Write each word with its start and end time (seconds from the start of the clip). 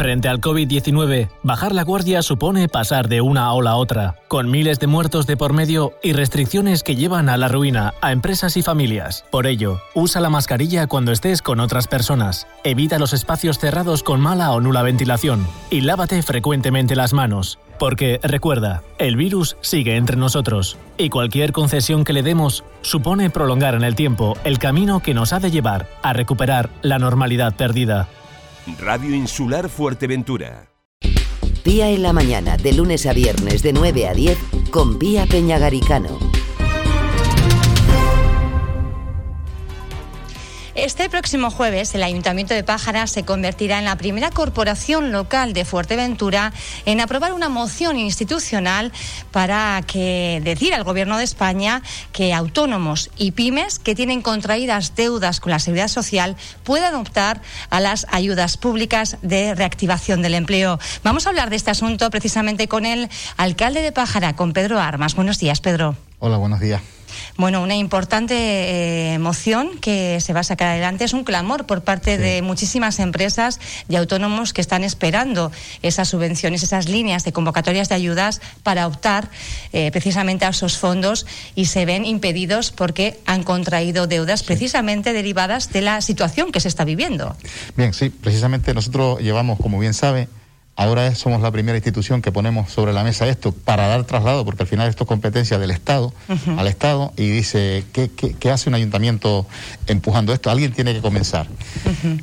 Frente 0.00 0.30
al 0.30 0.40
COVID-19, 0.40 1.28
bajar 1.42 1.74
la 1.74 1.84
guardia 1.84 2.22
supone 2.22 2.68
pasar 2.68 3.06
de 3.06 3.20
una 3.20 3.52
ola 3.52 3.72
a 3.72 3.76
otra, 3.76 4.16
con 4.28 4.50
miles 4.50 4.78
de 4.80 4.86
muertos 4.86 5.26
de 5.26 5.36
por 5.36 5.52
medio 5.52 5.92
y 6.02 6.14
restricciones 6.14 6.82
que 6.82 6.96
llevan 6.96 7.28
a 7.28 7.36
la 7.36 7.48
ruina 7.48 7.92
a 8.00 8.10
empresas 8.10 8.56
y 8.56 8.62
familias. 8.62 9.26
Por 9.30 9.46
ello, 9.46 9.78
usa 9.92 10.22
la 10.22 10.30
mascarilla 10.30 10.86
cuando 10.86 11.12
estés 11.12 11.42
con 11.42 11.60
otras 11.60 11.86
personas, 11.86 12.46
evita 12.64 12.98
los 12.98 13.12
espacios 13.12 13.58
cerrados 13.58 14.02
con 14.02 14.22
mala 14.22 14.52
o 14.52 14.60
nula 14.62 14.80
ventilación 14.80 15.46
y 15.68 15.82
lávate 15.82 16.22
frecuentemente 16.22 16.96
las 16.96 17.12
manos. 17.12 17.58
Porque 17.78 18.20
recuerda, 18.22 18.82
el 18.98 19.16
virus 19.16 19.58
sigue 19.60 19.96
entre 19.96 20.16
nosotros 20.16 20.78
y 20.96 21.10
cualquier 21.10 21.52
concesión 21.52 22.04
que 22.04 22.14
le 22.14 22.22
demos 22.22 22.64
supone 22.80 23.28
prolongar 23.28 23.74
en 23.74 23.84
el 23.84 23.96
tiempo 23.96 24.38
el 24.44 24.58
camino 24.58 25.00
que 25.00 25.12
nos 25.12 25.34
ha 25.34 25.40
de 25.40 25.50
llevar 25.50 25.88
a 26.02 26.14
recuperar 26.14 26.70
la 26.80 26.98
normalidad 26.98 27.54
perdida. 27.54 28.08
Radio 28.78 29.14
Insular 29.14 29.68
Fuerteventura. 29.68 30.70
Día 31.64 31.88
en 31.90 32.02
la 32.02 32.12
mañana, 32.12 32.56
de 32.56 32.72
lunes 32.72 33.06
a 33.06 33.12
viernes, 33.12 33.62
de 33.62 33.72
9 33.72 34.08
a 34.08 34.14
10, 34.14 34.38
con 34.70 34.98
Pía 34.98 35.26
Peñagaricano. 35.26 36.29
Este 40.76 41.10
próximo 41.10 41.50
jueves, 41.50 41.94
el 41.96 42.02
Ayuntamiento 42.04 42.54
de 42.54 42.62
Pájara 42.62 43.08
se 43.08 43.24
convertirá 43.24 43.80
en 43.80 43.84
la 43.86 43.96
primera 43.96 44.30
corporación 44.30 45.10
local 45.10 45.52
de 45.52 45.64
Fuerteventura 45.64 46.52
en 46.86 47.00
aprobar 47.00 47.32
una 47.32 47.48
moción 47.48 47.98
institucional 47.98 48.92
para 49.32 49.82
que 49.84 50.40
decir 50.44 50.72
al 50.72 50.84
Gobierno 50.84 51.18
de 51.18 51.24
España 51.24 51.82
que 52.12 52.32
autónomos 52.32 53.10
y 53.16 53.32
pymes 53.32 53.80
que 53.80 53.96
tienen 53.96 54.22
contraídas 54.22 54.94
deudas 54.94 55.40
con 55.40 55.50
la 55.50 55.58
Seguridad 55.58 55.88
Social 55.88 56.36
puedan 56.62 56.94
optar 56.94 57.42
a 57.68 57.80
las 57.80 58.06
ayudas 58.12 58.56
públicas 58.56 59.16
de 59.22 59.56
reactivación 59.56 60.22
del 60.22 60.34
empleo. 60.34 60.78
Vamos 61.02 61.26
a 61.26 61.30
hablar 61.30 61.50
de 61.50 61.56
este 61.56 61.72
asunto 61.72 62.08
precisamente 62.10 62.68
con 62.68 62.86
el 62.86 63.08
alcalde 63.36 63.82
de 63.82 63.90
Pájara, 63.90 64.36
con 64.36 64.52
Pedro 64.52 64.78
Armas. 64.78 65.16
Buenos 65.16 65.40
días, 65.40 65.60
Pedro. 65.60 65.96
Hola, 66.20 66.36
buenos 66.36 66.60
días. 66.60 66.80
Bueno, 67.36 67.62
una 67.62 67.76
importante 67.76 68.34
eh, 69.14 69.18
moción 69.18 69.78
que 69.80 70.20
se 70.20 70.32
va 70.32 70.40
a 70.40 70.44
sacar 70.44 70.68
adelante 70.68 71.04
es 71.04 71.12
un 71.12 71.24
clamor 71.24 71.66
por 71.66 71.82
parte 71.82 72.18
de 72.18 72.42
muchísimas 72.42 72.98
empresas 72.98 73.60
y 73.88 73.96
autónomos 73.96 74.52
que 74.52 74.60
están 74.60 74.84
esperando 74.84 75.52
esas 75.82 76.08
subvenciones, 76.08 76.62
esas 76.62 76.88
líneas 76.88 77.24
de 77.24 77.32
convocatorias 77.32 77.88
de 77.88 77.94
ayudas 77.94 78.40
para 78.62 78.86
optar 78.86 79.30
eh, 79.72 79.90
precisamente 79.92 80.44
a 80.44 80.50
esos 80.50 80.76
fondos 80.76 81.26
y 81.54 81.66
se 81.66 81.84
ven 81.84 82.04
impedidos 82.04 82.70
porque 82.70 83.18
han 83.26 83.42
contraído 83.42 84.06
deudas 84.06 84.42
precisamente 84.42 85.12
derivadas 85.12 85.72
de 85.72 85.82
la 85.82 86.00
situación 86.00 86.52
que 86.52 86.60
se 86.60 86.68
está 86.68 86.84
viviendo. 86.84 87.36
Bien, 87.76 87.94
sí, 87.94 88.10
precisamente 88.10 88.74
nosotros 88.74 89.20
llevamos, 89.20 89.58
como 89.58 89.78
bien 89.78 89.94
sabe, 89.94 90.28
Ahora 90.80 91.14
somos 91.14 91.42
la 91.42 91.50
primera 91.50 91.76
institución 91.76 92.22
que 92.22 92.32
ponemos 92.32 92.72
sobre 92.72 92.94
la 92.94 93.04
mesa 93.04 93.28
esto 93.28 93.52
para 93.52 93.86
dar 93.86 94.04
traslado, 94.04 94.46
porque 94.46 94.62
al 94.62 94.66
final 94.66 94.88
esto 94.88 95.04
es 95.04 95.08
competencia 95.08 95.58
del 95.58 95.70
Estado, 95.70 96.10
al 96.56 96.66
Estado, 96.68 97.12
y 97.18 97.28
dice, 97.28 97.84
¿qué, 97.92 98.50
hace 98.50 98.70
un 98.70 98.74
ayuntamiento 98.74 99.46
empujando 99.86 100.32
esto? 100.32 100.50
Alguien 100.50 100.72
tiene 100.72 100.94
que 100.94 101.02
comenzar. 101.02 101.48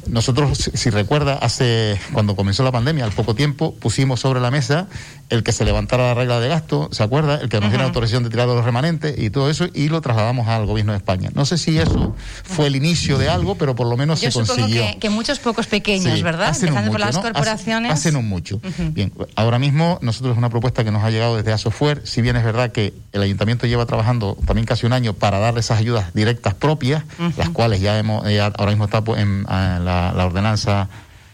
Nosotros, 0.07 0.71
si, 0.73 0.89
recuerda, 0.89 1.35
hace 1.35 1.99
cuando 2.13 2.35
comenzó 2.35 2.63
la 2.63 2.71
pandemia, 2.71 3.05
al 3.05 3.11
poco 3.11 3.35
tiempo, 3.35 3.75
pusimos 3.75 4.21
sobre 4.21 4.39
la 4.39 4.49
mesa 4.49 4.87
el 5.29 5.43
que 5.43 5.51
se 5.51 5.63
levantara 5.63 6.07
la 6.07 6.13
regla 6.15 6.39
de 6.39 6.47
gasto, 6.47 6.89
¿se 6.91 7.03
acuerda? 7.03 7.35
El 7.35 7.49
que 7.49 7.59
nos 7.59 7.69
diera 7.69 7.85
autorización 7.85 8.23
de 8.23 8.31
tirar 8.31 8.47
los 8.47 8.65
remanentes 8.65 9.19
y 9.19 9.29
todo 9.29 9.51
eso, 9.51 9.67
y 9.71 9.89
lo 9.89 10.01
trasladamos 10.01 10.47
al 10.47 10.65
gobierno 10.65 10.93
de 10.93 10.97
España. 10.97 11.29
No 11.35 11.45
sé 11.45 11.59
si 11.59 11.77
eso 11.77 12.15
fue 12.43 12.65
el 12.65 12.75
inicio 12.75 13.19
de 13.19 13.29
algo, 13.29 13.53
pero 13.53 13.75
por 13.75 13.85
lo 13.85 13.97
menos 13.97 14.19
se 14.19 14.31
consiguió. 14.31 14.81
Que, 14.81 14.97
que 14.99 15.09
muchos 15.11 15.37
pocos 15.37 15.67
pequeños, 15.67 16.23
¿verdad? 16.23 16.55
Empezando 16.59 16.89
por 16.89 16.99
las 16.99 17.19
corporaciones. 17.19 17.91
Hacen 17.91 18.15
un 18.15 18.27
mucho. 18.27 18.46
Bien, 18.93 19.11
ahora 19.35 19.59
mismo 19.59 19.99
nosotros 20.01 20.33
es 20.33 20.37
una 20.37 20.49
propuesta 20.49 20.83
que 20.83 20.91
nos 20.91 21.03
ha 21.03 21.09
llegado 21.09 21.37
desde 21.37 21.51
Asofuer, 21.51 22.01
si 22.05 22.21
bien 22.21 22.35
es 22.35 22.43
verdad 22.43 22.71
que 22.71 22.93
el 23.11 23.21
ayuntamiento 23.21 23.67
lleva 23.67 23.85
trabajando 23.85 24.37
también 24.45 24.65
casi 24.65 24.85
un 24.85 24.93
año 24.93 25.13
para 25.13 25.39
darle 25.39 25.59
esas 25.59 25.79
ayudas 25.79 26.13
directas 26.13 26.53
propias, 26.53 27.03
las 27.37 27.49
cuales 27.49 27.81
ya 27.81 27.97
hemos, 27.99 28.25
ahora 28.25 28.71
mismo 28.71 28.85
está 28.85 29.03
pues, 29.03 29.21
en, 29.21 29.43
la, 29.43 30.13
ordenanza 30.25 30.89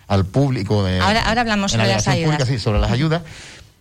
al 0.07 0.25
público 0.25 0.83
de... 0.83 0.99
Ahora, 0.99 1.21
hablamos 1.21 1.71
sobre 1.71 1.87
las 1.87 2.07
ayudas. 2.07 2.47
sí, 2.47 2.59
sobre 2.59 2.79
las 2.79 2.91
ayudas, 2.91 3.21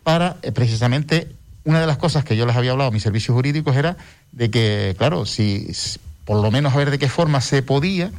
para 0.02 0.36
eh, 0.42 0.52
precisamente 0.52 1.28
una 1.64 1.80
de 1.80 1.86
las 1.86 1.96
cosas 1.96 2.24
que 2.24 2.36
yo 2.36 2.46
les 2.46 2.56
había 2.56 2.72
hablado 2.72 2.88
a 2.88 2.92
mis 2.92 3.02
servicios 3.02 3.34
jurídicos 3.34 3.76
era 3.76 3.96
de 4.32 4.50
que, 4.50 4.94
claro, 4.98 5.26
si 5.26 5.68
por 6.24 6.40
lo 6.40 6.50
menos 6.50 6.72
a 6.74 6.76
ver 6.76 6.90
de 6.90 6.98
qué 6.98 7.08
forma 7.08 7.40
se 7.40 7.62
podía 7.62 8.10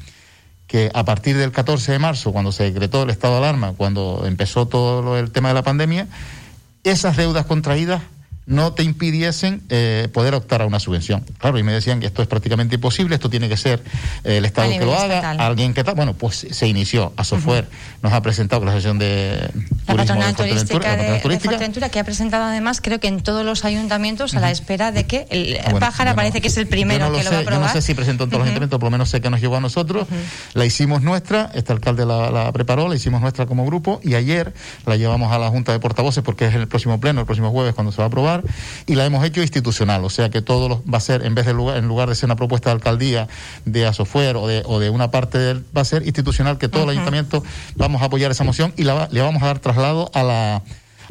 que 0.68 0.92
a 0.94 1.04
partir 1.06 1.38
del 1.38 1.52
14 1.52 1.92
de 1.92 2.00
marzo, 2.00 2.32
cuando 2.32 2.52
se 2.52 2.64
decretó 2.64 3.04
el 3.04 3.10
estado 3.10 3.34
de 3.34 3.40
alarma, 3.40 3.74
cuando 3.74 4.24
empezó 4.26 4.68
todo 4.68 5.18
el 5.18 5.32
tema 5.32 5.50
de 5.50 5.54
la 5.56 5.64
pandemia, 5.64 6.08
esas 6.84 7.18
deudas 7.18 7.46
contraídas 7.46 8.02
no 8.46 8.74
te 8.74 8.84
impidiesen 8.84 9.62
eh, 9.70 10.10
poder 10.14 10.36
optar 10.36 10.62
a 10.62 10.66
una 10.66 10.80
subvención. 10.80 11.24
Claro, 11.38 11.58
y 11.58 11.64
me 11.64 11.72
decían 11.72 12.00
que 12.00 12.08
esto 12.08 12.22
es 12.22 12.28
prácticamente 12.28 12.76
imposible, 12.76 13.16
esto 13.16 13.30
tiene 13.30 13.48
que 13.48 13.56
ser 13.56 13.82
eh, 14.24 14.38
el 14.38 14.46
Estado 14.46 14.70
que 14.70 14.86
lo 14.86 14.96
haga, 14.96 15.32
alguien 15.32 15.74
que 15.74 15.84
tal. 15.84 15.96
Bueno, 15.96 16.14
pues 16.14 16.48
se 16.52 16.68
inició. 16.68 17.14
A 17.16 17.24
Software 17.24 17.68
nos 18.02 18.12
ha 18.12 18.22
presentado 18.22 18.66
la 18.66 18.72
Asociación 18.72 19.00
de 19.00 19.50
la 19.88 19.96
patronal 19.96 20.36
turística 20.36 20.98
de, 20.98 21.20
Fuerteventura, 21.20 21.90
que 21.90 22.00
ha 22.00 22.04
presentado 22.04 22.44
además, 22.44 22.82
creo 22.82 23.00
que 23.00 23.08
en 23.08 23.22
todos 23.22 23.46
los 23.46 23.64
ayuntamientos, 23.64 24.36
a 24.36 24.40
la 24.40 24.52
espera 24.52 24.92
de 24.92 25.06
que 25.06 25.26
el 25.30 25.58
ah, 25.64 25.80
Pájara 25.80 26.16
parece 26.16 26.42
que 26.42 26.48
es 26.48 26.58
el 26.58 26.68
primero 26.68 27.12
que 27.14 27.24
lo, 27.24 27.32
va 27.32 27.38
a 27.38 27.42
aprobar. 27.42 27.62
Yo 27.62 27.68
no 27.68 27.74
sé 27.74 27.82
si 27.82 27.94
presentó 27.94 28.26
en 28.26 28.30
todos 28.30 28.40
los 28.40 28.48
ayuntamientos, 28.48 28.80
por 28.80 28.88
lo 28.88 28.92
menos 28.92 29.10
sé 29.10 29.22
que 29.22 29.30
nos 29.30 29.40
llegó 29.40 29.56
a 29.56 29.62
nosotros. 29.62 30.08
La 30.54 30.66
hicimos 30.66 31.02
nuestra, 31.02 31.50
este 31.54 31.72
alcalde 31.72 32.06
la, 32.06 32.30
la, 32.30 32.52
preparó, 32.52 32.90
la 32.90 32.96
hicimos 32.96 33.22
nuestra 33.22 33.46
como 33.46 33.66
grupo 33.66 34.02
y 34.04 34.16
ayer 34.16 34.54
la 34.86 34.98
llevamos 34.98 35.32
a 35.32 35.38
la 35.38 35.50
Junta 35.50 35.72
de 35.72 35.80
Portavoces 35.80 36.24
porque 36.24 36.48
es 36.48 36.56
el 36.56 36.68
próximo 36.68 37.00
pleno, 37.00 37.22
el 37.22 37.26
próximo 37.26 37.52
jueves 37.52 37.74
cuando 37.74 37.92
se 37.92 38.00
va 38.00 38.06
a 38.06 38.08
aprobar 38.08 38.33
y 38.86 38.96
la 38.96 39.06
hemos 39.06 39.24
hecho 39.26 39.42
institucional, 39.42 40.04
o 40.04 40.10
sea 40.10 40.30
que 40.30 40.42
todo 40.42 40.82
va 40.92 40.98
a 40.98 41.02
ser, 41.02 41.26
en 41.26 41.36
vez 41.36 41.46
de 41.46 41.54
lugar, 41.54 41.78
en 41.78 41.88
lugar 41.88 42.10
de 42.10 42.16
ser 42.16 42.26
una 42.26 42.36
propuesta 42.36 42.70
de 42.70 42.76
alcaldía 42.76 43.28
de 43.66 43.86
Asofuer 43.86 44.38
o 44.38 44.48
de, 44.48 44.64
o 44.66 44.80
de 44.80 44.90
una 44.90 45.12
parte 45.12 45.38
del, 45.38 45.66
va 45.76 45.82
a 45.82 45.86
ser 45.86 46.06
institucional 46.08 46.58
que 46.58 46.70
todo 46.70 46.84
el 46.84 46.90
ayuntamiento 46.90 47.44
vamos 47.76 48.02
a 48.02 48.06
apoyar 48.06 48.32
esa 48.32 48.44
moción 48.44 48.74
y 48.78 48.84
la, 48.84 49.10
le 49.12 49.22
vamos 49.22 49.44
a 49.44 49.48
dar 49.48 49.60
traslado 49.60 50.10
a 50.14 50.24
la, 50.24 50.62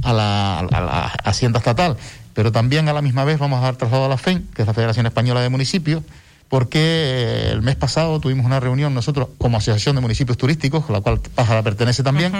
a 0.03 0.12
la, 0.12 0.59
a 0.60 0.81
la 0.81 1.12
Hacienda 1.25 1.59
Estatal. 1.59 1.97
Pero 2.34 2.50
también 2.50 2.88
a 2.88 2.94
la 2.94 3.03
misma 3.03 3.25
vez 3.25 3.39
vamos 3.39 3.59
a 3.60 3.65
dar 3.65 3.77
traslado 3.77 4.06
a 4.06 4.09
la 4.09 4.16
FEN, 4.16 4.49
que 4.54 4.62
es 4.62 4.69
la 4.69 4.72
Federación 4.72 5.04
Española 5.06 5.43
de 5.43 5.50
Municipios, 5.50 6.03
porque 6.53 6.81
eh, 6.83 7.51
el 7.51 7.63
mes 7.63 7.77
pasado 7.77 8.21
tuvimos 8.21 8.45
una 8.45 8.61
reunión 8.61 8.93
nosotros 8.93 9.29
como 9.39 9.57
Asociación 9.57 9.95
de 9.95 10.03
Municipios 10.03 10.37
Turísticos, 10.37 10.85
con 10.85 10.93
la 10.93 11.01
cual 11.01 11.19
Pájara 11.35 11.63
pertenece 11.63 12.03
también, 12.03 12.31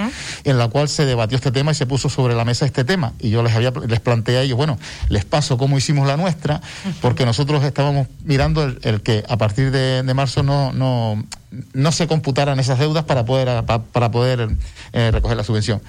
en 0.43 0.57
la 0.59 0.67
cual 0.67 0.87
se 0.87 1.03
debatió 1.07 1.35
este 1.35 1.51
tema 1.51 1.71
y 1.71 1.73
se 1.73 1.87
puso 1.87 2.09
sobre 2.09 2.35
la 2.35 2.45
mesa 2.45 2.67
este 2.67 2.83
tema. 2.83 3.13
Y 3.19 3.31
yo 3.31 3.41
les 3.41 3.55
había 3.55 3.73
les 3.87 3.99
planteé 4.01 4.37
a 4.37 4.41
ellos, 4.43 4.55
bueno, 4.55 4.77
les 5.09 5.25
paso 5.25 5.57
cómo 5.57 5.79
hicimos 5.79 6.05
la 6.05 6.15
nuestra, 6.15 6.61
porque 7.01 7.25
nosotros 7.25 7.63
estábamos 7.63 8.05
mirando 8.23 8.63
el, 8.63 9.01
que 9.01 9.23
a 9.27 9.37
partir 9.37 9.71
de, 9.71 10.03
marzo 10.13 10.43
no, 10.43 10.71
no, 10.73 11.25
no 11.73 11.91
se 11.91 12.05
computaran 12.05 12.59
esas 12.59 12.77
deudas 12.77 13.05
para 13.05 13.25
poder, 13.25 13.65
para, 13.65 14.11
poder 14.11 14.47
eh, 14.91 15.09
recoger 15.09 15.37
la 15.37 15.43
subvención. 15.43 15.81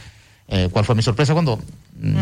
Eh, 0.49 0.71
¿Cuál 0.73 0.87
fue 0.87 0.95
mi 0.95 1.03
sorpresa 1.03 1.35
cuando 1.35 1.59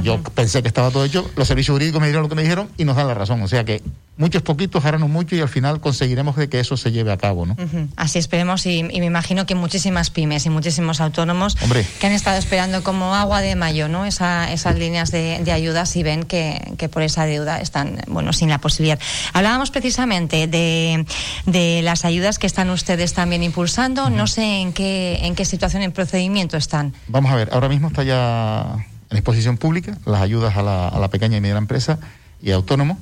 yo 0.02 0.22
pensé 0.22 0.62
que 0.62 0.68
estaba 0.68 0.90
todo 0.90 1.04
hecho? 1.04 1.30
Los 1.36 1.48
servicios 1.48 1.74
jurídicos 1.74 2.00
me 2.00 2.06
dijeron 2.06 2.22
lo 2.22 2.28
que 2.28 2.34
me 2.34 2.42
dijeron 2.42 2.68
y 2.76 2.84
nos 2.84 2.96
dan 2.96 3.08
la 3.08 3.14
razón. 3.14 3.42
O 3.42 3.48
sea 3.48 3.64
que 3.64 3.82
muchos 4.16 4.42
poquitos 4.42 4.84
harán 4.84 5.00
mucho 5.10 5.34
y 5.34 5.40
al 5.40 5.48
final 5.48 5.80
conseguiremos 5.80 6.36
de 6.36 6.48
que 6.48 6.60
eso 6.60 6.76
se 6.76 6.92
lleve 6.92 7.10
a 7.10 7.16
cabo. 7.16 7.46
¿no? 7.46 7.56
Así 7.96 8.18
esperemos 8.18 8.66
y, 8.66 8.82
me 8.82 9.06
imagino 9.06 9.46
que 9.46 9.54
muchísimas 9.54 10.10
pymes 10.10 10.44
y 10.46 10.50
muchísimos 10.50 11.00
autónomos 11.00 11.56
que 12.00 12.06
han 12.06 12.12
estado 12.12 12.38
esperando 12.38 12.82
como 12.82 13.14
agua 13.14 13.40
de 13.40 13.56
mayo 13.56 13.88
¿no? 13.88 14.04
esas 14.04 14.78
líneas 14.78 15.10
de, 15.10 15.50
ayudas 15.52 15.96
y 15.96 16.02
ven 16.02 16.24
que, 16.24 16.88
por 16.92 17.02
esa 17.02 17.24
deuda 17.24 17.60
están 17.60 18.00
bueno 18.08 18.32
sin 18.32 18.50
la 18.50 18.58
posibilidad. 18.58 18.98
Hablábamos 19.32 19.70
precisamente 19.70 20.46
de, 20.46 21.80
las 21.82 22.04
ayudas 22.04 22.38
que 22.38 22.46
están 22.46 22.70
ustedes 22.70 23.14
también 23.14 23.42
impulsando. 23.42 24.10
No 24.10 24.26
sé 24.26 24.60
en 24.60 24.72
qué, 24.72 25.20
en 25.22 25.34
qué 25.34 25.44
situación, 25.44 25.82
en 25.82 25.92
procedimiento 25.92 26.56
están. 26.56 26.92
Vamos 27.08 27.32
a 27.32 27.36
ver, 27.36 27.48
ahora 27.52 27.68
mismo 27.68 27.88
está 27.88 28.02
ya 28.02 28.86
en 29.12 29.18
exposición 29.18 29.58
pública 29.58 29.96
las 30.04 30.20
ayudas 30.20 30.56
a 30.56 30.62
la, 30.62 30.88
a 30.88 30.98
la 30.98 31.08
pequeña 31.08 31.36
y 31.36 31.40
mediana 31.40 31.58
empresa 31.58 31.98
y 32.42 32.50
autónomos 32.50 32.98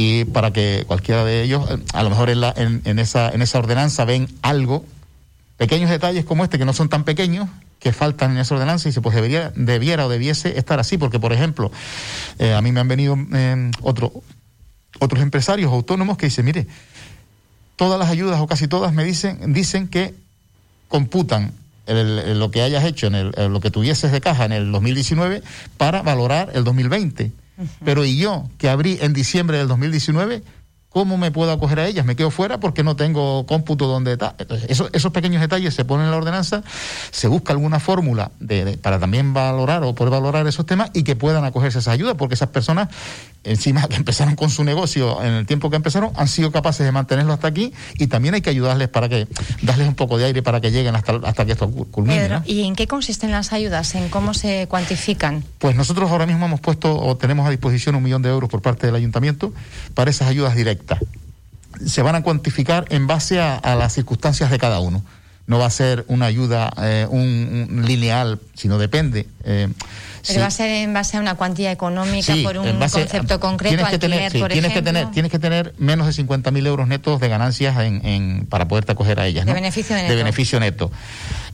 y 0.00 0.24
para 0.26 0.52
que 0.52 0.84
cualquiera 0.86 1.24
de 1.24 1.42
ellos, 1.42 1.68
a 1.92 2.02
lo 2.04 2.10
mejor 2.10 2.30
en, 2.30 2.40
la, 2.40 2.54
en, 2.56 2.98
esa, 3.00 3.30
en 3.30 3.42
esa 3.42 3.58
ordenanza 3.58 4.04
ven 4.04 4.28
algo, 4.42 4.84
pequeños 5.56 5.90
detalles 5.90 6.24
como 6.24 6.44
este 6.44 6.56
que 6.56 6.64
no 6.64 6.72
son 6.72 6.88
tan 6.88 7.02
pequeños, 7.02 7.48
que 7.80 7.92
faltan 7.92 8.30
en 8.30 8.38
esa 8.38 8.54
ordenanza 8.54 8.88
y 8.88 8.92
se 8.92 9.00
pues 9.00 9.16
debería, 9.16 9.52
debiera 9.56 10.06
o 10.06 10.08
debiese 10.08 10.56
estar 10.56 10.78
así, 10.78 10.98
porque 10.98 11.18
por 11.18 11.32
ejemplo, 11.32 11.72
eh, 12.38 12.54
a 12.54 12.62
mí 12.62 12.70
me 12.70 12.78
han 12.78 12.86
venido 12.86 13.18
eh, 13.34 13.72
otro, 13.82 14.12
otros 15.00 15.20
empresarios 15.20 15.72
autónomos 15.72 16.16
que 16.16 16.26
dicen, 16.26 16.44
mire, 16.44 16.68
todas 17.74 17.98
las 17.98 18.08
ayudas 18.08 18.40
o 18.40 18.46
casi 18.46 18.68
todas 18.68 18.92
me 18.92 19.02
dicen, 19.02 19.52
dicen 19.52 19.88
que 19.88 20.14
computan 20.86 21.52
lo 21.88 22.50
que 22.50 22.62
hayas 22.62 22.84
hecho, 22.84 23.06
en 23.06 23.14
el, 23.14 23.32
lo 23.52 23.60
que 23.60 23.70
tuvieses 23.70 24.12
de 24.12 24.20
caja 24.20 24.44
en 24.44 24.52
el 24.52 24.70
2019 24.72 25.42
para 25.76 26.02
valorar 26.02 26.50
el 26.54 26.64
2020. 26.64 27.32
Pero 27.84 28.04
y 28.04 28.16
yo, 28.16 28.48
que 28.56 28.68
abrí 28.68 28.98
en 29.00 29.12
diciembre 29.12 29.58
del 29.58 29.66
2019, 29.66 30.44
¿cómo 30.90 31.18
me 31.18 31.30
puedo 31.30 31.52
acoger 31.52 31.80
a 31.80 31.86
ellas? 31.86 32.06
Me 32.06 32.16
quedo 32.16 32.30
fuera 32.30 32.60
porque 32.60 32.82
no 32.82 32.96
tengo 32.96 33.46
cómputo 33.46 33.86
donde 33.86 34.12
está. 34.12 34.36
Esos 34.68 35.12
pequeños 35.12 35.40
detalles 35.40 35.74
se 35.74 35.84
ponen 35.84 36.06
en 36.06 36.10
la 36.12 36.16
ordenanza, 36.16 36.62
se 37.10 37.28
busca 37.28 37.52
alguna 37.52 37.80
fórmula 37.80 38.30
de, 38.40 38.78
para 38.78 38.98
también 38.98 39.34
valorar 39.34 39.82
o 39.84 39.94
poder 39.94 40.12
valorar 40.12 40.46
esos 40.46 40.66
temas 40.66 40.90
y 40.94 41.02
que 41.02 41.16
puedan 41.16 41.44
acogerse 41.44 41.78
a 41.78 41.80
esa 41.80 41.92
ayuda, 41.92 42.14
porque 42.14 42.34
esas 42.34 42.50
personas, 42.50 42.88
encima 43.44 43.86
que 43.88 43.96
empezaron 43.96 44.36
con 44.36 44.50
su 44.50 44.64
negocio 44.64 45.22
en 45.22 45.32
el 45.32 45.46
tiempo 45.46 45.70
que 45.70 45.76
empezaron, 45.76 46.10
han 46.16 46.28
sido 46.28 46.52
capaces 46.52 46.84
de 46.84 46.92
mantenerlo 46.92 47.32
hasta 47.32 47.48
aquí 47.48 47.72
y 47.94 48.06
también 48.08 48.34
hay 48.34 48.40
que 48.40 48.50
ayudarles 48.50 48.88
para 48.88 49.08
que, 49.08 49.26
darles 49.62 49.88
un 49.88 49.94
poco 49.94 50.18
de 50.18 50.26
aire 50.26 50.42
para 50.42 50.60
que 50.60 50.70
lleguen 50.70 50.96
hasta, 50.96 51.20
hasta 51.24 51.46
que 51.46 51.52
esto 51.52 51.70
culmine. 51.70 52.40
¿y 52.44 52.64
en 52.64 52.74
qué 52.74 52.86
consisten 52.86 53.30
las 53.30 53.52
ayudas? 53.52 53.94
¿En 53.94 54.08
cómo 54.08 54.34
se 54.34 54.66
cuantifican? 54.68 55.44
Pues 55.58 55.76
nosotros 55.76 56.10
ahora 56.10 56.26
mismo 56.26 56.46
hemos 56.46 56.60
puesto 56.60 56.98
o 56.98 57.16
tenemos 57.16 57.46
a 57.46 57.50
disposición 57.50 57.94
un 57.94 58.02
millón 58.02 58.22
de 58.22 58.30
euros 58.30 58.50
por 58.50 58.62
parte 58.62 58.86
del 58.86 58.96
ayuntamiento 58.96 59.52
para 59.94 60.10
esas 60.10 60.28
ayudas 60.28 60.54
directas. 60.54 60.98
Se 61.84 62.02
van 62.02 62.16
a 62.16 62.22
cuantificar 62.22 62.86
en 62.88 63.06
base 63.06 63.40
a, 63.40 63.60
las 63.76 63.94
circunstancias 63.94 64.50
de 64.50 64.58
cada 64.58 64.80
uno. 64.80 65.02
No 65.48 65.58
va 65.58 65.66
a 65.66 65.70
ser 65.70 66.04
una 66.06 66.26
ayuda 66.26 66.72
eh, 66.80 67.06
un, 67.10 67.82
lineal, 67.84 68.38
sino 68.54 68.78
depende. 68.78 69.26
Eh, 69.44 69.68
pero 70.26 70.40
va 70.40 70.46
a 70.46 70.50
ser 70.50 70.70
en 70.70 70.92
base 70.92 71.16
a 71.16 71.20
una 71.20 71.34
cuantía 71.34 71.72
económica 71.72 72.34
por 72.42 72.58
un 72.58 72.78
concepto 72.78 73.40
concreto, 73.40 73.76
tienes 73.76 73.90
que 73.90 73.98
tener, 73.98 74.32
tienes 74.32 74.72
Que 74.72 74.82
tener, 74.82 75.10
tienes 75.10 75.32
que 75.32 75.38
tener 75.38 75.74
menos 75.78 76.06
de 76.06 76.22
50.000 76.22 76.66
euros 76.66 76.88
netos 76.88 77.20
de 77.20 77.28
ganancias 77.28 77.76
en, 77.78 78.46
para 78.48 78.68
poderte 78.68 78.92
acoger 78.92 79.20
a 79.20 79.26
ellas. 79.26 79.46
De 79.46 79.52
beneficio 79.52 79.96
neto. 79.96 80.08
De 80.08 80.16
beneficio 80.16 80.60
neto. 80.60 80.90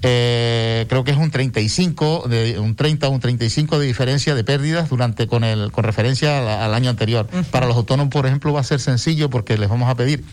Eh, 0.02 0.87
creo 0.88 1.05
que 1.05 1.12
es 1.12 1.17
un 1.17 1.31
35, 1.31 2.26
de, 2.29 2.58
un 2.58 2.75
30 2.75 3.08
o 3.08 3.11
un 3.11 3.20
35 3.20 3.79
de 3.79 3.87
diferencia 3.87 4.35
de 4.35 4.44
pérdidas 4.44 4.90
durante 4.90 5.26
con 5.26 5.44
el 5.44 5.73
con 5.73 5.85
referencia 5.85 6.64
al, 6.64 6.75
año 6.75 6.90
anterior. 6.90 7.26
Para 7.50 7.67
los 7.67 7.76
autónomos, 7.76 8.12
por 8.12 8.26
ejemplo, 8.26 8.52
va 8.52 8.61
a 8.61 8.64
ser 8.64 8.81
sencillo 8.81 9.31
porque 9.31 9.56
les 9.56 9.69
vamos 9.69 9.88
a 9.88 9.94
pedir 9.94 10.25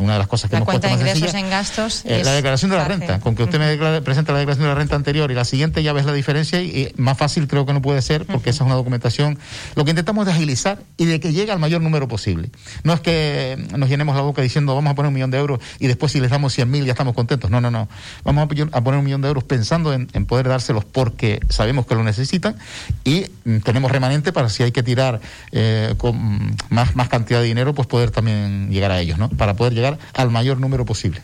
una 0.00 0.14
de 0.14 0.18
las 0.18 0.28
cosas 0.28 0.50
que 0.50 0.54
la 0.54 0.58
hemos 0.58 0.66
cuenta 0.66 0.88
puesto 0.88 1.04
de 1.04 1.10
ingresos 1.10 1.34
en 1.34 1.50
gastos. 1.50 2.02
Eh, 2.04 2.22
la 2.24 2.32
declaración 2.32 2.70
de 2.70 2.76
la 2.76 2.84
renta, 2.84 3.20
con 3.20 3.34
que 3.34 3.42
usted 3.42 3.58
me 3.58 4.00
presente 4.02 4.32
la 4.32 4.38
declaración 4.38 4.64
de 4.64 4.74
la 4.74 4.74
renta 4.74 4.96
anterior 4.96 5.30
y 5.30 5.34
la 5.34 5.44
siguiente 5.44 5.82
ya 5.82 5.92
ves 5.92 6.04
la 6.04 6.12
diferencia 6.12 6.60
y, 6.60 6.92
más 6.96 7.18
fácil 7.18 7.46
creo 7.46 7.66
que 7.66 7.72
no 7.72 7.82
puede 7.82 8.02
ser 8.02 8.26
porque 8.26 8.50
esa 8.50 8.64
es 8.64 8.66
una 8.66 8.74
documentación. 8.74 9.38
Lo 9.74 9.84
que 9.84 9.90
intentamos 9.90 10.26
es 10.26 10.34
agilizar 10.34 10.80
y 10.96 11.06
de 11.06 11.20
que 11.20 11.32
llegue 11.32 11.52
al 11.52 11.58
mayor 11.58 11.80
número 11.80 12.08
posible. 12.08 12.50
No 12.84 12.92
es 12.92 13.00
que 13.00 13.56
nos 13.76 13.88
llenemos 13.88 14.16
la 14.16 14.22
boca 14.22 14.42
diciendo 14.42 14.74
vamos 14.74 14.90
a 14.90 14.94
poner 14.94 15.08
un 15.08 15.14
millón 15.14 15.30
de 15.30 15.38
euros 15.38 15.60
y 15.78 15.86
después 15.86 16.12
si 16.12 16.20
les 16.20 16.30
damos 16.30 16.52
100 16.52 16.70
mil 16.70 16.84
ya 16.84 16.92
estamos 16.92 17.14
contentos. 17.14 17.50
No, 17.50 17.60
no, 17.60 17.70
no. 17.70 17.88
Vamos 18.24 18.48
a 18.72 18.80
poner 18.82 18.98
un 18.98 19.04
millón 19.04 19.20
de 19.20 19.28
euros 19.28 19.44
pensando 19.44 19.92
en, 19.92 20.06
poder 20.26 20.48
dárselos 20.48 20.84
porque 20.84 21.40
sabemos 21.48 21.86
que 21.86 21.94
lo 21.94 22.04
necesitan 22.04 22.56
y 23.04 23.26
mm, 23.44 23.58
tenemos 23.58 23.90
remanente 23.90 24.32
para 24.32 24.48
si 24.48 24.62
hay 24.62 24.72
que 24.72 24.82
tirar 24.82 25.20
eh, 25.52 25.94
con 25.96 26.56
más, 26.68 26.94
más 26.94 27.08
cantidad 27.08 27.40
de 27.40 27.46
dinero, 27.46 27.74
pues 27.74 27.88
poder 27.88 28.10
también 28.10 28.70
llegar 28.70 28.90
a 28.90 29.00
ellos, 29.00 29.18
¿no? 29.18 29.28
Para 29.30 29.54
poder 29.54 29.74
llegar 29.74 29.89
al 30.14 30.30
mayor 30.30 30.60
número 30.60 30.84
posible. 30.84 31.22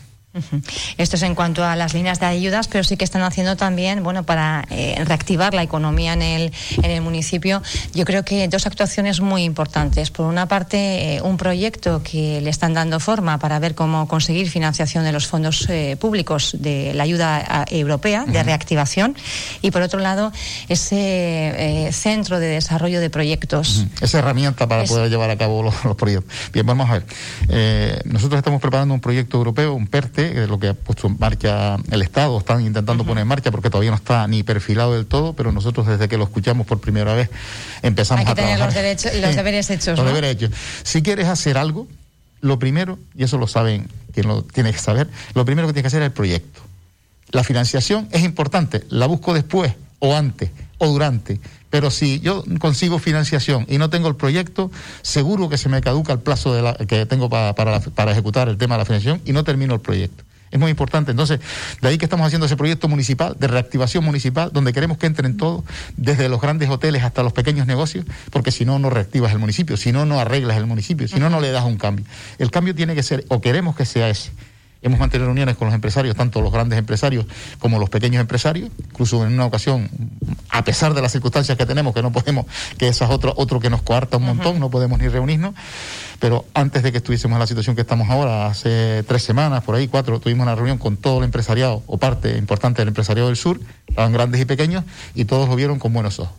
Esto 0.97 1.15
es 1.15 1.23
en 1.23 1.35
cuanto 1.35 1.63
a 1.63 1.75
las 1.75 1.93
líneas 1.93 2.19
de 2.19 2.25
ayudas, 2.25 2.67
pero 2.67 2.83
sí 2.83 2.97
que 2.97 3.03
están 3.03 3.21
haciendo 3.21 3.55
también, 3.55 4.03
bueno, 4.03 4.23
para 4.23 4.65
eh, 4.69 5.01
reactivar 5.05 5.53
la 5.53 5.63
economía 5.63 6.13
en 6.13 6.21
el, 6.21 6.53
en 6.81 6.91
el 6.91 7.01
municipio. 7.01 7.61
Yo 7.93 8.05
creo 8.05 8.23
que 8.23 8.47
dos 8.47 8.65
actuaciones 8.67 9.21
muy 9.21 9.43
importantes. 9.43 10.11
Por 10.11 10.25
una 10.25 10.47
parte, 10.47 11.15
eh, 11.15 11.21
un 11.21 11.37
proyecto 11.37 12.01
que 12.03 12.41
le 12.41 12.49
están 12.49 12.73
dando 12.73 12.99
forma 12.99 13.39
para 13.39 13.59
ver 13.59 13.75
cómo 13.75 14.07
conseguir 14.07 14.49
financiación 14.49 15.03
de 15.03 15.11
los 15.11 15.27
fondos 15.27 15.67
eh, 15.69 15.97
públicos 15.99 16.55
de 16.59 16.93
la 16.93 17.03
ayuda 17.03 17.65
europea 17.69 18.25
de 18.25 18.43
reactivación. 18.43 19.15
Y 19.61 19.71
por 19.71 19.81
otro 19.81 19.99
lado, 19.99 20.31
ese 20.67 21.89
centro 21.91 22.39
de 22.39 22.47
desarrollo 22.47 22.99
de 22.99 23.09
proyectos. 23.09 23.85
Esa 24.01 24.19
herramienta 24.19 24.67
para 24.67 24.83
poder 24.83 25.09
llevar 25.09 25.29
a 25.29 25.37
cabo 25.37 25.63
los, 25.63 25.85
los, 25.85 25.95
proyectos. 25.95 26.33
Bien, 26.51 26.65
vamos 26.65 26.89
a 26.89 26.93
ver. 26.99 28.01
nosotros 28.05 28.37
estamos 28.37 28.61
preparando 28.61 28.93
un 28.93 28.99
proyecto 28.99 29.37
europeo, 29.37 29.73
un 29.73 29.87
PERTE, 29.87 30.26
que 30.33 30.47
lo 30.47 30.59
que 30.59 30.69
ha 30.69 30.73
puesto 30.73 31.07
en 31.07 31.17
marcha 31.19 31.77
el 31.91 32.01
Estado, 32.01 32.37
están 32.37 32.65
intentando 32.65 33.05
poner 33.05 33.23
en 33.23 33.27
marcha 33.27 33.51
porque 33.51 33.69
todavía 33.69 33.91
no 33.91 33.97
está 33.97 34.27
ni 34.27 34.43
perfilado 34.43 34.93
del 34.93 35.05
todo, 35.05 35.33
pero 35.33 35.51
nosotros 35.51 35.87
desde 35.87 36.07
que 36.07 36.17
lo 36.17 36.23
escuchamos 36.23 36.65
por 36.67 36.79
primera 36.79 37.13
vez 37.13 37.29
empezamos 37.81 38.25
Hay 38.25 38.33
que 38.33 38.41
tener 38.41 38.59
los, 38.59 38.73
derechos, 38.73 39.11
los 39.15 39.35
deberes 39.35 39.69
hechos. 39.69 39.97
Los 39.97 40.05
deberes 40.05 40.31
hechos. 40.31 40.51
Si 40.83 41.01
quieres 41.01 41.27
hacer 41.27 41.57
algo, 41.57 41.87
lo 42.41 42.59
primero, 42.59 42.99
y 43.15 43.23
eso 43.23 43.37
lo 43.37 43.47
saben 43.47 43.87
quien 44.13 44.27
lo 44.27 44.43
tiene 44.43 44.71
que 44.71 44.79
saber, 44.79 45.09
lo 45.33 45.45
primero 45.45 45.67
que 45.67 45.73
tienes 45.73 45.91
que 45.91 45.95
hacer 45.95 46.01
es 46.01 46.07
el 46.07 46.13
proyecto. 46.13 46.61
La 47.31 47.43
financiación 47.43 48.07
es 48.11 48.23
importante, 48.23 48.83
la 48.89 49.05
busco 49.05 49.33
después 49.33 49.73
o 49.99 50.15
antes 50.15 50.51
o 50.77 50.87
durante. 50.87 51.39
Pero 51.69 51.91
si 51.91 52.19
yo 52.19 52.43
consigo 52.59 52.99
financiación 52.99 53.65
y 53.67 53.77
no 53.77 53.89
tengo 53.89 54.07
el 54.07 54.15
proyecto, 54.15 54.71
seguro 55.01 55.49
que 55.49 55.57
se 55.57 55.69
me 55.69 55.81
caduca 55.81 56.13
el 56.13 56.19
plazo 56.19 56.53
de 56.53 56.61
la, 56.61 56.73
que 56.75 57.05
tengo 57.05 57.29
para, 57.29 57.53
para, 57.55 58.11
ejecutar 58.11 58.47
el 58.47 58.57
tema 58.57 58.75
de 58.75 58.79
la 58.79 58.85
financiación 58.85 59.21
y 59.25 59.33
no 59.33 59.43
termino 59.43 59.73
el 59.73 59.81
proyecto. 59.81 60.23
Es 60.49 60.59
muy 60.59 60.71
importante. 60.71 61.11
Entonces, 61.11 61.41
de 61.81 61.87
ahí 61.89 61.97
que 61.97 62.05
estamos 62.05 62.25
haciendo 62.25 62.45
ese 62.45 62.55
proyecto 62.55 62.87
municipal, 62.87 63.35
de 63.37 63.47
reactivación 63.47 64.05
municipal, 64.05 64.49
donde 64.53 64.71
queremos 64.71 64.97
que 64.97 65.05
entren 65.05 65.35
todos, 65.35 65.65
desde 65.97 66.29
los 66.29 66.39
grandes 66.39 66.69
hoteles 66.69 67.03
hasta 67.03 67.21
los 67.21 67.33
pequeños 67.33 67.67
negocios, 67.67 68.05
porque 68.31 68.51
si 68.51 68.63
no, 68.63 68.79
no 68.79 68.89
reactivas 68.89 69.33
el 69.33 69.39
municipio, 69.39 69.75
si 69.75 69.91
no, 69.91 70.05
no 70.05 70.21
arreglas 70.21 70.55
el 70.55 70.65
municipio, 70.65 71.09
si 71.09 71.19
no, 71.19 71.29
no 71.29 71.41
le 71.41 71.51
das 71.51 71.65
un 71.65 71.75
cambio. 71.75 72.05
El 72.39 72.49
cambio 72.49 72.73
tiene 72.73 72.95
que 72.95 73.03
ser, 73.03 73.25
o 73.27 73.41
queremos 73.41 73.75
que 73.75 73.85
sea 73.85 74.07
ese, 74.09 74.31
Hemos 74.81 74.99
mantenido 74.99 75.25
reuniones 75.27 75.57
con 75.57 75.67
los 75.67 75.75
empresarios, 75.75 76.15
tanto 76.15 76.41
los 76.41 76.51
grandes 76.51 76.77
empresarios 76.77 77.25
como 77.59 77.79
los 77.79 77.89
pequeños 77.89 78.21
empresarios. 78.21 78.69
Incluso 78.79 79.25
en 79.25 79.33
una 79.33 79.45
ocasión, 79.45 79.89
a 80.49 80.63
pesar 80.63 80.93
de 80.93 81.01
las 81.01 81.11
circunstancias 81.11 81.57
que 81.57 81.65
tenemos, 81.65 81.93
que 81.93 82.01
no 82.01 82.11
podemos, 82.11 82.45
que 82.77 82.87
esa 82.87 83.05
es 83.05 83.11
otro, 83.11 83.33
otro 83.37 83.59
que 83.59 83.69
nos 83.69 83.81
coarta 83.81 84.17
un 84.17 84.25
montón, 84.25 84.59
no 84.59 84.69
podemos 84.69 84.99
ni 84.99 85.07
reunirnos. 85.07 85.55
Pero 86.19 86.45
antes 86.53 86.83
de 86.83 86.91
que 86.91 86.97
estuviésemos 86.97 87.35
en 87.35 87.39
la 87.39 87.47
situación 87.47 87.75
que 87.75 87.81
estamos 87.81 88.09
ahora, 88.09 88.47
hace 88.47 89.03
tres 89.03 89.23
semanas, 89.23 89.63
por 89.63 89.75
ahí, 89.75 89.87
cuatro, 89.87 90.19
tuvimos 90.19 90.43
una 90.43 90.55
reunión 90.55 90.77
con 90.77 90.97
todo 90.97 91.19
el 91.19 91.25
empresariado 91.25 91.83
o 91.85 91.97
parte 91.97 92.37
importante 92.37 92.81
del 92.81 92.89
empresariado 92.89 93.27
del 93.27 93.37
sur, 93.37 93.59
estaban 93.87 94.13
grandes 94.13 94.41
y 94.41 94.45
pequeños, 94.45 94.83
y 95.13 95.25
todos 95.25 95.47
lo 95.47 95.55
vieron 95.55 95.79
con 95.79 95.93
buenos 95.93 96.19
ojos. 96.19 96.33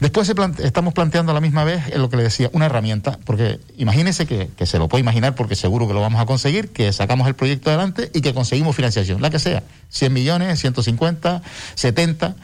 Después 0.00 0.32
estamos 0.60 0.94
planteando 0.94 1.32
a 1.32 1.34
la 1.34 1.40
misma 1.40 1.64
vez 1.64 1.96
lo 1.96 2.08
que 2.08 2.16
le 2.16 2.22
decía, 2.22 2.50
una 2.52 2.66
herramienta, 2.66 3.18
porque 3.24 3.58
imagínese 3.76 4.26
que, 4.26 4.48
se 4.64 4.78
lo 4.78 4.88
puede 4.88 5.00
imaginar 5.00 5.34
porque 5.34 5.56
seguro 5.56 5.88
que 5.88 5.94
lo 5.94 6.00
vamos 6.00 6.20
a 6.20 6.26
conseguir, 6.26 6.68
que 6.68 6.92
sacamos 6.92 7.26
el 7.26 7.34
proyecto 7.34 7.70
adelante 7.70 8.08
y 8.14 8.20
que 8.20 8.32
conseguimos 8.32 8.76
financiación, 8.76 9.20
la 9.20 9.30
que 9.30 9.40
sea, 9.40 9.64
100 9.88 10.12
millones, 10.12 10.60
150, 10.60 11.42
70. 11.74 12.36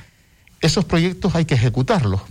Esos 0.61 0.85
proyectos 0.85 1.37
hay 1.37 1.45
que 1.45 1.55
ejecutarlos. 1.55 2.23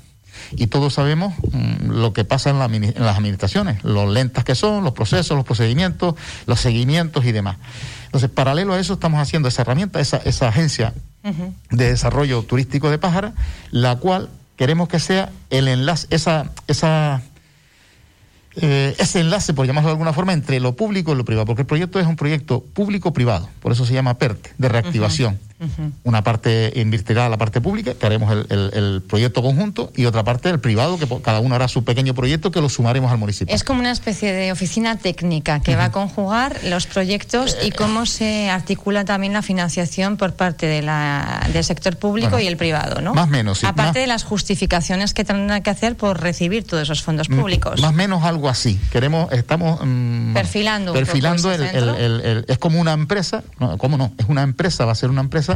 Y 0.52 0.68
todos 0.68 0.96
sabemos 0.96 1.34
mm, 1.52 1.92
lo 1.92 2.12
que 2.12 2.26
pasa 2.26 2.50
en, 2.50 2.60
las 2.60 3.18
administraciones, 3.18 3.82
lo 3.84 4.12
lentas 4.12 4.44
que 4.44 4.56
son, 4.56 4.84
los 4.84 4.92
procesos, 4.92 5.38
los 5.38 5.46
procedimientos, 5.46 6.16
los 6.48 6.60
seguimientos 6.60 7.24
y 7.24 7.32
demás. 7.32 7.58
Entonces, 8.06 8.30
paralelo 8.30 8.74
a 8.74 8.80
eso, 8.80 8.94
estamos 8.94 9.22
haciendo 9.22 9.48
esa 9.48 9.62
herramienta, 9.62 10.02
esa, 10.02 10.18
esa 10.18 10.50
agencia 10.50 10.94
de 11.72 11.90
desarrollo 11.90 12.44
turístico 12.44 12.90
de 12.90 12.98
Pájara, 12.98 13.34
la 13.72 13.96
cual 13.96 14.30
queremos 14.56 14.88
que 14.88 15.00
sea 15.00 15.32
el 15.50 15.68
enlace, 15.68 16.08
esa, 16.10 16.52
esa, 16.68 17.22
eh, 18.56 18.96
ese 18.98 19.20
enlace, 19.20 19.54
por 19.54 19.66
llamarlo 19.66 19.90
de 19.90 19.94
alguna 19.94 20.14
forma, 20.14 20.34
entre 20.34 20.60
lo 20.60 20.76
público 20.76 21.14
y 21.14 21.16
lo 21.16 21.26
privado, 21.26 21.46
porque 21.46 21.62
el 21.62 21.68
proyecto 21.68 22.00
es 22.00 22.08
un 22.08 22.16
proyecto 22.16 22.62
público-privado, 22.62 23.50
por 23.62 23.72
eso 23.72 23.86
se 23.86 23.94
llama 23.94 24.18
PERT, 24.18 24.48
de 24.58 24.70
reactivación. 24.70 25.40
Una 26.04 26.24
parte 26.24 26.74
invertirá 26.76 27.30
la 27.30 27.38
parte 27.38 27.62
pública, 27.62 27.94
que 27.94 28.06
haremos 28.06 28.32
el, 28.50 29.04
proyecto 29.08 29.42
conjunto, 29.42 29.92
y 29.96 30.06
otra 30.06 30.24
parte 30.24 30.50
el 30.50 30.60
privado, 30.60 30.98
que 30.98 31.08
cada 31.22 31.40
uno 31.40 31.56
hará 31.56 31.68
su 31.68 31.84
pequeño 31.84 32.14
proyecto 32.14 32.52
que 32.52 32.62
lo 32.62 32.70
sumaremos 32.70 33.12
al 33.12 33.18
municipio. 33.18 33.54
Es 33.54 33.64
como 33.64 33.80
una 33.80 33.92
especie 33.92 34.34
de 34.34 34.52
oficina 34.52 34.98
técnica 34.98 35.60
que 35.60 35.76
va 35.76 35.86
a 35.86 35.92
conjugar 35.92 36.60
los 36.66 36.88
proyectos 36.88 37.58
y 37.64 37.72
cómo 37.72 38.06
se 38.06 38.50
articula 38.50 39.06
también 39.06 39.34
la 39.34 39.42
financiación 39.42 40.18
por 40.18 40.34
parte 40.34 40.66
de 40.66 40.82
la, 40.82 41.48
del 41.52 41.64
sector 41.64 41.98
público 41.98 42.40
y 42.40 42.48
el 42.48 42.58
privado, 42.58 43.02
¿no? 43.02 43.14
Más 43.14 43.28
o 43.28 43.32
menos, 43.32 43.60
sí. 43.60 43.66
Aparte 43.66 44.00
de 44.00 44.08
las 44.08 44.24
justificaciones 44.24 45.14
que 45.14 45.24
tendrán 45.24 45.62
que 45.62 45.70
hacer 45.70 45.96
por 45.96 46.22
recibir 46.22 46.66
todos 46.66 46.84
esos 46.84 47.02
fondos 47.02 47.28
públicos. 47.28 47.82
Más 47.82 47.92
o 47.92 47.94
menos 47.94 48.24
algo 48.24 48.50
así. 48.50 48.80
Queremos, 48.92 49.32
estamos 49.32 49.80
mm, 49.84 50.34
perfilando. 50.34 50.94
Perfilando 50.94 51.52
el, 51.52 52.46
es 52.48 52.58
como 52.58 52.80
una 52.80 52.94
empresa, 52.94 53.44
no, 53.60 53.78
¿cómo 53.78 53.98
no? 53.98 54.14
Es 54.18 54.28
una 54.28 54.44
empresa, 54.44 54.86
va 54.86 54.92
a 54.92 54.96
ser 54.96 55.10
una 55.10 55.22
empresa 55.22 55.53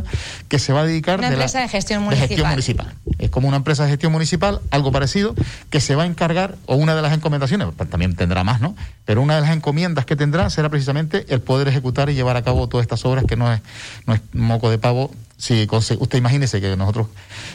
que 0.48 0.60
se 0.60 0.74
va 0.74 0.82
a 0.82 0.86
dedicar 0.86 1.20
una 1.20 1.30
empresa 1.30 1.60
de, 1.60 1.68
gestión 1.68 2.04
municipal. 2.04 2.94
Es 3.20 3.30
como 3.30 3.48
una 3.48 3.58
empresa 3.58 3.84
de 3.84 3.90
gestión 3.90 4.12
municipal, 4.12 4.62
algo 4.72 4.92
parecido, 4.92 5.36
que 5.70 5.82
se 5.82 5.96
va 5.96 6.04
a 6.04 6.06
encargar, 6.06 6.56
o 6.66 6.76
una 6.76 6.96
de 6.96 7.02
las 7.02 7.14
encomendaciones, 7.14 7.68
pues, 7.76 7.90
también 7.90 8.16
tendrá 8.16 8.44
más, 8.44 8.62
¿no? 8.62 8.76
Pero 9.06 9.22
una 9.22 9.36
de 9.36 9.42
las 9.42 9.52
encomiendas 9.52 10.06
que 10.06 10.16
tendrá 10.16 10.50
será 10.50 10.70
precisamente 10.70 11.26
el 11.30 11.42
poder 11.42 11.68
ejecutar 11.68 12.10
y 12.10 12.14
llevar 12.14 12.38
a 12.38 12.44
cabo 12.44 12.68
todas 12.68 12.84
estas 12.84 13.06
obras 13.06 13.26
que 13.26 13.36
no 13.36 13.52
es, 13.52 13.62
no 14.06 14.14
es 14.14 14.22
moco 14.34 14.70
de 14.70 14.78
pavo 14.78 15.12
si 15.38 15.68
usted 15.70 16.18
imagínese 16.18 16.60
que 16.60 16.76
nosotros 16.76 17.08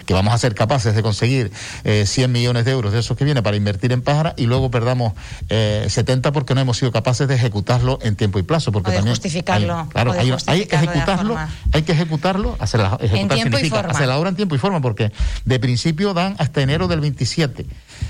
que 0.07 0.15
vamos 0.15 0.33
a 0.33 0.39
ser 0.39 0.55
capaces 0.55 0.95
de 0.95 1.03
conseguir 1.03 1.51
eh, 1.85 2.05
100 2.07 2.31
millones 2.31 2.65
de 2.65 2.71
euros 2.71 2.93
de 2.93 3.01
esos 3.01 3.17
que 3.17 3.25
viene 3.25 3.43
para 3.43 3.57
invertir 3.57 3.93
en 3.93 4.03
Pájara 4.03 4.35
y 4.37 4.47
luego 4.47 4.71
perdamos 4.71 5.15
eh, 5.49 5.87
70 5.89 6.33
porque 6.33 6.55
no 6.55 6.61
hemos 6.61 6.79
sido 6.79 6.93
capaces 6.93 7.27
de 7.27 7.35
ejecutarlo 7.35 7.99
en 8.03 8.15
tiempo 8.15 8.39
y 8.39 8.43
plazo. 8.43 8.71
Porque 8.71 8.91
o 8.91 8.93
de 8.93 8.99
también 8.99 9.17
justificarlo. 9.17 9.79
Hay, 9.81 9.87
claro, 9.89 10.13
hay, 10.13 10.33
hay, 10.47 10.67
que 10.67 10.77
ejecutarlo, 10.77 11.37
hay 11.73 11.83
que 11.83 11.93
ejecutarlo, 11.93 12.57
hacer 12.61 12.81
la, 12.81 12.99
ejecutar 13.01 13.21
en 13.21 13.29
tiempo 13.29 13.57
significa 13.57 13.67
y 13.67 13.81
forma. 13.81 13.93
hacer 13.93 14.09
la 14.09 14.19
obra 14.19 14.29
en 14.31 14.37
tiempo 14.37 14.55
y 14.55 14.59
forma, 14.59 14.81
porque 14.81 15.13
de 15.45 15.59
principio 15.59 16.15
dan 16.15 16.37
hasta 16.39 16.63
enero 16.63 16.89
del 16.89 17.01
27 17.01 17.67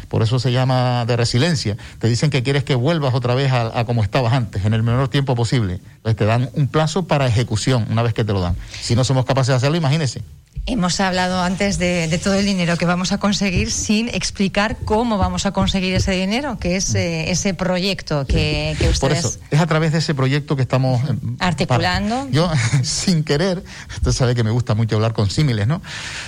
por 0.09 0.23
eso 0.23 0.39
se 0.39 0.53
llama 0.53 1.07
de 1.07 1.17
resiliencia. 1.17 1.77
Te 1.99 2.07
dicen 2.07 2.29
que 2.29 2.43
quieres 2.43 2.65
que 2.65 2.75
vuelvas 2.75 3.15
otra 3.15 3.35
vez 3.35 3.51
a, 3.51 3.79
a, 3.79 3.87
como 3.87 4.03
estabas 4.03 4.35
antes, 4.35 4.63
en 4.67 4.75
el 4.75 4.83
menor 4.83 5.09
tiempo 5.09 5.35
posible. 5.35 5.81
Entonces 5.97 6.17
te 6.17 6.27
dan 6.27 6.51
un 6.53 6.69
plazo 6.69 7.07
para 7.07 7.27
ejecución 7.27 7.87
una 7.91 8.03
vez 8.03 8.13
que 8.13 8.23
te 8.23 8.35
lo 8.35 8.41
dan. 8.41 8.55
Si 8.79 8.95
no 8.95 9.05
somos 9.05 9.25
capaces 9.25 9.49
de 9.49 9.57
hacerlo, 9.63 9.77
imagínese. 9.77 10.23
Hemos 10.65 11.01
hablado 11.01 11.43
antes 11.43 11.79
de, 11.79 12.07
de, 12.07 12.19
todo 12.19 12.35
el 12.35 12.45
dinero 12.45 12.77
que 12.77 12.87
vamos 12.87 13.11
a 13.11 13.19
conseguir 13.19 13.73
sin 13.73 14.09
explicar 14.09 14.77
cómo 14.85 15.19
vamos 15.19 15.45
a 15.45 15.51
conseguir 15.51 15.93
ese 15.93 16.13
dinero, 16.13 16.57
que 16.57 16.77
es 16.77 16.95
eh, 16.95 17.33
ese 17.33 17.53
proyecto 17.53 18.25
que, 18.27 18.77
que, 18.79 18.89
ustedes... 18.89 19.01
Por 19.01 19.13
eso, 19.13 19.41
es 19.51 19.61
a 19.61 19.67
través 19.67 19.91
de 19.91 19.99
ese 19.99 20.15
proyecto 20.15 20.55
que 20.55 20.63
estamos... 20.63 21.03
Eh, 21.11 21.15
Articulando. 21.41 22.15
Para, 22.15 22.31
yo, 22.31 22.49
sin 22.85 23.25
querer, 23.25 23.65
usted 23.97 24.13
sabe 24.13 24.37
que 24.37 24.45
me 24.45 24.53
gusta 24.53 24.77
mucho 24.77 24.95
hablar 24.95 25.15
con 25.15 25.31
símiles, 25.31 25.67
¿no? 25.67 25.83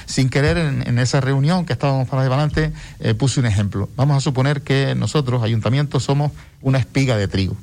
Sin 0.07 0.29
querer, 0.29 0.59
en, 0.59 0.83
en 0.85 0.99
esa 0.99 1.21
reunión 1.21 1.65
que 1.65 1.73
estábamos 1.73 2.09
para 2.09 2.23
adelante, 2.23 2.73
eh, 2.99 3.15
puse 3.15 3.39
un 3.39 3.47
ejemplo. 3.47 3.89
Vamos 3.95 4.17
a 4.17 4.21
suponer 4.21 4.63
que 4.63 4.97
nosotros, 4.97 5.45
ayuntamientos, 5.45 6.03
somos 6.03 6.33
una 6.61 6.79
espiga 6.79 7.17
de 7.17 7.29
trigo. 7.29 7.57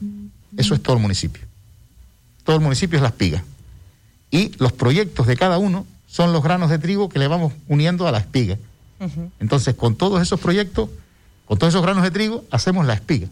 Eso 0.55 0.73
es 0.73 0.81
todo 0.81 0.95
el 0.95 1.01
municipio. 1.01 1.43
Todo 2.45 2.55
el 2.55 2.61
municipio 2.61 2.95
es 2.95 3.01
la 3.01 3.09
espiga. 3.09 3.43
Y 4.31 4.51
los 4.57 4.71
proyectos 4.71 5.27
de 5.27 5.35
cada 5.35 5.57
uno 5.57 5.85
son 6.07 6.33
los 6.33 6.41
granos 6.41 6.69
de 6.69 6.79
trigo 6.79 7.09
que 7.09 7.19
le 7.19 7.27
vamos 7.27 7.53
uniendo 7.67 8.07
a 8.07 8.11
la 8.11 8.17
espiga. 8.19 8.57
Uh 8.99 9.05
-huh. 9.05 9.29
Entonces, 9.39 9.75
con 9.75 9.95
todos 9.95 10.21
esos 10.21 10.39
proyectos, 10.39 10.89
con 11.45 11.57
todos 11.57 11.73
esos 11.73 11.83
granos 11.83 12.03
de 12.03 12.11
trigo, 12.11 12.43
hacemos 12.49 12.85
la 12.85 12.93
espiga, 12.93 13.27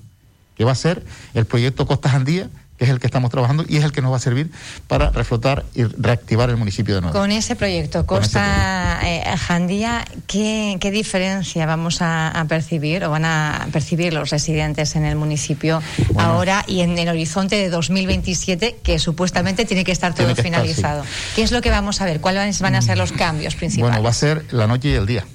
que 0.55 0.65
va 0.65 0.73
a 0.73 0.75
ser 0.75 1.05
el 1.33 1.45
proyecto 1.45 1.87
Costas 1.87 2.13
Andía, 2.13 2.49
que 2.79 2.85
es 2.85 2.91
el 2.91 2.99
que 2.99 3.07
estamos 3.07 3.29
trabajando 3.29 3.65
y 3.67 3.75
es 3.75 3.83
el 3.83 3.91
que 3.91 4.01
nos 4.01 4.09
va 4.09 4.15
a 4.15 4.21
servir 4.21 4.49
para 4.87 5.09
reflotar 5.09 5.65
y 5.75 5.83
reactivar 5.83 6.49
el 6.49 6.55
municipio 6.55 6.95
de 6.95 7.01
nuevo. 7.01 7.19
Con 7.19 7.29
ese 7.29 7.57
proyecto, 7.57 8.05
Costa. 8.05 9.01
Eh, 9.03 9.21
Jandía, 9.37 10.05
¿qué, 10.27 10.77
¿qué, 10.79 10.89
diferencia 10.89 11.65
vamos 11.65 12.01
a, 12.01 12.29
a, 12.29 12.45
percibir 12.45 13.03
o 13.03 13.11
van 13.11 13.25
a 13.25 13.67
percibir 13.73 14.13
los 14.13 14.29
residentes 14.29 14.95
en 14.95 15.03
el 15.03 15.17
municipio 15.17 15.83
bueno, 16.07 16.21
ahora 16.21 16.63
y 16.67 16.79
en 16.79 16.97
el 16.97 17.09
horizonte 17.09 17.57
de 17.57 17.69
2027, 17.69 18.77
que 18.81 18.97
supuestamente 18.97 19.65
tiene 19.65 19.83
que 19.83 19.91
estar 19.91 20.15
todo 20.15 20.33
que 20.33 20.41
finalizado? 20.41 21.03
Estar, 21.03 21.13
sí. 21.13 21.33
¿Qué 21.35 21.43
es 21.43 21.51
lo 21.51 21.61
que 21.61 21.71
vamos 21.71 21.99
a 21.99 22.05
ver? 22.05 22.21
¿Cuáles 22.21 22.61
van 22.61 22.75
a 22.75 22.81
ser 22.81 22.97
los 22.97 23.11
cambios 23.11 23.55
principales? 23.55 23.91
Bueno, 23.91 24.03
va 24.03 24.11
a 24.11 24.13
ser 24.13 24.45
la 24.53 24.67
noche 24.67 24.87
y 24.87 24.93
el 24.93 25.05
día. 25.05 25.25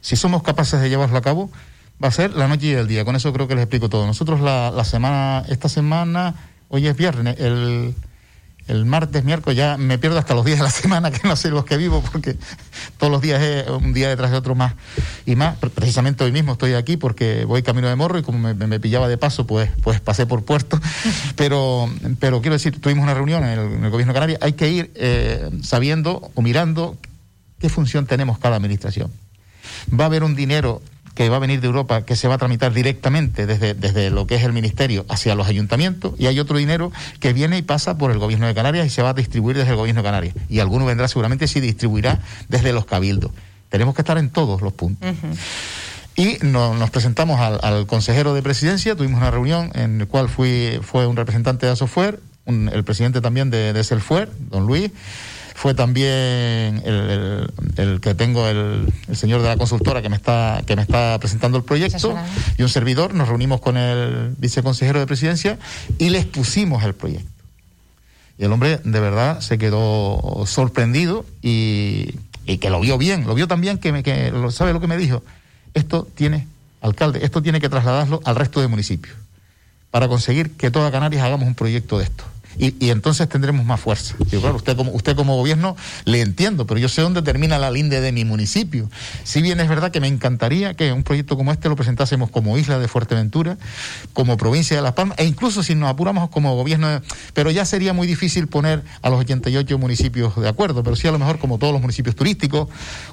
Si 0.00 0.14
somos 0.14 0.44
capaces 0.44 0.80
de 0.80 0.88
llevarlo 0.88 1.18
a 1.18 1.22
cabo, 1.22 1.50
va 2.02 2.08
a 2.08 2.10
ser 2.10 2.34
la 2.34 2.48
noche 2.48 2.66
y 2.66 2.72
el 2.72 2.88
día. 2.88 3.04
Con 3.04 3.16
eso 3.16 3.32
creo 3.32 3.48
que 3.48 3.54
les 3.54 3.62
explico 3.62 3.88
todo. 3.88 4.06
Nosotros 4.06 4.40
la, 4.40 4.70
la 4.70 4.84
semana, 4.84 5.44
esta 5.48 5.68
semana, 5.68 6.34
hoy 6.68 6.86
es 6.86 6.96
viernes, 6.96 7.38
el, 7.38 7.94
el 8.66 8.84
martes, 8.86 9.24
miércoles, 9.24 9.56
ya 9.56 9.76
me 9.76 9.98
pierdo 9.98 10.18
hasta 10.18 10.34
los 10.34 10.44
días 10.44 10.58
de 10.58 10.64
la 10.64 10.70
semana, 10.82 11.10
que 11.10 11.26
no 11.26 11.36
sé 11.36 11.50
los 11.50 11.64
que 11.64 11.76
vivo, 11.76 12.02
porque 12.10 12.36
todos 12.98 13.12
los 13.12 13.20
días 13.20 13.42
es 13.42 13.68
un 13.68 13.92
día 13.92 14.08
detrás 14.08 14.30
de 14.30 14.36
otro 14.36 14.54
más 14.54 14.74
y 15.26 15.36
más. 15.36 15.56
Precisamente 15.58 16.24
hoy 16.24 16.32
mismo 16.32 16.52
estoy 16.52 16.74
aquí 16.74 16.96
porque 16.96 17.44
voy 17.44 17.62
camino 17.62 17.88
de 17.88 17.96
morro 17.96 18.18
y 18.18 18.22
como 18.22 18.38
me, 18.38 18.54
me 18.54 18.80
pillaba 18.80 19.08
de 19.08 19.18
paso, 19.18 19.46
pues, 19.46 19.70
pues 19.82 20.00
pasé 20.00 20.26
por 20.26 20.44
puerto. 20.44 20.80
Pero, 21.36 21.90
pero 22.20 22.40
quiero 22.40 22.54
decir, 22.54 22.80
tuvimos 22.80 23.02
una 23.02 23.14
reunión 23.14 23.44
en 23.44 23.58
el, 23.58 23.72
en 23.72 23.84
el 23.84 23.90
gobierno 23.90 24.12
de 24.12 24.14
Canarias, 24.14 24.38
hay 24.40 24.52
que 24.52 24.68
ir 24.70 24.92
eh, 24.94 25.50
sabiendo 25.62 26.30
o 26.34 26.42
mirando 26.42 26.96
qué 27.58 27.68
función 27.68 28.06
tenemos 28.06 28.38
cada 28.38 28.56
administración. 28.56 29.10
Va 29.92 30.04
a 30.04 30.06
haber 30.06 30.22
un 30.22 30.34
dinero 30.34 30.80
que 31.14 31.28
va 31.28 31.36
a 31.36 31.38
venir 31.38 31.60
de 31.60 31.66
Europa 31.66 32.04
que 32.04 32.16
se 32.16 32.28
va 32.28 32.34
a 32.34 32.38
tramitar 32.38 32.72
directamente 32.72 33.46
desde, 33.46 33.74
desde 33.74 34.10
lo 34.10 34.26
que 34.26 34.34
es 34.34 34.42
el 34.42 34.52
ministerio 34.52 35.06
hacia 35.08 35.34
los 35.34 35.46
ayuntamientos 35.46 36.14
y 36.18 36.26
hay 36.26 36.40
otro 36.40 36.58
dinero 36.58 36.92
que 37.20 37.32
viene 37.32 37.58
y 37.58 37.62
pasa 37.62 37.96
por 37.96 38.10
el 38.10 38.18
gobierno 38.18 38.46
de 38.46 38.54
Canarias 38.54 38.86
y 38.86 38.90
se 38.90 39.02
va 39.02 39.10
a 39.10 39.14
distribuir 39.14 39.56
desde 39.56 39.70
el 39.70 39.76
gobierno 39.76 40.02
de 40.02 40.06
Canarias 40.06 40.34
y 40.48 40.58
alguno 40.58 40.84
vendrá 40.84 41.08
seguramente 41.08 41.46
si 41.46 41.60
distribuirá 41.60 42.18
desde 42.48 42.72
los 42.72 42.84
cabildos. 42.84 43.30
Tenemos 43.68 43.94
que 43.94 44.02
estar 44.02 44.18
en 44.18 44.30
todos 44.30 44.60
los 44.62 44.72
puntos. 44.72 45.08
Uh 45.10 45.14
-huh. 45.14 45.36
Y 46.16 46.38
no, 46.42 46.74
nos 46.74 46.90
presentamos 46.90 47.40
al, 47.40 47.58
al, 47.62 47.86
consejero 47.86 48.34
de 48.34 48.42
presidencia, 48.42 48.94
tuvimos 48.94 49.20
una 49.20 49.32
reunión 49.32 49.72
en 49.74 49.98
la 49.98 50.06
cual 50.06 50.28
fui, 50.28 50.78
fue 50.82 51.08
un 51.08 51.16
representante 51.16 51.66
de 51.66 51.72
Asofuer, 51.72 52.20
un, 52.44 52.70
el 52.72 52.84
presidente 52.84 53.20
también 53.20 53.50
de, 53.50 53.72
de 53.72 53.82
Selfuer, 53.82 54.30
don 54.50 54.66
Luis, 54.66 54.92
fue 55.54 55.72
también 55.72 56.82
el, 56.84 57.10
el, 57.10 57.52
el 57.76 58.00
que 58.00 58.14
tengo 58.14 58.46
el, 58.48 58.92
el, 59.08 59.16
señor 59.16 59.40
de 59.40 59.48
la 59.48 59.56
consultora 59.56 60.02
que 60.02 60.08
me 60.08 60.16
está 60.16 60.62
que 60.66 60.76
me 60.76 60.82
está 60.82 61.16
presentando 61.20 61.56
el 61.56 61.64
proyecto. 61.64 62.14
Y 62.58 62.62
un 62.62 62.68
servidor 62.68 63.14
nos 63.14 63.28
reunimos 63.28 63.60
con 63.60 63.76
el 63.76 64.34
viceconsejero 64.36 64.98
de 64.98 65.06
presidencia 65.06 65.58
y 65.98 66.10
les 66.10 66.26
pusimos 66.26 66.82
el 66.82 66.94
proyecto. 66.94 67.30
Y 68.36 68.44
el 68.44 68.52
hombre 68.52 68.80
de 68.82 69.00
verdad 69.00 69.40
se 69.40 69.56
quedó 69.56 70.44
sorprendido 70.44 71.24
y, 71.40 72.16
y 72.46 72.58
que 72.58 72.68
lo 72.68 72.80
vio 72.80 72.98
bien 72.98 73.26
lo 73.26 73.34
vio 73.34 73.48
también 73.48 73.78
que 73.78 73.92
me 73.92 74.02
que 74.02 74.32
sabe 74.50 74.72
lo 74.72 74.80
que 74.80 74.86
me 74.86 74.96
dijo 74.96 75.22
esto 75.72 76.06
tiene 76.14 76.46
alcalde 76.80 77.24
esto 77.24 77.42
tiene 77.42 77.60
que 77.60 77.68
trasladarlo 77.68 78.20
al 78.24 78.36
resto 78.36 78.60
de 78.60 78.68
municipios 78.68 79.16
para 79.90 80.08
conseguir 80.08 80.50
que 80.52 80.70
toda 80.70 80.90
Canarias 80.90 81.22
hagamos 81.22 81.46
un 81.46 81.54
proyecto 81.54 81.98
de 81.98 82.04
esto 82.04 82.24
y, 82.58 82.74
y, 82.84 82.90
entonces 82.90 83.28
tendremos 83.28 83.64
más 83.64 83.80
fuerza. 83.80 84.14
Digo, 84.30 84.42
claro, 84.42 84.56
usted 84.56 84.76
como, 84.76 84.92
usted 84.92 85.16
como 85.16 85.36
gobierno 85.36 85.76
le 86.04 86.20
entiendo, 86.20 86.66
pero 86.66 86.78
yo 86.78 86.88
sé 86.88 87.02
dónde 87.02 87.22
termina 87.22 87.58
la 87.58 87.70
linde 87.70 88.00
de 88.00 88.12
mi 88.12 88.24
municipio. 88.24 88.88
Si 89.24 89.42
bien 89.42 89.60
es 89.60 89.68
verdad 89.68 89.90
que 89.90 90.00
me 90.00 90.08
encantaría 90.08 90.74
que 90.74 90.92
un 90.92 91.02
proyecto 91.02 91.36
como 91.36 91.52
este 91.52 91.68
lo 91.68 91.76
presentásemos 91.76 92.30
como 92.30 92.56
isla 92.58 92.78
de 92.78 92.88
Fuerteventura, 92.88 93.56
como 94.12 94.36
provincia 94.36 94.76
de 94.76 94.82
Las 94.82 94.92
Palmas, 94.92 95.18
e 95.18 95.24
incluso 95.24 95.62
si 95.62 95.74
nos 95.74 95.90
apuramos 95.90 96.30
como 96.30 96.54
gobierno, 96.56 96.88
de, 96.88 97.00
pero 97.32 97.50
ya 97.50 97.64
sería 97.64 97.92
muy 97.92 98.06
difícil 98.06 98.46
poner 98.46 98.82
a 99.02 99.10
los 99.10 99.20
88 99.20 99.78
municipios 99.78 100.36
de 100.36 100.48
acuerdo, 100.48 100.82
pero 100.82 100.96
sí 100.96 101.08
a 101.08 101.12
lo 101.12 101.18
mejor 101.18 101.38
como 101.38 101.58
todos 101.58 101.72
los 101.72 101.80
municipios 101.80 102.16
turísticos 102.16 102.68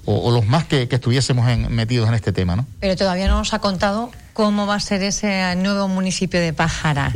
o, 0.05 0.31
los 0.31 0.45
más 0.45 0.65
que, 0.65 0.87
que 0.87 0.95
estuviésemos 0.95 1.47
en, 1.49 1.73
metidos 1.73 2.07
en 2.07 2.15
este 2.15 2.31
tema, 2.31 2.55
¿no? 2.55 2.65
Pero 2.79 2.95
todavía 2.95 3.27
no 3.27 3.37
nos 3.37 3.53
ha 3.53 3.59
contado 3.59 4.11
cómo 4.33 4.65
va 4.65 4.75
a 4.75 4.79
ser 4.79 5.03
ese 5.03 5.55
nuevo 5.55 5.87
municipio 5.87 6.39
de 6.39 6.53
Pájara. 6.53 7.11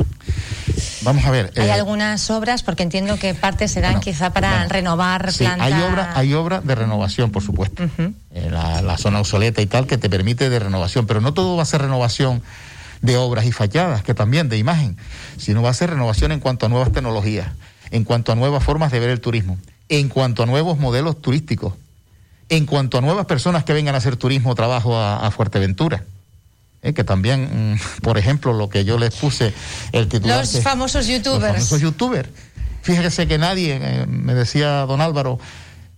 Vamos 1.06 1.24
a 1.24 1.30
ver. 1.30 1.52
Hay 1.56 1.68
eh, 1.68 1.72
algunas 1.72 2.28
obras, 2.30 2.64
porque 2.64 2.82
entiendo 2.82 3.16
que 3.16 3.32
parte 3.32 3.68
serán 3.68 3.92
bueno, 3.92 4.02
quizá 4.02 4.30
para 4.30 4.50
bueno, 4.50 4.68
renovar 4.68 5.32
sí, 5.32 5.44
planta... 5.44 5.64
Hay 5.64 5.72
obra, 5.74 6.12
hay 6.16 6.34
obra 6.34 6.60
de 6.60 6.74
renovación, 6.74 7.30
por 7.30 7.44
supuesto. 7.44 7.84
Uh 7.84 7.86
-huh. 7.86 8.14
eh, 8.32 8.48
la, 8.50 8.82
la, 8.82 8.98
zona 8.98 9.20
obsoleta 9.20 9.62
y 9.62 9.66
tal, 9.66 9.86
que 9.86 9.98
te 9.98 10.10
permite 10.10 10.50
de 10.50 10.58
renovación, 10.58 11.06
pero 11.06 11.20
no 11.20 11.32
todo 11.32 11.56
va 11.56 11.62
a 11.62 11.66
ser 11.66 11.82
renovación 11.82 12.42
de 13.02 13.16
obras 13.16 13.44
y 13.46 13.52
fachadas, 13.52 14.02
que 14.02 14.14
también 14.14 14.48
de 14.48 14.58
imagen, 14.58 14.96
sino 15.36 15.62
va 15.62 15.70
a 15.70 15.74
ser 15.74 15.90
renovación 15.90 16.32
en 16.32 16.40
cuanto 16.40 16.66
a 16.66 16.68
nuevas 16.68 16.90
tecnologías, 16.90 17.50
en 17.92 18.02
cuanto 18.02 18.32
a 18.32 18.34
nuevas 18.34 18.64
formas 18.64 18.90
de 18.90 18.98
ver 18.98 19.10
el 19.10 19.20
turismo, 19.20 19.58
en 19.88 20.08
cuanto 20.08 20.42
a 20.42 20.46
nuevos 20.46 20.76
modelos 20.76 21.22
turísticos, 21.22 21.74
en 22.48 22.66
cuanto 22.66 22.98
a 22.98 23.00
nuevas 23.00 23.26
personas 23.26 23.62
que 23.62 23.72
vengan 23.72 23.94
a 23.94 23.98
hacer 23.98 24.16
turismo 24.16 24.50
o 24.50 24.54
trabajo 24.56 24.96
a, 24.96 25.24
a 25.24 25.30
Fuerteventura. 25.30 26.02
Eh, 26.86 26.94
que 26.94 27.02
también, 27.02 27.72
mmm, 27.72 27.78
por 28.02 28.16
ejemplo, 28.16 28.52
lo 28.52 28.68
que 28.68 28.84
yo 28.84 28.96
les 28.96 29.14
puse 29.14 29.52
el 29.90 30.08
titular. 30.08 30.38
Los 30.38 30.62
famosos 30.62 31.08
youtubers. 31.08 31.42
Los 31.42 31.52
famosos 31.54 31.80
youtubers. 31.80 32.28
Fíjese 32.82 33.26
que 33.26 33.38
nadie, 33.38 33.78
eh, 33.82 34.06
me 34.06 34.34
decía 34.34 34.86
don 34.86 35.00
Álvaro, 35.00 35.40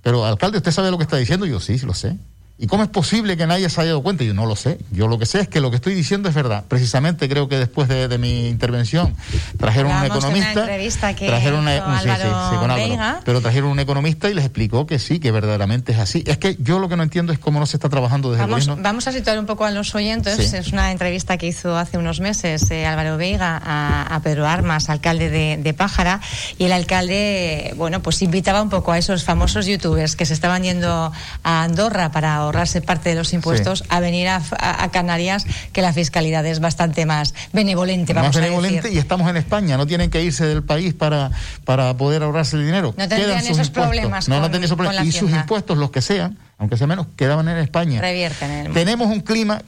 pero 0.02 0.24
alcalde, 0.24 0.56
¿usted 0.56 0.72
sabe 0.72 0.90
lo 0.90 0.96
que 0.96 1.04
está 1.04 1.18
diciendo? 1.18 1.44
Yo 1.44 1.60
sí, 1.60 1.78
lo 1.80 1.92
sé. 1.92 2.16
¿Y 2.60 2.66
cómo 2.66 2.82
es 2.82 2.88
posible 2.88 3.36
que 3.36 3.46
nadie 3.46 3.70
se 3.70 3.80
haya 3.80 3.90
dado 3.90 4.02
cuenta? 4.02 4.24
Yo 4.24 4.34
no 4.34 4.44
lo 4.44 4.56
sé. 4.56 4.78
Yo 4.90 5.06
lo 5.06 5.16
que 5.16 5.26
sé 5.26 5.40
es 5.40 5.48
que 5.48 5.60
lo 5.60 5.70
que 5.70 5.76
estoy 5.76 5.94
diciendo 5.94 6.28
es 6.28 6.34
verdad. 6.34 6.64
Precisamente 6.66 7.28
creo 7.28 7.48
que 7.48 7.56
después 7.56 7.88
de, 7.88 8.08
de 8.08 8.18
mi 8.18 8.48
intervención 8.48 9.14
trajeron 9.56 9.92
un 9.92 10.04
economista. 10.04 10.64
Una 10.64 11.14
que 11.14 11.26
trajeron 11.28 11.60
una, 11.60 11.86
un, 11.86 11.98
sí, 12.00 12.08
sí, 12.08 12.26
sí, 12.50 12.56
con 12.56 12.70
Álvaro, 12.70 13.20
pero 13.24 13.40
trajeron 13.40 13.70
un 13.70 13.78
economista 13.78 14.28
y 14.28 14.34
les 14.34 14.44
explicó 14.44 14.86
que 14.88 14.98
sí, 14.98 15.20
que 15.20 15.30
verdaderamente 15.30 15.92
es 15.92 15.98
así. 15.98 16.24
Es 16.26 16.38
que 16.38 16.56
yo 16.58 16.80
lo 16.80 16.88
que 16.88 16.96
no 16.96 17.04
entiendo 17.04 17.32
es 17.32 17.38
cómo 17.38 17.60
no 17.60 17.66
se 17.66 17.76
está 17.76 17.88
trabajando 17.88 18.32
desde 18.32 18.42
vamos, 18.42 18.62
el 18.62 18.70
gobierno. 18.70 18.82
Vamos 18.82 19.06
a 19.06 19.12
situar 19.12 19.38
un 19.38 19.46
poco 19.46 19.64
a 19.64 19.70
los 19.70 19.94
oyentes. 19.94 20.52
Es 20.52 20.72
una 20.72 20.90
entrevista 20.90 21.38
que 21.38 21.46
hizo 21.46 21.76
hace 21.76 21.96
unos 21.96 22.18
meses 22.18 22.68
eh, 22.72 22.86
Álvaro 22.86 23.16
Veiga 23.16 23.60
a, 23.64 24.02
a, 24.14 24.20
Pedro 24.20 24.48
Armas, 24.48 24.88
alcalde 24.90 25.30
de, 25.30 25.58
de 25.58 25.74
Pájara, 25.74 26.20
y 26.58 26.64
el 26.64 26.72
alcalde, 26.72 27.72
bueno, 27.76 28.02
pues 28.02 28.20
invitaba 28.20 28.62
un 28.62 28.68
poco 28.68 28.90
a 28.90 28.98
esos 28.98 29.22
famosos 29.22 29.66
youtubers 29.66 30.16
que 30.16 30.26
se 30.26 30.34
estaban 30.34 30.64
yendo 30.64 31.12
a 31.44 31.62
Andorra 31.62 32.10
para 32.10 32.47
ahorrarse 32.48 32.80
parte 32.80 33.10
de 33.10 33.14
los 33.14 33.32
impuestos 33.32 33.80
sí. 33.80 33.84
a 33.88 34.00
venir 34.00 34.28
a, 34.28 34.42
a, 34.58 34.90
Canarias, 34.90 35.46
que 35.72 35.82
la 35.82 35.92
fiscalidad 35.92 36.44
es 36.46 36.60
bastante 36.60 37.06
más 37.06 37.34
benevolente. 37.52 38.12
Vamos 38.12 38.34
más 38.34 38.42
benevolente 38.42 38.78
a 38.78 38.82
decir. 38.82 38.96
y 38.96 38.98
estamos 38.98 39.28
en 39.30 39.36
España, 39.36 39.76
no 39.76 39.86
tienen 39.86 40.10
que 40.10 40.22
irse 40.22 40.46
del 40.46 40.62
país 40.62 40.94
para, 40.94 41.30
para 41.64 41.94
poder 41.96 42.22
ahorrarse 42.22 42.56
el 42.56 42.64
dinero. 42.64 42.94
No 42.96 43.08
tendrían 43.08 43.38
esos 43.38 43.50
impuestos. 43.50 43.84
problemas. 43.84 44.28
No, 44.28 44.36
con, 44.36 44.42
no 44.42 44.46
tendrían 44.46 44.64
esos 44.64 44.76
problemas. 44.76 45.06
Y 45.06 45.12
sus 45.12 45.30
impuestos, 45.30 45.78
los 45.78 45.90
que 45.90 46.02
sean, 46.02 46.38
aunque 46.58 46.76
sea 46.76 46.86
menos, 46.86 47.06
quedaban 47.16 47.48
en 47.48 47.58
España. 47.58 48.00
Revierten 48.00 48.50
en 48.50 48.66
el 48.66 48.72
Tenemos 48.72 49.08
un 49.08 49.20
clima 49.20 49.62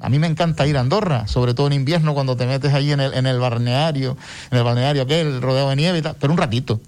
a 0.00 0.08
mí 0.08 0.18
me 0.18 0.26
encanta 0.26 0.66
ir 0.66 0.76
a 0.78 0.80
Andorra, 0.80 1.26
sobre 1.26 1.52
todo 1.52 1.66
en 1.66 1.74
invierno 1.74 2.14
cuando 2.14 2.36
te 2.36 2.46
metes 2.46 2.72
ahí 2.72 2.90
en 2.90 3.00
el, 3.00 3.12
en 3.12 3.26
el 3.26 3.38
balneario, 3.38 4.16
en 4.50 4.58
el 4.58 4.64
balneario 4.64 5.02
aquel 5.02 5.42
rodeado 5.42 5.68
de 5.68 5.76
nieve 5.76 5.98
y 5.98 6.02
tal, 6.02 6.16
pero 6.18 6.32
un 6.32 6.38
ratito. 6.38 6.80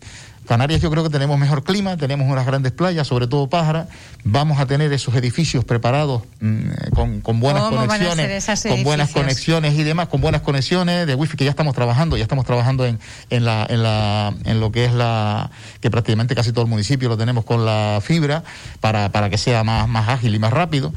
Canarias 0.47 0.81
yo 0.81 0.91
creo 0.91 1.05
que 1.05 1.11
tenemos 1.11 1.39
mejor 1.39 1.63
clima, 1.63 1.97
tenemos 1.97 2.29
unas 2.29 2.45
grandes 2.45 2.73
playas, 2.73 3.07
sobre 3.07 3.29
todo 3.29 3.49
Pájara, 3.49 3.87
vamos 4.25 4.59
a 4.59 4.67
tener 4.67 4.93
esos 4.93 5.15
edificios 5.15 5.65
preparados 5.65 6.23
mm, 6.41 6.91
con, 6.95 7.21
con, 7.21 7.39
buenas 7.39 7.63
conexiones, 7.63 8.47
con 8.69 8.83
buenas 8.83 9.11
conexiones 9.11 9.79
y 9.79 9.85
demás, 9.85 10.09
con 10.09 10.21
buenas 10.21 10.43
conexiones 10.43 11.07
de 11.07 11.15
wifi 11.15 11.37
que 11.37 11.45
ya 11.45 11.51
estamos 11.51 11.75
trabajando, 11.75 12.17
ya 12.17 12.25
estamos 12.25 12.45
trabajando 12.45 12.85
en, 12.85 12.99
en, 13.31 13.45
la, 13.45 13.67
en, 13.69 13.83
la, 13.83 14.35
en 14.45 14.59
lo 14.59 14.73
que 14.73 14.85
es 14.85 14.93
la, 14.93 15.51
que 15.81 15.91
prácticamente 15.91 16.35
casi 16.35 16.53
todo 16.53 16.65
el 16.65 16.71
municipio 16.71 17.09
lo 17.09 17.17
tenemos 17.17 17.45
con 17.45 17.65
la 17.65 18.01
fibra 18.03 18.43
para, 18.81 19.11
para 19.11 19.31
que 19.31 19.39
sea 19.39 19.63
más, 19.63 19.89
más 19.89 20.09
ágil 20.09 20.35
y 20.35 20.39
más 20.41 20.53
rápido. 20.53 20.93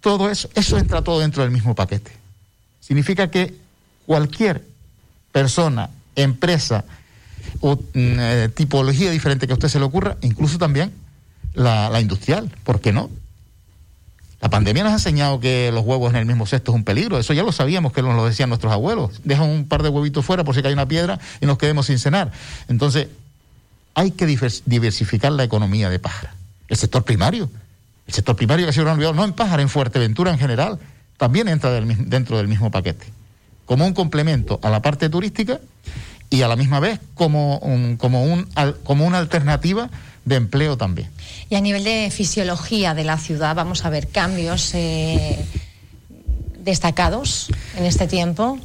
Todo 0.00 0.28
eso, 0.28 0.48
eso 0.54 0.76
entra 0.76 1.02
todo 1.02 1.20
dentro 1.20 1.42
del 1.42 1.52
mismo 1.52 1.74
paquete. 1.74 2.10
Significa 2.80 3.30
que 3.30 3.54
cualquier 4.06 4.64
persona, 5.30 5.90
empresa, 6.16 6.84
o 7.60 7.76
mm, 7.76 7.80
eh, 7.94 8.48
tipología 8.54 9.10
diferente 9.10 9.46
que 9.46 9.52
a 9.52 9.56
usted 9.56 9.68
se 9.68 9.78
le 9.78 9.84
ocurra, 9.84 10.16
incluso 10.22 10.58
también 10.58 10.92
la, 11.54 12.00
industrial, 12.00 12.50
¿por 12.64 12.80
qué 12.80 12.92
no? 12.92 13.10
La 14.40 14.48
pandemia 14.48 14.84
nos 14.84 14.92
ha 14.92 14.96
enseñado 14.96 15.40
que 15.40 15.72
los 15.72 15.84
huevos 15.84 16.10
en 16.10 16.16
el 16.16 16.26
mismo 16.26 16.46
cesto 16.46 16.70
es 16.70 16.76
un 16.76 16.84
peligro. 16.84 17.18
Eso 17.18 17.32
ya 17.32 17.42
lo 17.42 17.50
sabíamos 17.50 17.92
que 17.92 18.02
nos 18.02 18.14
lo 18.14 18.24
decían 18.24 18.48
nuestros 18.48 18.72
abuelos. 18.72 19.20
Dejan 19.24 19.48
un 19.48 19.66
par 19.66 19.82
de 19.82 19.88
huevitos 19.88 20.24
fuera 20.24 20.44
por 20.44 20.54
si 20.54 20.62
cae 20.62 20.72
una 20.72 20.86
piedra 20.86 21.18
y 21.40 21.46
nos 21.46 21.58
quedemos 21.58 21.86
sin 21.86 21.98
cenar. 21.98 22.30
Entonces, 22.68 23.08
hay 23.94 24.12
que 24.12 24.26
diversificar 24.26 25.32
la 25.32 25.42
economía 25.42 25.90
de 25.90 25.98
Pájara. 25.98 26.34
El 26.68 26.76
sector 26.76 27.02
primario. 27.02 27.50
El 28.06 28.14
sector 28.14 28.36
primario 28.36 28.66
que 28.66 28.70
ha 28.70 28.72
sido 28.72 28.88
olvidado, 28.90 29.12
no 29.12 29.24
en 29.24 29.32
Pájara, 29.32 29.60
en 29.60 29.68
Fuerteventura 29.68 30.30
en 30.30 30.38
general, 30.38 30.78
también 31.16 31.48
entra 31.48 31.72
dentro 31.80 32.36
del 32.36 32.46
mismo 32.46 32.70
paquete. 32.70 33.06
Como 33.66 33.84
un 33.84 33.92
complemento 33.92 34.60
a 34.62 34.70
la 34.70 34.80
parte 34.80 35.10
turística 35.10 35.58
y 36.30 36.42
a 36.42 36.48
la 36.48 36.56
misma 36.56 36.80
vez 36.80 37.00
como, 37.14 37.60
como, 37.98 38.24
un, 38.24 38.48
como 38.84 39.06
una 39.06 39.18
alternativa 39.18 39.90
de 40.24 40.36
empleo 40.36 40.76
también. 40.76 41.08
Y 41.48 41.54
a 41.56 41.60
nivel 41.60 41.84
de 41.84 42.10
fisiología 42.10 42.94
de 42.94 43.04
la 43.04 43.18
ciudad, 43.18 43.54
vamos 43.54 43.84
a 43.84 43.90
ver 43.90 44.08
cambios 44.08 44.74
eh, 44.74 45.38
destacados 46.58 47.48
en 47.76 47.86
este 47.86 48.06
tiempo. 48.06 48.58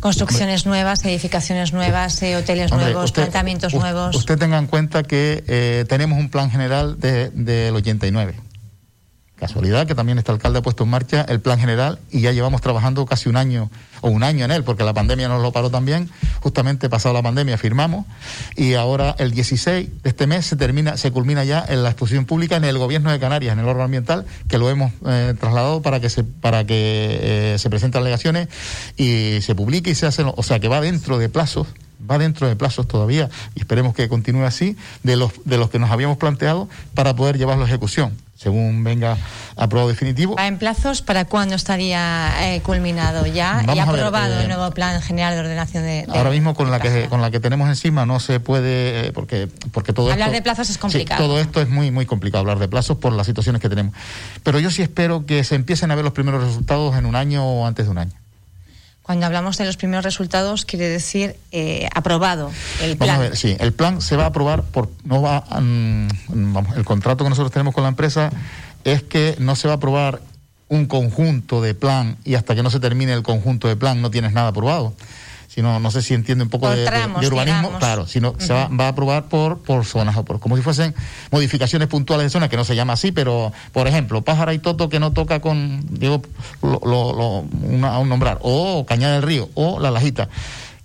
Construcciones 0.00 0.66
nuevas, 0.66 1.04
edificaciones 1.04 1.72
nuevas, 1.72 2.20
eh, 2.22 2.36
hoteles 2.36 2.70
nuevos, 2.70 3.12
planteamientos 3.12 3.72
nuevos. 3.72 4.14
Usted 4.14 4.36
tenga 4.36 4.58
en 4.58 4.66
cuenta 4.66 5.04
que 5.04 5.42
eh, 5.46 5.84
tenemos 5.88 6.18
un 6.18 6.28
plan 6.28 6.50
general 6.50 7.00
del 7.00 7.32
de, 7.44 7.70
89 7.72 8.34
Casualidad 9.36 9.86
que 9.86 9.94
también 9.94 10.16
este 10.16 10.32
alcalde 10.32 10.60
ha 10.60 10.62
puesto 10.62 10.84
en 10.84 10.90
marcha 10.90 11.20
el 11.28 11.40
plan 11.40 11.58
general 11.58 11.98
y 12.10 12.22
ya 12.22 12.32
llevamos 12.32 12.62
trabajando 12.62 13.04
casi 13.04 13.28
un 13.28 13.36
año 13.36 13.70
o 14.00 14.08
un 14.08 14.22
año 14.22 14.46
en 14.46 14.50
él, 14.50 14.64
porque 14.64 14.82
la 14.82 14.94
pandemia 14.94 15.28
nos 15.28 15.42
lo 15.42 15.52
paró 15.52 15.68
también. 15.68 16.08
Justamente 16.40 16.88
pasado 16.88 17.12
la 17.12 17.22
pandemia 17.22 17.58
firmamos 17.58 18.06
y 18.56 18.74
ahora 18.74 19.14
el 19.18 19.32
16 19.32 20.02
de 20.02 20.08
este 20.08 20.26
mes 20.26 20.46
se 20.46 20.56
termina, 20.56 20.96
se 20.96 21.10
culmina 21.10 21.44
ya 21.44 21.62
en 21.68 21.82
la 21.82 21.90
exposición 21.90 22.24
pública 22.24 22.56
en 22.56 22.64
el 22.64 22.78
gobierno 22.78 23.12
de 23.12 23.20
Canarias, 23.20 23.52
en 23.52 23.58
el 23.58 23.66
órgano 23.66 23.84
ambiental, 23.84 24.24
que 24.48 24.56
lo 24.56 24.70
hemos 24.70 24.90
eh, 25.06 25.34
trasladado 25.38 25.82
para 25.82 26.00
que 26.00 26.08
se 26.08 26.24
para 26.24 26.64
que 26.64 27.18
eh, 27.20 27.56
se 27.58 27.68
presenten 27.68 28.00
alegaciones 28.00 28.48
y 28.96 29.40
se 29.42 29.54
publique 29.54 29.90
y 29.90 29.94
se 29.94 30.06
hace, 30.06 30.24
o 30.24 30.42
sea 30.42 30.60
que 30.60 30.68
va 30.68 30.80
dentro 30.80 31.18
de 31.18 31.28
plazos 31.28 31.68
va 32.08 32.18
dentro 32.18 32.46
de 32.46 32.56
plazos 32.56 32.86
todavía 32.86 33.28
y 33.54 33.60
esperemos 33.60 33.94
que 33.94 34.08
continúe 34.08 34.44
así 34.44 34.76
de 35.02 35.16
los 35.16 35.32
de 35.44 35.58
los 35.58 35.70
que 35.70 35.78
nos 35.78 35.90
habíamos 35.90 36.18
planteado 36.18 36.68
para 36.94 37.16
poder 37.16 37.36
llevarlo 37.36 37.64
a 37.64 37.66
ejecución 37.66 38.12
según 38.36 38.84
venga 38.84 39.16
aprobado 39.56 39.88
definitivo. 39.88 40.38
¿En 40.38 40.58
plazos 40.58 41.02
para 41.02 41.24
cuándo 41.24 41.54
estaría 41.54 42.54
eh, 42.54 42.60
culminado 42.60 43.26
ya 43.26 43.64
y 43.74 43.78
aprobado 43.78 44.38
el 44.38 44.44
eh, 44.44 44.48
nuevo 44.48 44.70
plan 44.72 45.00
general 45.00 45.34
de 45.34 45.40
ordenación 45.40 45.84
de, 45.84 46.06
ahora 46.08 46.30
mismo 46.30 46.54
con 46.54 46.70
la 46.70 46.78
que 46.78 47.06
con 47.08 47.22
la 47.22 47.30
que 47.30 47.40
tenemos 47.40 47.68
encima 47.68 48.04
no 48.04 48.20
se 48.20 48.38
puede 48.40 49.08
eh, 49.08 49.12
porque 49.12 49.48
porque 49.72 49.92
todo 49.92 50.12
hablar 50.12 50.30
de 50.30 50.42
plazos 50.42 50.68
es 50.70 50.78
complicado. 50.78 51.24
todo 51.24 51.40
esto 51.40 51.60
es 51.60 51.68
muy 51.68 51.90
muy 51.90 52.06
complicado 52.06 52.40
hablar 52.40 52.58
de 52.58 52.68
plazos 52.68 52.98
por 52.98 53.12
las 53.12 53.26
situaciones 53.26 53.62
que 53.62 53.68
tenemos. 53.68 53.94
Pero 54.42 54.60
yo 54.60 54.70
sí 54.70 54.82
espero 54.82 55.24
que 55.24 55.42
se 55.44 55.54
empiecen 55.54 55.90
a 55.90 55.94
ver 55.94 56.04
los 56.04 56.12
primeros 56.12 56.44
resultados 56.44 56.96
en 56.96 57.06
un 57.06 57.16
año 57.16 57.44
o 57.44 57.66
antes 57.66 57.86
de 57.86 57.90
un 57.90 57.98
año. 57.98 58.25
Cuando 59.06 59.24
hablamos 59.24 59.56
de 59.56 59.64
los 59.64 59.76
primeros 59.76 60.04
resultados, 60.04 60.64
quiere 60.64 60.88
decir 60.88 61.36
eh, 61.52 61.88
aprobado 61.94 62.50
el 62.82 62.96
plan. 62.96 63.08
Vamos 63.10 63.14
a 63.14 63.28
ver, 63.28 63.36
sí, 63.36 63.56
el 63.60 63.72
plan 63.72 64.02
se 64.02 64.16
va 64.16 64.24
a 64.24 64.26
aprobar 64.26 64.64
por. 64.64 64.90
no 65.04 65.22
va 65.22 65.44
mm, 65.60 66.08
El 66.76 66.84
contrato 66.84 67.22
que 67.22 67.30
nosotros 67.30 67.52
tenemos 67.52 67.72
con 67.72 67.84
la 67.84 67.88
empresa 67.88 68.32
es 68.82 69.04
que 69.04 69.36
no 69.38 69.54
se 69.54 69.68
va 69.68 69.74
a 69.74 69.76
aprobar 69.76 70.22
un 70.66 70.86
conjunto 70.86 71.62
de 71.62 71.76
plan 71.76 72.16
y 72.24 72.34
hasta 72.34 72.56
que 72.56 72.64
no 72.64 72.70
se 72.70 72.80
termine 72.80 73.12
el 73.12 73.22
conjunto 73.22 73.68
de 73.68 73.76
plan 73.76 74.02
no 74.02 74.10
tienes 74.10 74.32
nada 74.32 74.48
aprobado 74.48 74.92
sino 75.56 75.80
no 75.80 75.90
sé 75.90 76.02
si 76.02 76.12
entiende 76.12 76.44
un 76.44 76.50
poco 76.50 76.68
de, 76.68 76.84
urbanismo, 76.84 77.78
claro, 77.78 78.06
sino 78.06 78.34
se 78.36 78.52
va, 78.52 78.68
a 78.78 78.88
aprobar 78.88 79.24
por, 79.24 79.62
por 79.62 79.86
zonas, 79.86 80.14
o 80.18 80.22
por, 80.22 80.38
como 80.38 80.54
si 80.54 80.62
fuesen 80.62 80.94
modificaciones 81.30 81.88
puntuales 81.88 82.26
de 82.26 82.30
zonas, 82.30 82.50
que 82.50 82.58
no 82.58 82.64
se 82.64 82.76
llama 82.76 82.92
así, 82.92 83.10
pero 83.10 83.54
por 83.72 83.88
ejemplo, 83.88 84.20
Pájara 84.20 84.52
y 84.52 84.58
Toto 84.58 84.90
que 84.90 85.00
no 85.00 85.14
toca 85.14 85.40
con, 85.40 85.80
digo, 85.88 86.20
lo, 86.60 86.78
lo, 86.84 87.88
a 87.88 87.98
un 87.98 88.08
nombrar, 88.10 88.38
o 88.42 88.84
Cañada 88.84 89.14
del 89.14 89.22
Río, 89.22 89.48
o 89.54 89.80
La 89.80 89.90
Lajita 89.90 90.28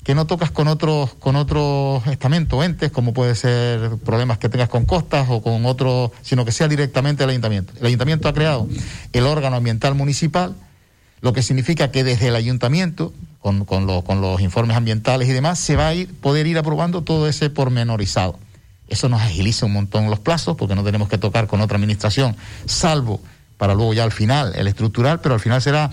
que 0.05 0.15
no 0.15 0.25
tocas 0.25 0.51
con 0.51 0.69
otros 0.69 1.15
con 1.15 1.35
otros 1.35 2.07
estamentos, 2.07 2.63
entes, 2.63 2.91
como 2.91 3.13
puede 3.13 3.35
ser 3.35 3.97
problemas 4.05 4.37
que 4.37 4.47
tengas 4.47 4.69
con 4.69 4.85
costas 4.85 5.27
o 5.29 5.43
con 5.43 5.65
otros, 5.65 6.11
sino 6.21 6.45
que 6.45 6.53
sea 6.53 6.69
directamente 6.69 7.25
el 7.25 7.29
ayuntamiento. 7.29 7.73
El 7.77 7.87
ayuntamiento 7.87 8.29
ha 8.29 8.33
creado 8.33 8.69
el 9.11 9.25
órgano 9.25 9.57
ambiental 9.57 9.95
municipal, 9.95 10.55
lo 11.19 11.33
que 11.33 11.43
significa 11.43 11.91
que 11.91 12.05
desde 12.05 12.29
el 12.29 12.35
ayuntamiento 12.35 13.13
con, 13.41 13.65
con, 13.65 14.01
con 14.03 14.21
los 14.21 14.39
informes 14.41 14.77
ambientales 14.77 15.27
y 15.27 15.31
demás, 15.33 15.59
se 15.59 15.75
va 15.75 15.87
a 15.87 15.93
ir, 15.93 16.13
poder 16.13 16.47
ir 16.47 16.57
aprobando 16.57 17.01
todo 17.01 17.27
ese 17.27 17.49
pormenorizado. 17.49 18.39
Eso 18.87 19.09
nos 19.09 19.21
agiliza 19.21 19.65
un 19.65 19.73
montón 19.73 20.09
los 20.09 20.19
plazos 20.19 20.55
porque 20.57 20.75
no 20.75 20.83
tenemos 20.83 21.09
que 21.09 21.17
tocar 21.17 21.47
con 21.47 21.61
otra 21.61 21.77
administración, 21.77 22.35
salvo 22.65 23.21
para 23.57 23.75
luego 23.75 23.93
ya 23.93 24.03
al 24.03 24.11
final 24.11 24.53
el 24.55 24.67
estructural, 24.67 25.21
pero 25.21 25.35
al 25.35 25.39
final 25.39 25.61
será 25.61 25.91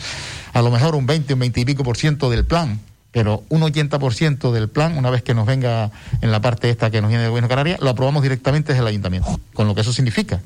a 0.55 0.63
lo 0.63 0.71
mejor 0.71 0.95
un 0.95 1.07
20, 1.07 1.35
un 1.35 1.41
20 1.41 1.61
y 1.61 1.65
pico 1.67 1.85
por 1.85 1.99
ciento 1.99 2.31
del 2.31 2.47
plan, 2.47 2.81
pero 3.13 3.45
un 3.51 3.61
80% 3.61 4.53
del 4.53 4.69
plan, 4.69 4.97
una 4.97 5.11
vez 5.11 5.23
que 5.23 5.35
nos 5.35 5.47
venga 5.47 5.91
en 6.23 6.33
la 6.33 6.41
parte 6.41 6.71
esta 6.71 6.91
que 6.91 7.01
nos 7.01 7.09
viene 7.09 7.25
del 7.25 7.31
gobierno 7.31 7.47
de 7.49 7.53
Canarias, 7.53 7.81
lo 7.81 7.91
aprobamos 7.91 8.23
directamente 8.23 8.73
desde 8.73 8.83
el 8.83 8.89
ayuntamiento, 8.89 9.39
con 9.53 9.67
lo 9.67 9.75
que 9.75 9.83
eso 9.83 9.93
significa. 9.93 10.41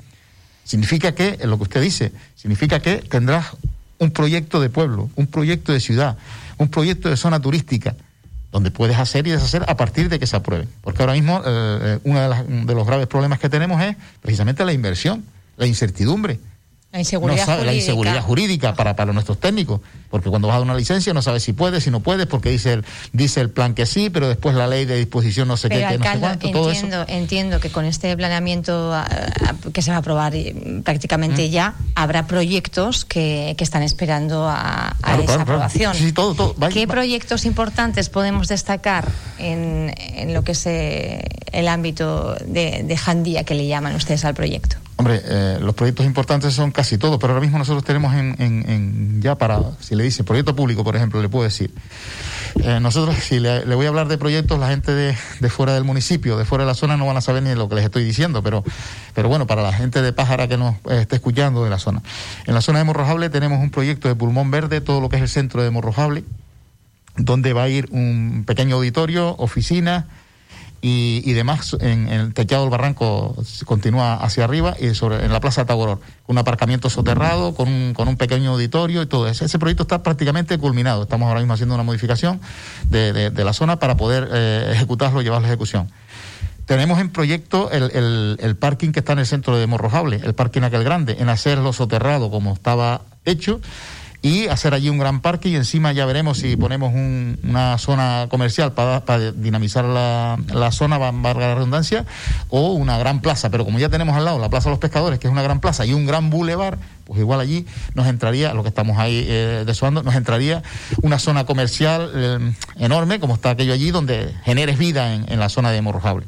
Significa 0.65 1.15
que, 1.15 1.39
en 1.41 1.49
lo 1.49 1.59
que 1.59 1.63
usted 1.65 1.81
dice, 1.81 2.13
significa 2.35 2.81
que 2.81 2.97
tendrás 2.97 3.57
un 3.99 4.11
proyecto 4.11 4.61
de 4.61 4.69
pueblo, 4.69 5.09
un 5.15 5.29
proyecto 5.29 5.73
de 5.73 5.79
ciudad, 5.79 6.17
un 6.59 6.69
proyecto 6.69 7.09
de 7.09 7.17
zona 7.17 7.41
turística 7.41 7.95
donde 8.51 8.71
puedes 8.71 8.99
hacer 8.99 9.27
y 9.27 9.31
deshacer 9.31 9.65
a 9.67 9.77
partir 9.77 10.09
de 10.09 10.19
que 10.19 10.27
se 10.27 10.37
apruebe. 10.37 10.69
Porque 10.83 11.03
ahora 11.03 11.15
mismo 11.15 11.39
eh, 11.39 11.43
eh, 11.47 11.99
uno 12.05 12.21
de, 12.21 12.65
de, 12.67 12.75
los 12.75 12.87
graves 12.87 13.07
problemas 13.07 13.39
que 13.39 13.49
tenemos 13.49 13.83
es 13.83 13.97
precisamente 14.21 14.65
la 14.65 14.75
inversión, 14.75 15.25
la 15.57 15.67
incertidumbre. 15.67 16.39
La 16.93 16.99
inseguridad 16.99 17.47
jurídica. 17.47 17.65
La 17.65 17.75
inseguridad 17.75 18.23
jurídica 18.23 18.75
para, 18.75 18.95
para 18.95 19.15
nuestros 19.15 19.41
técnicos. 19.41 19.81
Porque 20.11 20.29
cuando 20.29 20.49
vas 20.49 20.57
a 20.57 20.59
dar 20.59 20.67
una 20.67 20.77
licencia 20.77 21.15
no 21.15 21.23
sabes 21.23 21.43
si 21.43 21.55
puedes, 21.55 21.85
si 21.85 21.91
no 21.91 22.01
puedes, 22.01 22.27
porque 22.27 22.51
dice 22.51 22.75
el, 22.75 22.85
dice 23.15 23.41
el 23.41 23.49
plan 23.49 23.73
que 23.75 23.87
sí, 23.87 24.11
pero 24.11 24.29
después 24.29 24.55
la 24.55 24.67
ley 24.67 24.85
de 24.85 24.97
disposición 24.97 25.49
no 25.49 25.57
sé 25.57 25.71
qué, 25.71 25.77
que 25.89 25.97
no 25.97 26.05
sé 26.05 26.19
cuánto, 26.19 26.47
entiendo, 26.47 26.61
todo 26.61 26.71
eso. 26.71 27.05
Entiendo 27.09 27.61
que 27.61 27.71
con 27.71 27.87
este 27.87 28.15
planeamiento 28.15 28.93
ah, 28.93 29.09
ah, 29.09 29.55
que 29.73 29.81
se 29.81 29.91
va 29.91 29.97
a 29.97 30.01
aprobar 30.01 30.35
eh, 30.35 30.55
prácticamente 30.85 31.49
mm. 31.49 31.51
ya, 31.51 31.75
habrá 31.95 32.27
proyectos 32.27 33.07
que, 33.07 33.55
que 33.57 33.65
están 33.65 33.83
esperando 33.83 34.47
a, 34.47 34.95
esa 35.23 35.41
aprobación. 35.41 35.95
Sí, 35.95 36.13
todo, 36.13 36.35
todo. 36.35 36.69
¿Qué 36.69 36.87
proyectos 36.87 37.47
importantes 37.47 38.11
podemos 38.11 38.49
destacar 38.49 39.09
en, 39.39 39.95
en 39.97 40.35
lo 40.35 40.45
que 40.45 40.53
es 40.53 40.67
eh, 40.67 41.25
el 41.53 41.69
ámbito 41.69 42.35
de, 42.45 42.83
de 42.83 42.97
Jandía 42.99 43.45
que 43.45 43.55
le 43.55 43.67
llaman 43.67 43.95
ustedes 43.95 44.27
al 44.27 44.35
proyecto? 44.35 44.77
Hombre, 45.03 45.21
eh, 45.25 45.59
los 45.61 45.75
proyectos 45.75 46.07
importantes 46.07 46.55
son 46.55 46.71
casi 46.71 46.97
todos, 46.97 47.19
pero 47.19 47.33
ahora 47.33 47.45
mismo 47.45 47.59
nosotros 47.59 47.83
tenemos 47.83 48.15
en, 48.15 49.21
ya 49.21 49.35
para, 49.35 49.61
si 49.81 49.97
le 49.97 50.05
dice 50.05 50.23
proyecto 50.23 50.55
público, 50.55 50.85
por 50.85 50.95
ejemplo, 50.95 51.21
le 51.21 51.29
puedo 51.29 51.43
decir. 51.43 51.75
Eh, 52.63 52.79
nosotros, 52.81 53.17
si 53.17 53.41
le, 53.41 53.65
voy 53.75 53.87
a 53.87 53.89
hablar 53.89 54.07
de 54.07 54.17
proyectos, 54.17 54.61
la 54.61 54.69
gente 54.69 54.93
de, 54.93 55.17
fuera 55.51 55.75
del 55.75 55.83
municipio, 55.83 56.37
de 56.37 56.45
fuera 56.45 56.63
de 56.63 56.69
la 56.69 56.77
zona, 56.77 56.97
no 56.97 57.05
van 57.05 57.17
a 57.17 57.21
saber 57.21 57.43
ni 57.43 57.53
lo 57.57 57.69
que 57.69 57.75
les 57.75 57.85
estoy 57.85 58.05
diciendo, 58.05 58.45
pero, 58.45 58.63
pero 59.13 59.29
bueno, 59.29 59.45
para 59.49 59.61
la 59.61 59.73
gente 59.73 60.03
de 60.03 60.13
Pájara 60.13 60.47
que 60.47 60.57
nos 60.57 60.77
eh, 60.89 61.01
esté 61.01 61.17
escuchando 61.17 61.65
de 61.65 61.71
la 61.71 61.81
zona. 61.81 62.01
En 62.47 62.55
la 62.55 62.61
zona 62.61 62.79
de 62.79 62.85
Morrojable 62.85 63.29
tenemos 63.29 63.59
un 63.59 63.71
proyecto 63.71 64.07
de 64.07 64.15
pulmón 64.15 64.53
verde, 64.53 64.81
todo 64.81 65.01
lo 65.01 65.09
que 65.09 65.17
es 65.17 65.23
el 65.23 65.29
centro 65.29 65.65
de 65.65 65.71
Morrojable, 65.73 66.23
donde 67.17 67.55
va 67.55 67.65
a 67.65 67.69
ir 67.69 67.89
un 67.91 68.45
pequeño 68.47 68.77
auditorio, 68.77 69.35
oficina, 69.39 70.07
y, 70.85 71.33
demás 71.33 71.77
en, 71.81 72.09
el 72.09 72.35
techado 72.35 72.63
del 72.63 72.71
barranco 72.71 73.37
continúa 73.65 74.15
hacia 74.15 74.43
arriba 74.43 74.75
y 74.81 74.95
sobre 74.95 75.25
en 75.25 75.33
la 75.33 75.39
plaza 75.39 75.65
Tagoror, 75.65 76.01
un 76.27 76.39
aparcamiento 76.39 76.91
soterrado 76.91 77.55
con 77.55 77.69
un, 77.69 77.95
con 77.95 78.09
un 78.09 78.17
pequeño 78.17 78.51
auditorio 78.51 79.03
y 79.03 79.07
todo 79.07 79.29
eso. 79.29 79.45
Ese 79.45 79.61
proyecto 79.61 79.85
está 79.85 80.03
prácticamente 80.03 80.59
culminado. 80.59 81.05
Estamos 81.05 81.29
ahora 81.29 81.39
mismo 81.39 81.55
haciendo 81.55 81.77
una 81.77 81.85
modificación 81.85 82.41
de, 82.91 83.31
de, 83.31 83.45
la 83.45 83.53
zona 83.53 83.79
para 83.79 83.97
poder 83.97 84.29
eh, 84.33 84.73
ejecutarlo 84.73 85.23
llevarlo 85.23 85.47
a 85.47 85.51
ejecución. 85.51 85.89
Tenemos 86.67 86.99
en 87.01 87.11
proyecto 87.11 87.71
el, 87.71 88.39
el, 88.41 88.57
parking 88.57 88.91
que 88.91 89.01
está 89.01 89.13
en 89.13 89.21
el 89.21 89.27
centro 89.27 89.57
de 89.57 89.67
Morrojable, 89.69 90.21
el 90.25 90.35
parking 90.35 90.63
aquel 90.63 90.83
grande, 90.83 91.17
en 91.21 91.29
hacerlo 91.29 91.73
soterrado 91.73 92.31
como 92.31 92.55
estaba 92.55 93.03
hecho 93.25 93.61
y 94.23 94.47
hacer 94.47 94.73
allí 94.73 94.89
un 94.89 94.99
gran 94.99 95.21
parque 95.21 95.49
y 95.49 95.57
encima 95.57 95.91
ya 95.93 96.07
veremos 96.07 96.39
si 96.39 96.57
ponemos 96.57 96.95
una 96.95 97.77
zona 97.79 98.29
comercial 98.31 98.73
para, 98.73 99.03
dinamizar 99.33 99.85
la, 99.85 100.39
la 100.53 100.71
zona, 100.71 100.97
valga 100.97 101.49
la 101.49 101.55
redundancia, 101.57 102.07
o 102.49 102.73
una 102.73 102.99
gran 102.99 103.21
plaza. 103.21 103.51
Pero 103.51 103.65
como 103.65 103.81
ya 103.81 103.89
tenemos 103.89 104.17
al 104.17 104.25
lado 104.25 104.39
la 104.39 104.49
Plaza 104.49 104.69
de 104.69 104.75
los 104.75 104.79
Pescadores, 104.79 105.19
que 105.19 105.27
es 105.27 105.33
una 105.33 105.43
gran 105.43 105.59
plaza, 105.59 105.85
y 105.85 105.93
un 105.93 106.07
gran 106.07 106.31
bulevar, 106.31 106.79
pues 107.05 107.19
igual 107.19 107.41
allí 107.41 107.67
nos 107.95 108.07
entraría, 108.07 108.55
lo 108.55 108.63
que 108.63 108.69
estamos 108.69 108.99
ahí 108.99 109.27
eh, 109.29 109.65
desuando, 109.67 110.05
nos 110.05 110.15
entraría 110.15 110.63
una 111.03 111.19
zona 111.19 111.45
comercial 111.45 112.11
eh, 112.15 112.53
enorme, 112.77 113.19
como 113.19 113.35
está 113.35 113.51
aquello 113.51 113.73
allí, 113.73 113.91
donde 113.91 114.33
generes 114.45 114.79
vida 114.79 115.15
en, 115.15 115.41
la 115.41 115.49
zona 115.49 115.73
de 115.73 115.83
Morrojable. 115.83 116.27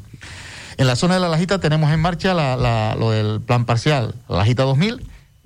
En 0.77 0.87
la 0.87 0.97
zona 0.97 1.13
de 1.13 1.21
la 1.21 1.29
Lajita 1.29 1.59
tenemos 1.59 1.91
en 1.93 2.01
marcha 2.01 2.33
lo 2.33 3.11
del 3.11 3.39
plan 3.39 3.63
parcial, 3.63 4.15
la 4.27 4.37
Lajita 4.39 4.63
2000, 4.63 4.97
que 4.97 5.05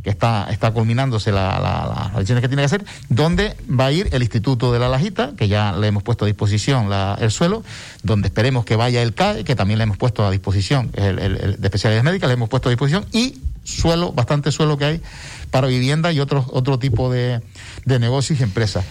está, 0.10 0.48
está 0.50 0.72
culminándose 0.72 1.32
las 1.32 1.60
la, 1.62 2.12
elecciones 2.16 2.42
que 2.42 2.48
tiene 2.48 2.62
que 2.62 2.66
hacer, 2.66 2.86
donde 3.10 3.56
va 3.70 3.88
a 3.88 3.92
ir 3.92 4.10
el 4.12 4.22
Instituto 4.22 4.72
de 4.72 4.80
la 4.80 4.90
Lajita, 4.90 5.32
que 5.38 5.48
ya 5.48 5.74
le 5.74 5.88
hemos 5.88 6.04
puesto 6.04 6.26
a 6.26 6.28
disposición 6.28 6.90
el 7.20 7.32
suelo, 7.32 7.64
donde 8.04 8.28
esperemos 8.28 8.66
que 8.66 8.76
vaya 8.76 9.02
el 9.02 9.14
CAE, 9.14 9.44
que 9.44 9.56
también 9.56 9.78
le 9.78 9.84
hemos 9.84 9.98
puesto 9.98 10.26
a 10.26 10.32
disposición, 10.32 10.92
el, 10.94 11.20
el, 11.20 11.60
de 11.60 11.68
especialidades 11.68 12.04
médicas, 12.04 12.28
le 12.28 12.34
hemos 12.34 12.50
puesto 12.50 12.70
a 12.70 12.72
disposición, 12.72 13.06
y 13.12 13.40
suelo, 13.64 14.12
bastante 14.12 14.52
suelo 14.52 14.78
que 14.78 14.86
hay 14.86 15.02
para 15.52 15.68
vivienda 15.68 16.12
y 16.12 16.20
otros 16.20 16.46
otro 16.50 16.80
tipo 16.80 17.12
de, 17.12 17.42
de 17.86 18.00
negocios 18.00 18.40
y 18.40 18.44
empresas. 18.44 18.86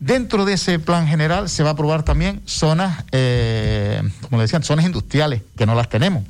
Dentro 0.00 0.44
de 0.44 0.54
ese 0.54 0.78
plan 0.78 1.06
general 1.06 1.48
se 1.48 1.62
va 1.62 1.70
a 1.70 1.72
aprobar 1.72 2.02
también 2.02 2.42
zonas, 2.46 3.04
eh, 3.12 4.02
como 4.22 4.38
le 4.38 4.42
decían, 4.42 4.62
zonas 4.62 4.84
industriales, 4.84 5.42
que 5.56 5.66
no 5.66 5.74
las 5.74 5.88
tenemos. 5.88 6.24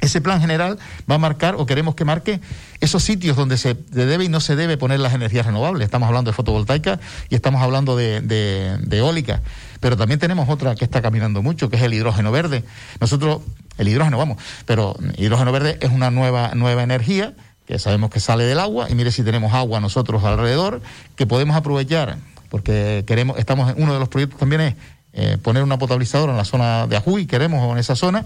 Ese 0.00 0.20
plan 0.20 0.40
general 0.40 0.78
va 1.10 1.16
a 1.16 1.18
marcar, 1.18 1.56
o 1.56 1.66
queremos 1.66 1.94
que 1.94 2.04
marque, 2.04 2.40
esos 2.80 3.02
sitios 3.02 3.36
donde 3.36 3.58
se 3.58 3.74
debe 3.74 4.24
y 4.24 4.28
no 4.28 4.40
se 4.40 4.54
debe 4.54 4.76
poner 4.76 5.00
las 5.00 5.12
energías 5.12 5.46
renovables. 5.46 5.84
Estamos 5.84 6.06
hablando 6.06 6.30
de 6.30 6.34
fotovoltaica 6.34 7.00
y 7.28 7.34
estamos 7.34 7.62
hablando 7.62 7.96
de, 7.96 8.78
eólica. 8.90 9.42
Pero 9.80 9.96
también 9.96 10.20
tenemos 10.20 10.48
otra 10.48 10.74
que 10.74 10.84
está 10.84 11.02
caminando 11.02 11.42
mucho, 11.42 11.68
que 11.68 11.76
es 11.76 11.82
el 11.82 11.94
hidrógeno 11.94 12.30
verde. 12.30 12.64
Nosotros, 13.00 13.42
el 13.76 13.88
hidrógeno, 13.88 14.18
vamos, 14.18 14.38
pero 14.66 14.96
hidrógeno 15.16 15.50
verde 15.50 15.78
es 15.80 15.90
una 15.90 16.10
nueva, 16.10 16.52
nueva 16.54 16.82
energía 16.82 17.34
que 17.66 17.78
sabemos 17.78 18.10
que 18.10 18.18
sale 18.18 18.44
del 18.44 18.60
agua, 18.60 18.86
y 18.88 18.94
mire 18.94 19.12
si 19.12 19.22
tenemos 19.22 19.52
agua 19.52 19.78
nosotros 19.78 20.24
alrededor, 20.24 20.80
que 21.16 21.26
podemos 21.26 21.54
aprovechar, 21.54 22.16
porque 22.48 23.04
queremos, 23.06 23.36
estamos 23.36 23.76
en 23.76 23.82
uno 23.82 23.92
de 23.92 24.00
los 24.00 24.08
proyectos 24.08 24.40
también 24.40 24.62
es 24.62 24.74
eh, 25.12 25.36
poner 25.42 25.62
una 25.62 25.78
potabilizadora 25.78 26.32
en 26.32 26.38
la 26.38 26.44
zona 26.44 26.86
de 26.86 26.96
Ajuy, 26.96 27.26
queremos 27.26 27.72
en 27.72 27.78
esa 27.78 27.96
zona, 27.96 28.24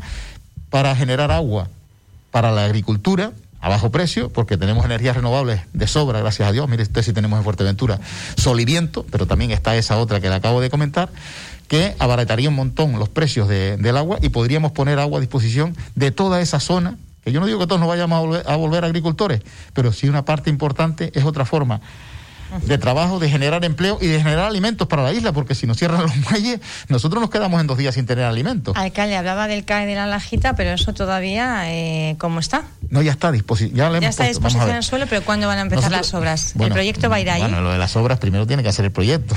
para 0.72 0.96
generar 0.96 1.30
agua 1.30 1.68
para 2.30 2.50
la 2.50 2.64
agricultura 2.64 3.32
a 3.60 3.68
bajo 3.68 3.92
precio, 3.92 4.30
porque 4.30 4.56
tenemos 4.56 4.84
energías 4.86 5.14
renovables 5.14 5.60
de 5.74 5.86
sobra, 5.86 6.18
gracias 6.18 6.48
a 6.48 6.52
Dios. 6.52 6.66
Mire 6.66 6.82
usted 6.82 7.02
si 7.02 7.12
tenemos 7.12 7.36
en 7.36 7.44
Fuerteventura 7.44 8.00
sol 8.38 8.58
y 8.58 8.64
viento, 8.64 9.04
pero 9.10 9.26
también 9.26 9.50
está 9.50 9.76
esa 9.76 9.98
otra 9.98 10.18
que 10.18 10.30
le 10.30 10.34
acabo 10.34 10.62
de 10.62 10.70
comentar, 10.70 11.10
que 11.68 11.94
abarataría 11.98 12.48
un 12.48 12.56
montón 12.56 12.98
los 12.98 13.10
precios 13.10 13.48
del 13.48 13.96
agua 13.98 14.18
y 14.22 14.30
podríamos 14.30 14.72
poner 14.72 14.98
agua 14.98 15.18
a 15.18 15.20
disposición 15.20 15.76
de 15.94 16.10
toda 16.10 16.40
esa 16.40 16.58
zona. 16.58 16.96
Que 17.22 17.32
yo 17.32 17.38
no 17.38 17.46
digo 17.46 17.58
que 17.58 17.66
todos 17.66 17.78
nos 17.78 17.88
vayamos 17.88 18.16
a 18.16 18.20
volver, 18.20 18.50
a 18.50 18.56
volver 18.56 18.84
agricultores, 18.84 19.42
pero 19.74 19.92
sí 19.92 20.08
una 20.08 20.24
parte 20.24 20.48
importante 20.48 21.12
es 21.14 21.24
otra 21.24 21.44
forma 21.44 21.82
de 22.60 22.78
trabajo, 22.78 23.18
de 23.18 23.30
generar 23.30 23.64
empleo 23.64 23.98
y 24.00 24.06
de 24.06 24.18
generar 24.18 24.46
alimentos 24.46 24.88
para 24.88 25.02
la 25.02 25.12
isla, 25.12 25.32
porque 25.32 25.54
si 25.54 25.66
nos 25.66 25.78
cierran 25.78 26.02
los 26.02 26.16
muelles, 26.30 26.60
nosotros 26.88 27.20
nos 27.20 27.30
quedamos 27.30 27.60
en 27.60 27.66
dos 27.66 27.78
días 27.78 27.94
sin 27.94 28.06
tener 28.06 28.24
alimentos. 28.24 28.76
Alcalde, 28.76 29.16
hablaba 29.16 29.48
del 29.48 29.64
CAE 29.64 29.86
de 29.86 29.94
la 29.94 30.06
Lajita, 30.06 30.54
pero 30.54 30.70
eso 30.70 30.92
todavía, 30.92 31.72
eh, 31.72 32.16
¿cómo 32.18 32.40
está? 32.40 32.64
No, 32.90 33.02
ya 33.02 33.12
está 33.12 33.28
a 33.28 33.32
disposición. 33.32 33.74
Ya, 33.74 34.08
está 34.08 34.24
a 34.24 34.28
disposición 34.28 34.68
en 34.70 34.76
el 34.76 34.82
suelo, 34.82 35.06
pero 35.08 35.22
¿cuándo 35.22 35.46
van 35.46 35.58
a 35.58 35.62
empezar 35.62 35.90
las 35.90 36.12
obras? 36.14 36.54
¿El 36.58 36.72
proyecto 36.72 37.08
va 37.08 37.16
a 37.16 37.20
ir 37.20 37.30
ahí? 37.30 37.40
Bueno, 37.40 37.60
lo 37.60 37.70
de 37.70 37.78
las 37.78 37.96
obras 37.96 38.18
primero 38.18 38.46
tiene 38.46 38.62
que 38.62 38.68
hacer 38.68 38.84
el 38.84 38.92
proyecto. 38.92 39.36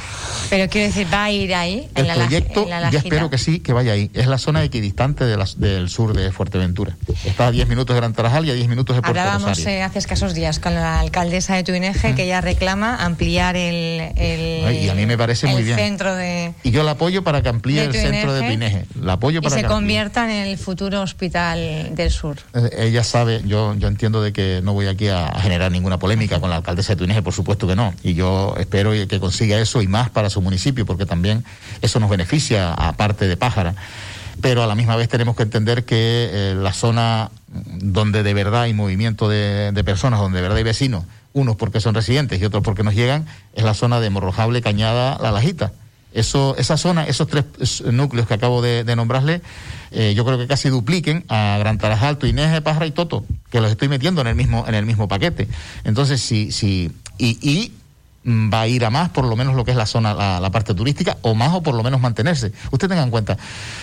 Pero 0.50 0.70
quiero 0.70 0.88
decir, 0.88 1.08
¿va 1.12 1.26
a 1.26 1.32
ir 1.32 1.54
ahí? 1.56 1.90
El 1.96 2.08
proyecto, 2.08 2.68
ya 2.68 2.90
espero 2.90 3.30
que 3.30 3.38
sí, 3.38 3.60
que 3.60 3.74
vaya 3.74 3.94
ahí. 3.94 4.12
Es 4.14 4.28
la 4.28 4.38
zona 4.38 4.64
equidistante 4.64 5.26
de 5.26 5.36
del 5.58 5.90
sur 5.90 6.14
de 6.14 6.32
Fuerteventura. 6.32 6.96
Está 7.26 7.48
a 7.48 7.52
10 7.52 7.68
minutos 7.68 7.94
de 7.94 8.00
Gran 8.00 8.14
Tarajal 8.14 8.46
y 8.46 8.52
a 8.52 8.54
10 8.54 8.68
minutos 8.68 8.96
de 8.96 9.02
Puerto 9.02 9.20
Hablábamos 9.20 9.60
eh, 9.66 9.84
hace 9.84 10.00
escasos 10.00 10.34
días 10.34 10.60
con 10.60 10.74
la 10.74 11.00
alcaldesa 11.00 11.56
de 11.56 11.64
Tuineje, 11.64 12.16
que 12.16 12.24
ella 12.24 12.42
reclama 12.42 13.05
ampliar 13.06 13.56
el, 13.56 14.12
y 14.74 14.90
a 14.90 14.96
mí 14.96 15.06
me 15.06 15.18
parece 15.18 15.48
muy 15.48 15.64
bien. 15.64 15.78
centro 15.78 16.16
de 16.16 16.54
y 16.64 16.72
yo 16.72 16.84
la 16.84 16.92
apoyo 16.92 17.24
para 17.24 17.42
que 17.42 17.50
amplíe 17.50 17.84
el 17.84 17.94
centro 17.94 18.34
de 18.34 18.42
Tuineje 18.42 18.86
la 19.02 19.14
apoyo 19.14 19.42
para 19.42 19.56
y 19.56 19.62
se 19.62 19.68
convierta 19.68 20.26
en 20.26 20.48
el 20.48 20.58
futuro 20.58 21.02
hospital 21.02 21.92
del 21.96 22.12
sur. 22.12 22.38
Eh, 22.54 22.88
ella 22.88 23.04
sabe 23.04 23.42
yo 23.46 23.76
yo 23.76 23.88
entiendo 23.88 24.22
de 24.22 24.34
que 24.34 24.62
no 24.64 24.74
voy 24.74 24.88
aquí 24.88 25.08
a, 25.08 25.32
generar 25.40 25.72
ninguna 25.72 26.00
polémica 26.00 26.40
con 26.40 26.50
la 26.50 26.58
alcaldesa 26.58 26.94
de 26.94 26.98
Tuineje 26.98 27.22
por 27.22 27.34
supuesto 27.34 27.68
que 27.68 27.76
no. 27.76 27.94
Y 28.04 28.14
yo 28.14 28.56
espero 28.58 28.92
que 28.92 29.20
consiga 29.20 29.60
eso 29.60 29.82
y 29.82 29.88
más 29.88 30.10
para 30.10 30.30
su 30.30 30.42
municipio 30.42 30.86
porque 30.86 31.06
también 31.06 31.44
eso 31.82 32.00
nos 32.00 32.10
beneficia 32.10 32.74
aparte 32.74 33.28
de 33.28 33.38
Pájara. 33.38 33.76
Pero 34.42 34.64
a 34.64 34.68
la 34.68 34.76
misma 34.76 34.96
vez 34.96 35.08
tenemos 35.08 35.36
que 35.36 35.44
entender 35.44 35.86
que 35.86 36.30
eh, 36.32 36.56
la 36.56 36.74
zona 36.74 37.32
donde 37.48 38.22
de 38.22 38.34
verdad 38.34 38.64
hay 38.64 38.74
movimiento 38.74 39.30
de, 39.30 39.72
de 39.72 39.84
personas, 39.84 40.20
donde 40.20 40.38
de 40.38 40.42
verdad 40.42 40.58
hay 40.58 40.64
vecinos, 40.64 41.06
unos 41.36 41.58
porque 41.58 41.80
son 41.80 41.94
residentes 41.94 42.42
y 42.42 42.46
otros 42.46 42.64
porque 42.64 42.82
nos 42.82 42.96
llegan, 42.96 43.28
es 43.54 43.64
la 43.64 43.74
zona 43.76 44.00
de 44.00 44.10
Morrojable, 44.10 44.62
Cañada, 44.62 45.20
La 45.22 45.32
Lajita. 45.32 45.74
Eso, 46.14 46.56
esa 46.58 46.78
zona, 46.78 47.04
esos 47.04 47.28
tres 47.28 47.84
núcleos 47.92 48.26
que 48.26 48.34
acabo 48.34 48.62
de, 48.62 48.96
nombrarle, 48.96 49.42
eh, 49.92 50.14
yo 50.16 50.24
creo 50.24 50.38
que 50.38 50.48
casi 50.48 50.70
dupliquen 50.70 51.26
a 51.28 51.58
Gran 51.60 51.78
Tarajal, 51.78 52.18
Tuineje, 52.18 52.62
Pájara 52.62 52.88
y 52.88 52.92
Toto, 52.92 53.26
que 53.52 53.60
los 53.60 53.70
estoy 53.70 53.90
metiendo 53.90 54.22
en 54.22 54.28
el 54.28 54.36
mismo, 54.36 54.64
en 54.66 54.76
el 54.76 54.86
mismo 54.86 55.10
paquete. 55.10 55.50
Entonces, 55.84 56.22
sí, 56.22 56.54
sí, 56.54 56.90
y, 57.18 57.74
va 58.26 58.62
a 58.62 58.68
ir 58.68 58.86
a 58.86 58.90
más, 58.90 59.10
por 59.10 59.26
lo 59.26 59.36
menos 59.36 59.56
lo 59.56 59.66
que 59.66 59.72
es 59.72 59.78
la 59.78 59.86
zona, 59.86 60.14
la, 60.40 60.52
parte 60.52 60.74
turística, 60.74 61.18
o 61.22 61.36
más 61.36 61.54
o 61.54 61.62
por 61.62 61.76
lo 61.76 61.84
menos 61.84 62.00
mantenerse. 62.00 62.54
Usted 62.72 62.88
tenga 62.88 63.04
en 63.04 63.12
cuenta, 63.12 63.38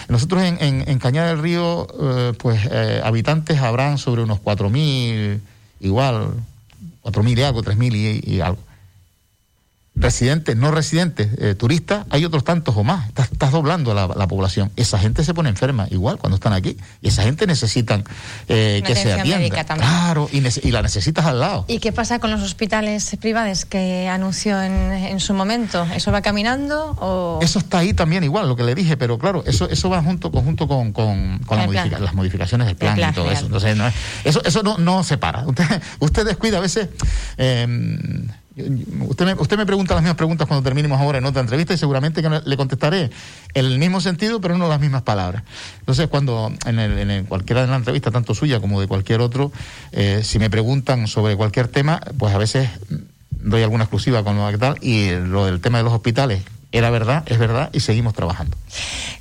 nosotros 0.09 0.43
en, 0.43 0.59
en, 0.61 0.99
Cañada 0.99 1.29
del 1.29 1.38
Río, 1.38 1.87
eh, 2.01 2.33
pues 2.38 2.67
eh, 2.71 3.03
habitantes 3.05 3.61
habrán 3.61 3.99
sobre 3.99 4.23
unos 4.23 4.41
4.000, 4.41 5.38
igual, 5.81 6.31
cuatro 7.03 7.23
mil 7.23 7.38
y 7.38 7.43
algo, 7.43 7.62
tres 7.62 7.77
mil 7.77 7.95
y, 7.95 8.41
algo. 8.41 8.59
Residentes, 10.03 10.57
no 10.57 10.73
residentes, 10.73 11.29
eh, 11.38 11.55
turistas, 11.55 12.05
hay 12.11 12.25
otros 12.25 12.43
tantos 12.43 12.77
o 12.77 12.83
más. 12.83 13.09
Estás, 13.09 13.53
doblando 13.53 13.95
la, 13.95 14.09
la, 14.09 14.27
población. 14.27 14.73
Esa 14.77 14.99
gente 14.99 15.23
se 15.25 15.33
pone 15.33 15.49
enferma 15.49 15.87
igual 15.91 16.19
cuando 16.19 16.35
están 16.35 16.53
aquí. 16.53 16.77
Y 17.01 17.09
esa 17.09 17.23
gente 17.23 17.47
necesitan 17.47 18.05
eh, 18.49 18.83
que 18.85 18.97
se 18.97 19.12
atienda. 19.12 19.65
Claro, 19.65 20.29
y, 20.33 20.38
y, 20.38 20.71
la 20.73 20.83
necesitas 20.83 21.25
al 21.27 21.38
lado. 21.38 21.65
¿Y 21.69 21.79
qué 21.79 21.93
pasa 21.93 22.19
con 22.19 22.31
los 22.33 22.43
hospitales 22.43 23.17
privados 23.21 23.65
que 23.65 24.09
anunció 24.09 24.61
en, 24.61 24.93
en 24.93 25.21
su 25.21 25.35
momento? 25.35 25.87
¿Eso 25.95 26.11
va 26.11 26.21
caminando 26.21 26.97
o...? 27.01 27.38
Eso 27.41 27.61
está 27.61 27.79
ahí 27.79 27.95
también 27.95 28.25
igual, 28.25 28.49
lo 28.49 28.57
que 28.57 28.65
le 28.65 28.75
dije, 28.75 28.97
pero 28.97 29.19
claro, 29.19 29.45
eso 29.47 29.69
eso 29.71 29.88
va 29.88 30.03
junto, 30.03 30.33
conjunto 30.33 30.67
con, 30.67 30.93
con, 30.93 31.38
con 31.47 31.59
las 31.59 32.15
modificaciones 32.15 32.67
del 32.67 32.77
plan, 32.77 32.99
y 32.99 33.15
todo 33.15 33.31
eso. 33.31 33.47
Entonces, 33.47 33.77
no, 33.77 33.85
eso, 34.25 34.43
eso 34.45 34.62
no, 34.62 34.79
no 34.79 35.05
se 35.05 35.17
para. 35.19 35.47
Usted, 35.47 35.65
usted 36.01 36.27
descuida 36.27 36.59
a 36.59 36.61
veces... 36.61 36.88
Eh, 37.38 38.27
Usted 38.55 39.25
me, 39.25 39.35
usted 39.35 39.57
me 39.57 39.65
pregunta 39.65 39.95
las 39.95 40.03
mismas 40.03 40.17
preguntas 40.17 40.47
cuando 40.47 40.62
terminemos 40.62 41.01
ahora 41.01 41.19
en 41.19 41.25
otra 41.25 41.41
entrevista 41.41 41.73
y 41.73 41.79
seguramente 41.79 42.21
que 42.23 42.41
le 42.45 42.57
contestaré 42.57 43.11
en 43.55 43.65
el 43.65 43.79
mismo 43.79 44.01
sentido, 44.01 44.41
pero 44.41 44.59
no 44.59 44.69
las 44.69 44.81
mismas 44.81 45.03
palabras. 45.03 45.43
Entonces, 45.81 46.09
cuando 46.09 46.53
en, 46.67 46.79
el, 46.79 47.11
en 47.11 47.25
cualquiera 47.25 47.62
de 47.62 47.69
las 47.69 47.79
entrevistas, 47.79 48.12
tanto 48.12 48.35
suya 48.35 48.61
como 48.61 48.81
de 48.81 48.88
cualquier 48.88 49.21
otro, 49.21 49.53
eh, 49.93 50.21
si 50.23 50.38
me 50.38 50.51
preguntan 50.51 51.07
sobre 51.09 51.37
cualquier 51.37 51.69
tema, 51.69 52.01
pues 52.19 52.35
a 52.35 52.38
veces 52.38 52.69
doy 53.31 53.62
alguna 53.62 53.85
exclusiva 53.85 54.23
con 54.23 54.37
lo 54.37 54.51
que 54.51 54.59
tal 54.59 54.77
y 54.83 55.11
lo 55.11 55.47
del 55.47 55.61
tema 55.61 55.79
de 55.79 55.85
los 55.85 55.93
hospitales 55.93 56.43
era 56.72 56.90
verdad, 56.90 57.22
es 57.26 57.38
verdad 57.38 57.70
y 57.72 57.80
seguimos 57.80 58.14
trabajando. 58.14 58.56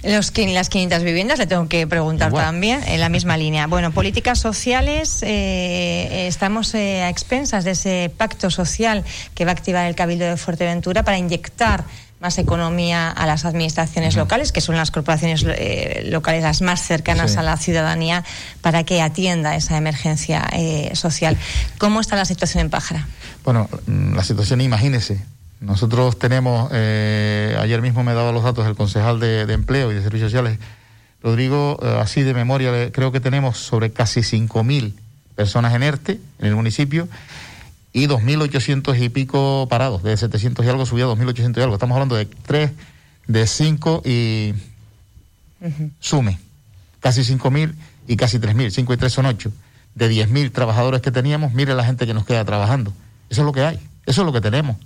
Los, 0.03 0.31
las 0.37 0.69
500 0.69 1.03
viviendas 1.03 1.37
le 1.37 1.47
tengo 1.47 1.67
que 1.67 1.85
preguntar 1.85 2.31
también 2.31 2.81
en 2.87 2.99
la 2.99 3.09
misma 3.09 3.37
línea. 3.43 3.67
Bueno, 3.67 3.91
políticas 3.91 4.39
sociales, 4.39 5.21
eh, 5.21 6.27
estamos 6.27 6.73
eh, 6.73 7.03
a 7.03 7.09
expensas 7.09 7.65
de 7.65 7.71
ese 7.71 8.11
pacto 8.17 8.49
social 8.49 9.03
que 9.35 9.45
va 9.45 9.51
a 9.51 9.53
activar 9.53 9.85
el 9.85 9.95
Cabildo 9.95 10.25
de 10.25 10.37
Fuerteventura 10.37 11.03
para 11.03 11.17
inyectar 11.17 11.83
más 12.21 12.37
economía 12.37 13.09
a 13.09 13.25
las 13.25 13.45
administraciones 13.45 14.15
locales, 14.15 14.51
que 14.51 14.61
son 14.61 14.75
las 14.75 14.91
corporaciones 14.91 15.43
eh, 15.43 16.03
locales 16.05 16.43
las 16.43 16.61
más 16.61 16.79
cercanas 16.81 17.35
a 17.35 17.41
la 17.41 17.57
ciudadanía, 17.57 18.23
para 18.61 18.83
que 18.83 19.01
atienda 19.01 19.55
esa 19.55 19.75
emergencia 19.75 20.47
social. 20.93 21.35
¿Cómo 21.79 21.99
está 21.99 22.15
la 22.15 22.25
situación 22.25 22.61
en 22.61 22.69
Pájara? 22.69 23.07
Bueno, 23.43 23.67
mm, 23.87 24.13
la 24.13 24.23
situación, 24.23 24.61
imagínese, 24.61 25.19
nosotros 25.61 26.17
tenemos, 26.17 26.71
eh, 26.73 27.55
ayer 27.59 27.83
mismo 27.83 28.03
me 28.03 28.15
daba 28.15 28.31
los 28.31 28.43
datos 28.43 28.65
el 28.65 28.75
concejal 28.75 29.19
de, 29.19 29.41
Empleo 29.43 29.91
y 29.91 29.95
de 29.95 30.01
Servicios 30.01 30.31
Sociales, 30.31 30.57
Rodrigo, 31.21 31.79
eh, 31.83 31.99
así 32.01 32.23
de 32.23 32.33
memoria, 32.33 32.91
creo 32.91 33.11
que 33.11 33.19
tenemos 33.19 33.59
sobre 33.59 33.91
casi 33.91 34.21
5.000 34.21 34.93
personas 35.35 35.75
en 35.75 35.83
ERTE 35.83 36.19
en 36.39 36.47
el 36.47 36.55
municipio 36.55 37.07
y 37.93 38.07
2.800 38.07 38.99
y 38.99 39.09
pico 39.09 39.67
parados, 39.69 40.01
de 40.01 40.17
700 40.17 40.65
y 40.65 40.69
algo 40.69 40.87
subió 40.87 41.11
a 41.11 41.15
2.800 41.15 41.59
y 41.59 41.61
algo. 41.61 41.75
Estamos 41.75 41.95
hablando 41.95 42.15
de 42.15 42.25
3, 42.25 42.71
de 43.27 43.45
5 43.45 44.01
y 44.03 44.53
sume, 45.99 46.39
casi 47.01 47.21
5.000 47.21 47.75
y 48.07 48.15
casi 48.15 48.39
3.000, 48.39 48.71
5 48.71 48.93
y 48.93 48.97
3 48.97 49.13
son 49.13 49.25
8. 49.27 49.51
De 49.93 50.09
10.000 50.09 50.51
trabajadores 50.51 51.01
que 51.01 51.11
teníamos, 51.11 51.53
mire 51.53 51.75
la 51.75 51.83
gente 51.83 52.07
que 52.07 52.15
nos 52.15 52.25
queda 52.25 52.43
trabajando. 52.45 52.93
Eso 53.29 53.41
es 53.41 53.45
lo 53.45 53.51
que 53.51 53.61
hay, 53.61 53.79
eso 54.07 54.21
es 54.21 54.25
lo 54.25 54.33
que 54.33 54.41
tenemos. 54.41 54.77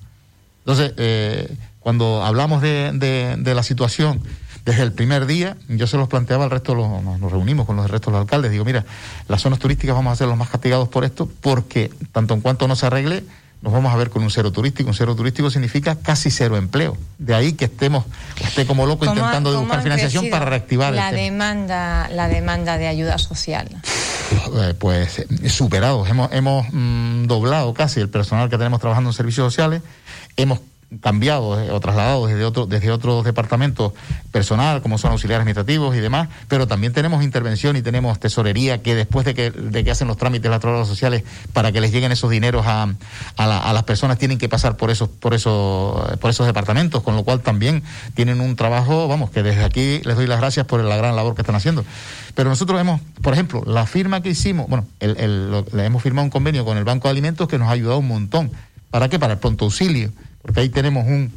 Entonces, 0.65 0.93
eh, 0.97 1.55
cuando 1.79 2.23
hablamos 2.23 2.61
de, 2.61 2.91
de, 3.37 3.53
la 3.53 3.61
situación 3.61 4.19
desde 4.65 4.81
el 4.81 4.93
primer 4.93 5.27
día, 5.27 5.57
yo 5.69 5.85
se 5.85 5.95
los 5.95 6.07
planteaba 6.07 6.45
al 6.45 6.49
resto, 6.49 6.73
los, 6.73 7.03
nos, 7.03 7.31
reunimos 7.31 7.67
con 7.67 7.75
los 7.75 7.89
restos 7.89 8.11
de 8.11 8.17
los 8.17 8.21
alcaldes, 8.21 8.49
digo, 8.49 8.65
mira, 8.65 8.83
las 9.27 9.41
zonas 9.41 9.59
turísticas 9.59 9.95
vamos 9.95 10.13
a 10.13 10.15
ser 10.15 10.27
los 10.27 10.37
más 10.37 10.49
castigados 10.49 10.89
por 10.89 11.05
esto, 11.05 11.29
porque 11.41 11.91
tanto 12.11 12.33
en 12.33 12.41
cuanto 12.41 12.67
no 12.67 12.75
se 12.75 12.87
arregle, 12.87 13.23
nos 13.61 13.73
vamos 13.73 13.93
a 13.93 13.97
ver 13.97 14.09
con 14.09 14.21
un 14.21 14.29
cero 14.29 14.51
turístico. 14.51 14.89
Un 14.89 14.95
cero 14.95 15.15
turístico 15.15 15.49
significa 15.49 15.95
casi 15.95 16.29
cero 16.29 16.55
empleo. 16.55 16.97
De 17.17 17.33
ahí 17.33 17.53
que 17.53 17.65
estemos, 17.65 18.05
esté 18.39 18.65
como 18.67 18.85
loco 18.85 19.05
intentando 19.05 19.59
buscar 19.59 19.81
financiación 19.81 20.29
para 20.29 20.45
reactivar 20.45 20.93
la 20.93 21.11
demanda, 21.11 22.07
la 22.09 22.27
demanda 22.27 22.77
de 22.77 22.87
ayuda 22.87 23.17
social. 23.17 23.67
Eh, 24.61 24.75
pues 24.77 25.19
eh, 25.19 25.49
superados. 25.49 26.07
Hemos, 26.09 26.31
hemos 26.31 26.67
mm, 26.71 27.25
doblado 27.25 27.73
casi 27.73 27.99
el 27.99 28.09
personal 28.09 28.49
que 28.49 28.57
tenemos 28.57 28.79
trabajando 28.79 29.09
en 29.09 29.13
servicios 29.13 29.51
sociales. 29.51 29.81
Hemos 30.37 30.59
cambiado 31.01 31.59
eh, 31.59 31.71
o 31.71 31.79
trasladado 31.79 32.27
desde, 32.27 32.45
otro, 32.45 32.65
desde 32.65 32.91
otros 32.91 33.25
departamentos 33.25 33.93
personal, 34.31 34.81
como 34.81 34.97
son 34.97 35.11
auxiliares 35.11 35.41
administrativos 35.41 35.95
y 35.95 35.99
demás, 35.99 36.29
pero 36.47 36.67
también 36.67 36.93
tenemos 36.93 37.23
intervención 37.23 37.75
y 37.75 37.81
tenemos 37.81 38.19
tesorería 38.19 38.81
que 38.81 38.95
después 38.95 39.25
de 39.25 39.33
que, 39.33 39.51
de 39.51 39.83
que 39.83 39.91
hacen 39.91 40.07
los 40.07 40.17
trámites 40.17 40.49
las 40.49 40.59
trabajadoras 40.59 40.87
sociales 40.87 41.23
para 41.53 41.71
que 41.71 41.81
les 41.81 41.91
lleguen 41.91 42.11
esos 42.11 42.29
dineros 42.29 42.65
a, 42.67 42.93
a, 43.37 43.73
las 43.73 43.83
personas 43.83 44.17
tienen 44.17 44.37
que 44.37 44.49
pasar 44.49 44.77
por 44.77 44.91
esos, 44.91 45.09
por, 45.09 45.33
esos, 45.33 46.17
por 46.17 46.29
esos 46.29 46.45
departamentos, 46.45 47.03
con 47.03 47.15
lo 47.15 47.23
cual 47.23 47.41
también 47.41 47.83
tienen 48.13 48.39
un 48.39 48.55
trabajo, 48.55 49.07
vamos, 49.07 49.31
que 49.31 49.43
desde 49.43 49.63
aquí 49.63 50.01
les 50.03 50.15
doy 50.15 50.27
las 50.27 50.39
gracias 50.39 50.65
por 50.65 50.83
la 50.83 50.97
gran 50.97 51.15
labor 51.15 51.35
que 51.35 51.41
están 51.41 51.55
haciendo. 51.55 51.83
Pero 52.35 52.49
nosotros 52.49 52.79
hemos, 52.79 53.01
por 53.21 53.33
ejemplo, 53.33 53.63
la 53.65 53.85
firma 53.85 54.21
que 54.21 54.29
hicimos, 54.29 54.67
bueno, 54.67 54.85
el, 54.99 55.65
le 55.73 55.85
hemos 55.85 56.03
firmado 56.03 56.25
un 56.25 56.31
convenio 56.31 56.65
con 56.65 56.77
el 56.77 56.83
Banco 56.83 57.07
de 57.07 57.13
Alimentos 57.13 57.47
que 57.47 57.57
nos 57.57 57.69
ha 57.69 57.71
ayudado 57.71 57.99
un 57.99 58.07
montón. 58.07 58.51
¿Para 58.95 59.09
qué? 59.09 59.19
Para 59.19 59.33
el 59.33 59.39
pronto 59.39 59.65
auxilio 59.65 60.09
porque 60.41 60.61
ahí 60.61 60.69
tenemos 60.69 61.05
un, 61.05 61.33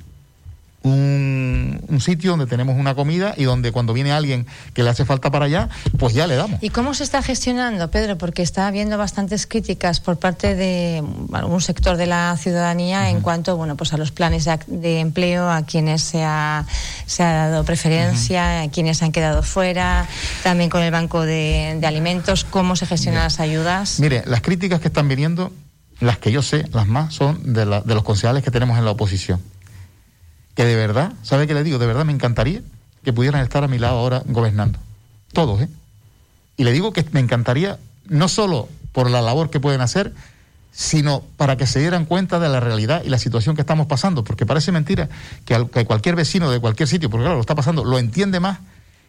un, 0.85 2.01
sitio 2.01 2.31
donde 2.31 2.47
tenemos 2.47 2.77
una 2.79 2.95
comida 2.95 3.35
y 3.37 3.43
donde 3.43 3.73
cuando 3.73 3.93
viene 3.93 4.13
alguien 4.13 4.47
que 4.75 4.85
le 4.85 4.91
hace 4.91 5.05
falta 5.05 5.33
para 5.33 5.47
allá, 5.47 5.69
pues 5.99 6.15
ya 6.15 6.29
le 6.29 6.37
damos. 6.37 6.63
¿Y 6.63 6.71
cómo 6.71 6.95
se 6.95 7.03
está 7.03 7.21
gestionando, 7.21 7.91
Pedro? 7.91 8.17
Porque 8.17 8.43
está 8.43 8.69
habiendo 8.69 8.97
bastantes 8.97 9.49
críticas 9.49 9.99
por 9.99 10.21
parte 10.21 10.55
de 10.55 11.03
algún 11.33 11.61
sector 11.61 11.97
de 11.97 12.07
la 12.07 12.37
ciudadanía 12.37 13.11
en 13.11 13.23
cuanto 13.23 13.57
bueno, 13.57 13.77
pues 13.77 13.93
a 13.93 13.97
los 13.97 14.13
planes 14.13 14.49
de, 14.69 15.01
empleo, 15.01 15.51
a 15.51 15.63
quienes 15.63 16.03
se 16.03 16.23
ha, 16.23 16.65
se 17.07 17.25
ha 17.25 17.49
dado 17.49 17.65
preferencia, 17.65 18.63
a 18.63 18.69
quienes 18.71 19.03
han 19.03 19.11
quedado 19.11 19.43
fuera, 19.43 20.07
también 20.45 20.71
con 20.71 20.83
el 20.83 20.93
Banco 20.93 21.23
de, 21.23 21.81
Alimentos, 21.83 22.45
cómo 22.45 22.77
se 22.77 22.87
gestionan 22.87 23.25
las 23.25 23.41
ayudas. 23.41 23.99
Mire, 23.99 24.23
las 24.27 24.43
críticas 24.43 24.81
que 24.81 24.87
están 24.87 25.09
viniendo 25.09 25.51
las 26.01 26.19
que 26.19 26.33
yo 26.33 26.43
sé, 26.43 26.69
las 26.73 26.87
más, 26.87 27.15
son 27.15 27.53
de, 27.53 27.65
de 27.65 27.95
los 27.95 28.03
concejales 28.03 28.43
que 28.43 28.51
tenemos 28.51 28.79
en 28.79 28.85
la 28.85 28.93
oposición. 28.93 29.41
Que 30.55 30.65
de 30.65 30.77
verdad, 30.77 31.13
¿sabe 31.23 31.47
qué 31.47 31.55
le 31.55 31.65
digo? 31.65 31.79
De 31.79 31.87
verdad 31.87 32.05
me 32.05 32.13
encantaría 32.13 32.63
que 33.05 33.13
pudieran 33.13 33.43
estar 33.43 33.65
a 33.65 33.69
mi 33.69 33.79
lado 33.79 33.99
ahora 33.99 34.23
gobernando. 34.27 34.79
Todos, 35.33 35.61
¿eh? 35.63 35.69
Y 36.57 36.65
le 36.65 36.73
digo 36.73 36.93
que 36.93 37.05
me 37.13 37.21
encantaría, 37.21 37.79
no 38.07 38.29
solo 38.29 38.69
por 38.93 39.11
la 39.11 39.23
labor 39.23 39.51
que 39.51 39.61
pueden 39.61 39.81
hacer, 39.81 40.13
sino 40.73 41.23
para 41.37 41.57
que 41.57 41.67
se 41.67 41.81
dieran 41.81 42.05
cuenta 42.05 42.39
de 42.39 42.49
la 42.49 42.61
realidad 42.61 43.03
y 43.05 43.09
la 43.09 43.19
situación 43.19 43.55
que 43.55 43.63
estamos 43.63 43.87
pasando, 43.87 44.25
porque 44.25 44.47
parece 44.47 44.73
mentira 44.73 45.09
que 45.45 45.85
cualquier 45.85 46.17
vecino 46.17 46.51
de 46.51 46.61
cualquier 46.61 46.89
sitio, 46.89 47.11
porque 47.11 47.25
claro, 47.25 47.37
lo 47.37 47.41
está 47.41 47.55
pasando, 47.55 47.85
lo 47.85 47.99
entiende 47.99 48.41
más 48.41 48.59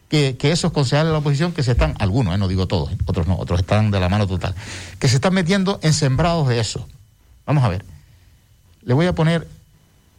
que, 0.10 0.36
esos 0.42 0.72
concejales 0.72 1.08
de 1.08 1.14
la 1.14 1.20
oposición 1.20 1.54
que 1.54 1.64
se 1.64 1.72
están, 1.72 1.96
algunos, 2.00 2.34
eh, 2.34 2.38
no 2.38 2.48
digo 2.48 2.68
todos, 2.68 2.92
eh, 2.92 2.98
otros 3.06 3.28
no, 3.28 3.38
otros 3.38 3.60
están 3.62 3.92
de 3.92 4.00
la 4.00 4.10
mano 4.10 4.28
total, 4.28 4.56
que 4.98 5.08
se 5.08 5.16
están 5.16 5.34
metiendo 5.34 5.80
en 5.84 5.94
sembrados 5.94 6.48
de 6.48 6.60
eso. 6.60 6.88
Vamos 7.46 7.64
a 7.64 7.70
ver. 7.70 7.86
Le 8.84 8.94
voy 8.94 9.06
a 9.06 9.14
poner 9.14 9.48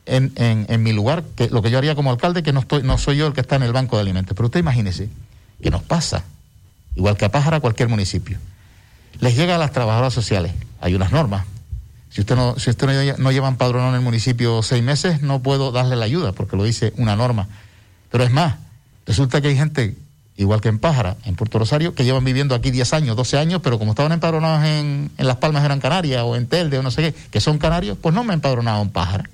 en, 0.07 0.33
en, 0.37 0.83
mi 0.83 0.92
lugar 0.92 1.24
que 1.37 1.48
lo 1.48 1.61
que 1.62 1.70
yo 1.70 1.79
haría 1.79 1.94
como 1.94 2.11
alcalde, 2.11 2.42
que 2.42 2.53
no, 2.53 2.61
estoy, 2.61 2.83
no 2.83 2.98
soy 2.98 3.16
yo 3.16 3.26
el 3.26 3.33
que 3.33 3.40
está 3.40 3.57
en 3.57 3.62
el 3.62 3.72
banco 3.72 3.96
de 3.96 4.03
alimentos. 4.03 4.35
Pero 4.35 4.46
usted 4.46 4.61
imagínese 4.61 5.09
que 5.62 5.70
nos 5.70 5.83
pasa, 5.83 6.24
igual 6.94 7.16
que 7.16 7.24
a 7.24 7.31
Pájara, 7.31 7.61
cualquier 7.61 7.88
municipio. 7.88 8.38
Les 9.18 9.37
llega 9.37 9.57
a 9.57 9.59
las 9.59 9.72
trabajadoras 9.72 10.14
sociales, 10.14 10.53
hay 10.81 10.94
unas 10.94 11.11
normas. 11.11 11.46
Si 12.11 12.20
usted 12.20 12.37
no, 12.37 12.59
si 12.59 12.70
usted 12.70 12.87
no, 12.87 13.22
no 13.22 13.33
lleva 13.33 13.48
empadronado 13.48 13.90
en 13.90 13.96
el 13.96 14.03
municipio 14.03 14.62
seis 14.62 14.83
meses, 14.83 15.22
no 15.22 15.40
puedo 15.40 15.72
darle 15.72 15.96
la 15.96 16.05
ayuda, 16.05 16.33
porque 16.33 16.57
lo 16.57 16.64
dice 16.64 16.92
una 16.96 17.16
norma. 17.16 17.48
Pero 18.11 18.24
es 18.24 18.33
más, 18.33 18.57
Resulta 19.11 19.40
que 19.40 19.49
hay 19.49 19.57
gente, 19.57 19.96
igual 20.37 20.61
que 20.61 20.68
en 20.68 20.79
Pájara, 20.79 21.16
en 21.25 21.35
Puerto 21.35 21.59
Rosario, 21.59 21.96
que 21.96 22.05
llevan 22.05 22.25
viviendo 22.25 22.55
aquí 22.55 22.70
10 22.70 22.92
años, 22.92 23.16
12 23.16 23.38
años, 23.38 23.61
pero 23.61 23.77
como 23.77 23.90
estaban 23.90 24.12
empadronados 24.12 24.64
en, 24.64 25.11
Las 25.18 25.38
Palmas 25.38 25.62
de 25.62 25.68
Gran 25.68 25.81
Canaria 25.81 26.23
o 26.23 26.37
en 26.37 26.46
Telde 26.46 26.79
o 26.79 26.83
no 26.85 26.92
sé 26.92 27.03
qué, 27.03 27.14
que 27.29 27.40
son 27.40 27.59
canarios, 27.59 27.99
pues 28.01 28.14
no 28.14 28.23
me 28.23 28.33
he 28.33 28.37
empadronado 28.37 28.81
en 28.83 28.90
Pájara. 28.90 29.29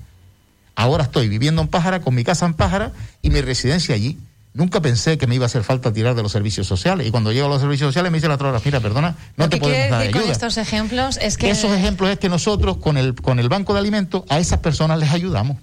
Ahora 0.76 1.04
estoy 1.04 1.28
viviendo 1.28 1.60
en 1.60 1.68
Pájara, 1.68 2.00
con 2.00 2.14
mi 2.14 2.24
casa 2.24 2.46
en 2.46 2.54
Pájara 2.54 2.92
y 3.20 3.28
mi 3.28 3.42
residencia 3.42 3.94
allí. 3.94 4.18
Nunca 4.54 4.80
pensé 4.80 5.18
que 5.18 5.26
me 5.26 5.34
iba 5.34 5.44
a 5.44 5.48
hacer 5.48 5.62
falta 5.62 5.92
tirar 5.92 6.14
de 6.14 6.22
los 6.22 6.32
servicios 6.32 6.66
sociales. 6.66 7.06
Y 7.06 7.10
cuando 7.10 7.30
llego 7.30 7.44
a 7.44 7.50
los 7.50 7.60
servicios 7.60 7.88
sociales 7.90 8.10
me 8.10 8.16
dice 8.16 8.28
la 8.28 8.36
otra 8.36 8.58
mira, 8.64 8.80
perdona, 8.80 9.14
no 9.36 9.50
te 9.50 9.58
podemos 9.58 9.90
dar 9.90 10.00
ayuda. 10.00 10.22
con 10.22 10.30
estos 10.30 10.56
ejemplos 10.56 11.18
es 11.20 11.36
que... 11.36 11.50
Esos 11.50 11.72
ejemplos 11.72 12.08
es 12.08 12.18
que 12.18 12.30
nosotros 12.30 12.78
con 12.78 12.96
el, 12.96 13.14
con 13.14 13.40
el 13.40 13.50
Banco 13.50 13.74
de 13.74 13.80
Alimentos 13.80 14.22
a 14.30 14.38
esas 14.38 14.60
personas 14.60 14.98
les 14.98 15.10
ayudamos 15.10 15.58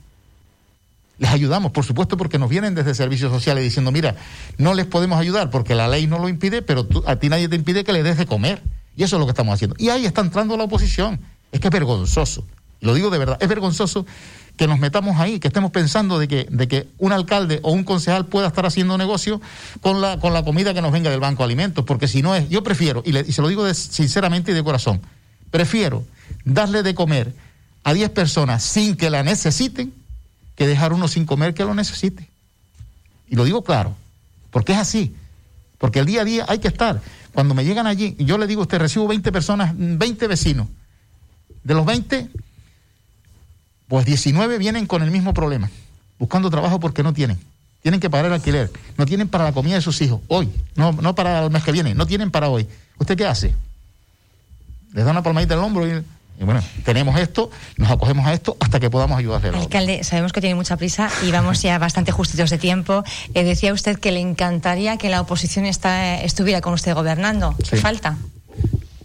les 1.17 1.29
ayudamos, 1.29 1.71
por 1.71 1.85
supuesto, 1.85 2.17
porque 2.17 2.39
nos 2.39 2.49
vienen 2.49 2.75
desde 2.75 2.95
servicios 2.95 3.31
sociales 3.31 3.63
diciendo, 3.63 3.91
mira, 3.91 4.15
no 4.57 4.73
les 4.73 4.85
podemos 4.85 5.19
ayudar 5.19 5.49
porque 5.49 5.75
la 5.75 5.87
ley 5.87 6.07
no 6.07 6.19
lo 6.19 6.27
impide, 6.27 6.61
pero 6.61 6.87
a 7.05 7.15
ti 7.17 7.29
nadie 7.29 7.47
te 7.47 7.55
impide 7.55 7.83
que 7.83 7.93
les 7.93 8.03
des 8.03 8.17
de 8.17 8.25
comer. 8.25 8.61
Y 8.95 9.03
eso 9.03 9.15
es 9.15 9.19
lo 9.19 9.25
que 9.25 9.31
estamos 9.31 9.53
haciendo. 9.53 9.75
Y 9.79 9.89
ahí 9.89 10.05
está 10.05 10.21
entrando 10.21 10.57
la 10.57 10.63
oposición. 10.63 11.19
Es 11.51 11.59
que 11.59 11.67
es 11.67 11.71
vergonzoso. 11.71 12.45
Lo 12.81 12.93
digo 12.93 13.09
de 13.09 13.17
verdad, 13.17 13.37
es 13.39 13.47
vergonzoso 13.47 14.05
que 14.57 14.67
nos 14.67 14.79
metamos 14.79 15.19
ahí, 15.19 15.39
que 15.39 15.47
estemos 15.47 15.71
pensando 15.71 16.19
de 16.19 16.27
que, 16.27 16.47
de 16.49 16.67
que 16.67 16.87
un 16.97 17.11
alcalde 17.11 17.59
o 17.63 17.71
un 17.71 17.83
concejal 17.83 18.25
pueda 18.25 18.47
estar 18.47 18.65
haciendo 18.65 18.97
negocio 18.97 19.41
con 19.81 20.01
la, 20.01 20.19
con 20.19 20.33
la 20.33 20.43
comida 20.43 20.73
que 20.73 20.81
nos 20.81 20.91
venga 20.91 21.09
del 21.09 21.19
Banco 21.19 21.43
de 21.43 21.45
Alimentos, 21.45 21.85
porque 21.85 22.07
si 22.07 22.21
no 22.21 22.35
es, 22.35 22.49
yo 22.49 22.61
prefiero, 22.61 23.01
y, 23.05 23.17
y 23.17 23.31
se 23.31 23.41
lo 23.41 23.47
digo 23.47 23.71
sinceramente 23.73 24.51
y 24.51 24.53
de 24.53 24.63
corazón, 24.63 25.01
prefiero 25.49 26.03
darle 26.45 26.83
de 26.83 26.93
comer 26.93 27.33
a 27.83 27.93
10 27.93 28.09
personas 28.11 28.63
sin 28.63 28.95
que 28.95 29.09
la 29.09 29.23
necesiten 29.23 29.93
que 30.55 30.67
dejar 30.67 30.93
uno 30.93 31.07
sin 31.07 31.25
comer 31.25 31.53
que 31.53 31.65
lo 31.65 31.73
necesite. 31.73 32.29
Y 33.29 33.35
lo 33.35 33.45
digo 33.45 33.63
claro, 33.63 33.95
porque 34.51 34.73
es 34.73 34.77
así. 34.77 35.15
Porque 35.77 35.99
el 35.99 36.05
día 36.05 36.21
a 36.21 36.25
día 36.25 36.45
hay 36.47 36.59
que 36.59 36.67
estar. 36.67 37.01
Cuando 37.33 37.53
me 37.55 37.65
llegan 37.65 37.87
allí, 37.87 38.15
yo 38.19 38.37
le 38.37 38.47
digo 38.47 38.61
a 38.61 38.63
usted, 38.63 38.77
recibo 38.77 39.07
20 39.07 39.31
personas, 39.31 39.73
20 39.75 40.27
vecinos. 40.27 40.67
De 41.63 41.73
los 41.73 41.85
20, 41.85 42.29
pues 43.87 44.05
19 44.05 44.57
vienen 44.57 44.85
con 44.85 45.01
el 45.01 45.11
mismo 45.11 45.33
problema, 45.33 45.69
buscando 46.19 46.49
trabajo 46.49 46.79
porque 46.79 47.03
no 47.03 47.13
tienen. 47.13 47.39
Tienen 47.81 47.99
que 47.99 48.09
pagar 48.09 48.27
el 48.27 48.33
alquiler, 48.33 48.71
no 48.97 49.05
tienen 49.05 49.27
para 49.27 49.43
la 49.43 49.51
comida 49.51 49.75
de 49.75 49.81
sus 49.81 50.01
hijos, 50.01 50.21
hoy, 50.29 50.49
no, 50.75 50.93
no 50.93 51.15
para 51.15 51.43
el 51.43 51.51
mes 51.51 51.63
que 51.63 51.71
viene, 51.73 51.93
no 51.93 52.05
tienen 52.05 52.31
para 52.31 52.47
hoy. 52.47 52.67
¿Usted 52.97 53.17
qué 53.17 53.25
hace? 53.25 53.53
Les 54.93 55.03
da 55.03 55.11
una 55.11 55.23
palmadita 55.23 55.55
el 55.55 55.59
hombro 55.59 55.85
y 55.85 56.01
y 56.39 56.43
bueno, 56.43 56.61
tenemos 56.83 57.19
esto, 57.19 57.51
nos 57.77 57.91
acogemos 57.91 58.25
a 58.25 58.33
esto 58.33 58.57
hasta 58.59 58.79
que 58.79 58.89
podamos 58.89 59.17
ayudarle. 59.17 59.49
Alcalde, 59.49 60.03
sabemos 60.03 60.33
que 60.33 60.41
tiene 60.41 60.55
mucha 60.55 60.77
prisa 60.77 61.09
y 61.25 61.31
vamos 61.31 61.61
ya 61.61 61.77
bastante 61.77 62.11
justitos 62.11 62.49
de 62.49 62.57
tiempo. 62.57 63.03
Eh, 63.33 63.43
decía 63.43 63.73
usted 63.73 63.99
que 63.99 64.11
le 64.11 64.19
encantaría 64.19 64.97
que 64.97 65.09
la 65.09 65.21
oposición 65.21 65.65
está, 65.65 66.21
estuviera 66.21 66.61
con 66.61 66.73
usted 66.73 66.93
gobernando. 66.93 67.55
¿Qué 67.69 67.77
falta? 67.77 68.17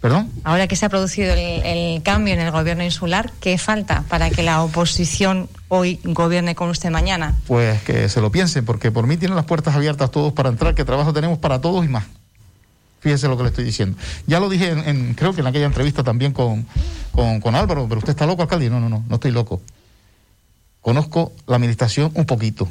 ¿Perdón? 0.01 0.31
Ahora 0.43 0.67
que 0.67 0.75
se 0.75 0.85
ha 0.85 0.89
producido 0.89 1.33
el, 1.33 2.01
cambio 2.03 2.33
en 2.33 2.39
el 2.39 2.51
gobierno 2.51 2.83
insular, 2.83 3.31
¿qué 3.41 3.57
falta 3.57 4.05
para 4.07 4.29
que 4.29 4.43
la 4.43 4.63
oposición 4.63 5.49
hoy 5.67 5.99
gobierne 6.03 6.55
con 6.55 6.69
usted 6.69 6.89
mañana? 6.89 7.35
Pues 7.47 7.81
que 7.83 8.07
se 8.07 8.21
lo 8.21 8.31
piensen, 8.31 8.65
porque 8.65 8.91
por 8.91 9.07
mí 9.07 9.17
tienen 9.17 9.35
las 9.35 9.45
puertas 9.45 9.75
abiertas 9.75 10.09
todos 10.09 10.31
para 10.31 10.49
entrar, 10.49 10.73
que 10.73 10.85
trabajo 10.85 11.11
tenemos 11.11 11.37
para 11.37 11.59
todos 11.59 11.83
y 11.83 11.89
más. 11.89 12.05
Fíjese 12.99 13.27
lo 13.27 13.37
que 13.37 13.43
le 13.43 13.49
estoy 13.49 13.63
diciendo. 13.63 13.97
Ya 14.27 14.39
lo 14.39 14.49
dije, 14.49 14.69
en, 14.69 15.13
creo 15.13 15.33
que 15.33 15.41
en 15.41 15.47
aquella 15.47 15.65
entrevista 15.65 16.03
también 16.03 16.33
con, 16.33 16.65
con, 17.13 17.55
Álvaro, 17.55 17.85
pero 17.87 17.99
usted 17.99 18.11
está 18.11 18.25
loco, 18.25 18.41
alcalde. 18.41 18.69
No, 18.69 18.79
no, 18.79 18.89
no, 18.89 19.03
no 19.07 19.15
estoy 19.15 19.31
loco. 19.31 19.61
Conozco 20.81 21.31
la 21.47 21.55
administración 21.55 22.11
un 22.15 22.25
poquito, 22.25 22.67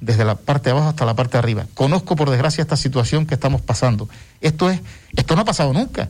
desde 0.00 0.24
la 0.24 0.36
parte 0.36 0.64
de 0.64 0.70
abajo 0.72 0.88
hasta 0.88 1.04
la 1.04 1.14
parte 1.14 1.32
de 1.32 1.38
arriba. 1.38 1.66
Conozco, 1.74 2.16
por 2.16 2.30
desgracia, 2.30 2.62
esta 2.62 2.76
situación 2.76 3.26
que 3.26 3.34
estamos 3.34 3.60
pasando. 3.60 4.08
Esto 4.40 4.70
es, 4.70 4.80
esto 5.16 5.34
no 5.36 5.42
ha 5.42 5.44
pasado 5.44 5.72
nunca. 5.72 6.08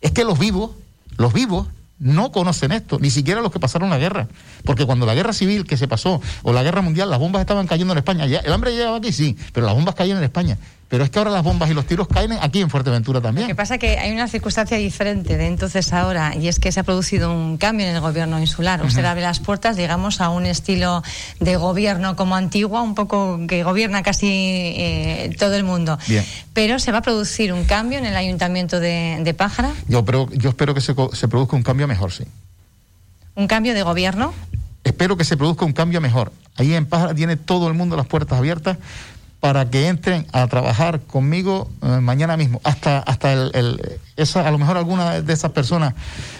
Es 0.00 0.12
que 0.12 0.24
los 0.24 0.38
vivos, 0.38 0.70
los 1.16 1.32
vivos, 1.32 1.68
no 1.98 2.30
conocen 2.30 2.72
esto, 2.72 2.98
ni 2.98 3.10
siquiera 3.10 3.40
los 3.40 3.50
que 3.50 3.60
pasaron 3.60 3.88
la 3.88 3.98
guerra. 3.98 4.28
Porque 4.64 4.84
cuando 4.84 5.06
la 5.06 5.14
guerra 5.14 5.32
civil 5.32 5.66
que 5.66 5.76
se 5.76 5.88
pasó, 5.88 6.20
o 6.42 6.52
la 6.52 6.62
guerra 6.62 6.82
mundial, 6.82 7.10
las 7.10 7.18
bombas 7.18 7.40
estaban 7.40 7.66
cayendo 7.66 7.92
en 7.92 7.98
España. 7.98 8.24
El 8.24 8.52
hambre 8.52 8.72
llegaba 8.72 8.98
aquí, 8.98 9.12
sí, 9.12 9.36
pero 9.52 9.66
las 9.66 9.74
bombas 9.74 9.94
caían 9.94 10.18
en 10.18 10.24
España. 10.24 10.58
Pero 10.88 11.02
es 11.02 11.10
que 11.10 11.18
ahora 11.18 11.32
las 11.32 11.42
bombas 11.42 11.68
y 11.68 11.74
los 11.74 11.84
tiros 11.84 12.06
caen 12.06 12.32
aquí 12.32 12.60
en 12.60 12.70
Fuerteventura 12.70 13.20
también. 13.20 13.48
Lo 13.48 13.48
que 13.48 13.56
pasa 13.56 13.74
es 13.74 13.80
que 13.80 13.98
hay 13.98 14.12
una 14.12 14.28
circunstancia 14.28 14.76
diferente 14.76 15.36
de 15.36 15.46
entonces 15.46 15.92
ahora, 15.92 16.36
y 16.36 16.46
es 16.46 16.60
que 16.60 16.70
se 16.70 16.78
ha 16.78 16.84
producido 16.84 17.32
un 17.32 17.56
cambio 17.56 17.86
en 17.88 17.94
el 17.96 18.00
gobierno 18.00 18.38
insular. 18.38 18.84
Usted 18.84 19.04
abre 19.04 19.22
las 19.22 19.40
puertas, 19.40 19.76
digamos, 19.76 20.20
a 20.20 20.28
un 20.28 20.46
estilo 20.46 21.02
de 21.40 21.56
gobierno 21.56 22.14
como 22.14 22.36
Antigua, 22.36 22.82
un 22.82 22.94
poco 22.94 23.40
que 23.48 23.64
gobierna 23.64 24.04
casi 24.04 24.28
eh, 24.28 25.36
todo 25.38 25.56
el 25.56 25.64
mundo. 25.64 25.98
Pero 26.52 26.78
se 26.78 26.92
va 26.92 26.98
a 26.98 27.02
producir 27.02 27.52
un 27.52 27.64
cambio 27.64 27.98
en 27.98 28.06
el 28.06 28.16
ayuntamiento 28.16 28.78
de, 28.78 29.34
Pájara. 29.36 29.72
Yo, 29.88 30.04
pero, 30.04 30.30
yo 30.32 30.50
espero 30.50 30.72
que 30.72 30.80
se, 30.80 30.94
se 31.12 31.28
produzca 31.28 31.56
un 31.56 31.62
cambio 31.62 31.86
mejor, 31.88 32.12
sí. 32.12 32.24
¿Un 33.34 33.48
cambio 33.48 33.74
de 33.74 33.82
gobierno? 33.82 34.32
espero 34.86 35.16
que 35.16 35.24
se 35.24 35.36
produzca 35.36 35.64
un 35.64 35.72
cambio 35.72 36.00
mejor. 36.00 36.32
Ahí 36.56 36.72
en 36.72 36.86
Pájara 36.86 37.12
tiene 37.14 37.36
todo 37.36 37.66
el 37.68 37.74
mundo 37.74 37.96
las 37.96 38.06
puertas 38.06 38.38
abiertas 38.38 38.78
para 39.46 39.70
que 39.70 39.86
entren 39.86 40.26
a 40.32 40.48
trabajar 40.48 41.02
conmigo 41.02 41.70
eh, 41.80 42.00
mañana 42.00 42.36
mismo. 42.36 42.60
Hasta 42.64 42.98
hasta 42.98 43.32
el, 43.32 44.00
esa, 44.16 44.44
a 44.44 44.50
lo 44.50 44.58
mejor 44.58 44.76
alguna 44.76 45.20
de 45.20 45.32
esas 45.32 45.52
personas 45.52 45.94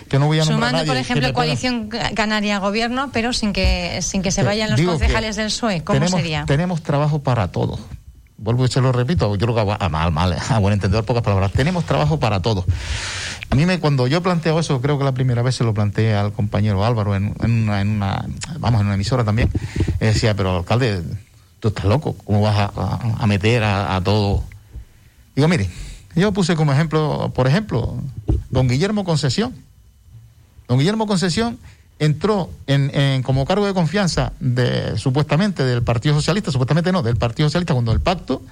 que 0.08 0.18
no 0.18 0.26
voy 0.26 0.40
a 0.40 0.44
nombrar 0.44 0.70
Sumando, 0.70 0.86
por 0.92 0.96
ejemplo, 0.96 1.32
coalición 1.32 1.88
canaria 2.16 2.58
gobierno, 2.58 3.10
pero 3.12 3.32
sin 3.32 3.52
que 3.52 4.02
sin 4.02 4.22
que 4.22 4.32
se 4.32 4.42
vayan 4.42 4.72
los 4.72 4.80
concejales 4.80 5.36
del 5.36 5.46
PSOE, 5.46 5.84
¿cómo 5.84 6.08
sería? 6.08 6.46
Tenemos 6.46 6.82
trabajo 6.82 7.22
para 7.22 7.52
todos. 7.52 7.78
Vuelvo 8.38 8.64
y 8.64 8.68
se 8.68 8.80
lo 8.80 8.90
repito, 8.90 9.36
yo 9.36 9.46
creo 9.46 9.54
que 9.54 9.76
a 9.78 9.88
mal, 9.88 10.10
mal, 10.10 10.36
a 10.48 10.58
buen 10.58 10.74
entendedor, 10.74 11.04
pocas 11.04 11.22
palabras. 11.22 11.52
Tenemos 11.52 11.84
trabajo 11.84 12.18
para 12.18 12.42
todos. 12.42 12.64
A 13.50 13.54
mí 13.54 13.66
me, 13.66 13.78
cuando 13.78 14.08
yo 14.08 14.20
planteo 14.20 14.58
eso, 14.58 14.80
creo 14.80 14.98
que 14.98 15.04
la 15.04 15.12
primera 15.12 15.42
vez 15.42 15.54
se 15.54 15.62
lo 15.62 15.72
planteé 15.72 16.16
al 16.16 16.32
compañero 16.32 16.84
Álvaro 16.84 17.14
en, 17.14 17.36
una, 17.38 17.80
en 17.80 17.88
una, 17.88 18.26
vamos, 18.58 18.80
en 18.80 18.86
una 18.86 18.96
emisora 18.96 19.22
también. 19.22 19.48
decía, 20.00 20.34
pero 20.34 20.56
alcalde, 20.56 21.04
tú 21.60 21.68
estás 21.68 21.84
loco, 21.84 22.16
¿cómo 22.24 22.42
vas 22.42 22.70
a, 22.76 23.26
meter 23.26 23.62
a, 23.64 24.00
todo? 24.02 24.44
Digo, 25.34 25.48
mire, 25.48 25.68
yo 26.14 26.32
puse 26.32 26.56
como 26.56 26.72
ejemplo, 26.72 27.32
por 27.34 27.46
ejemplo, 27.46 27.96
don 28.50 28.68
Guillermo 28.68 29.04
Concesión. 29.04 29.54
Don 30.68 30.78
Guillermo 30.78 31.06
Concesión 31.06 31.58
entró 31.98 32.50
en, 32.66 33.22
como 33.22 33.44
cargo 33.46 33.66
de 33.66 33.74
confianza 33.74 34.32
de 34.40 34.98
supuestamente 34.98 35.64
del 35.64 35.82
Partido 35.82 36.14
Socialista, 36.14 36.50
supuestamente 36.50 36.92
no, 36.92 37.02
del 37.02 37.16
Partido 37.16 37.48
Socialista 37.48 37.74
cuando 37.74 37.92
el 37.92 38.00
pacto, 38.00 38.42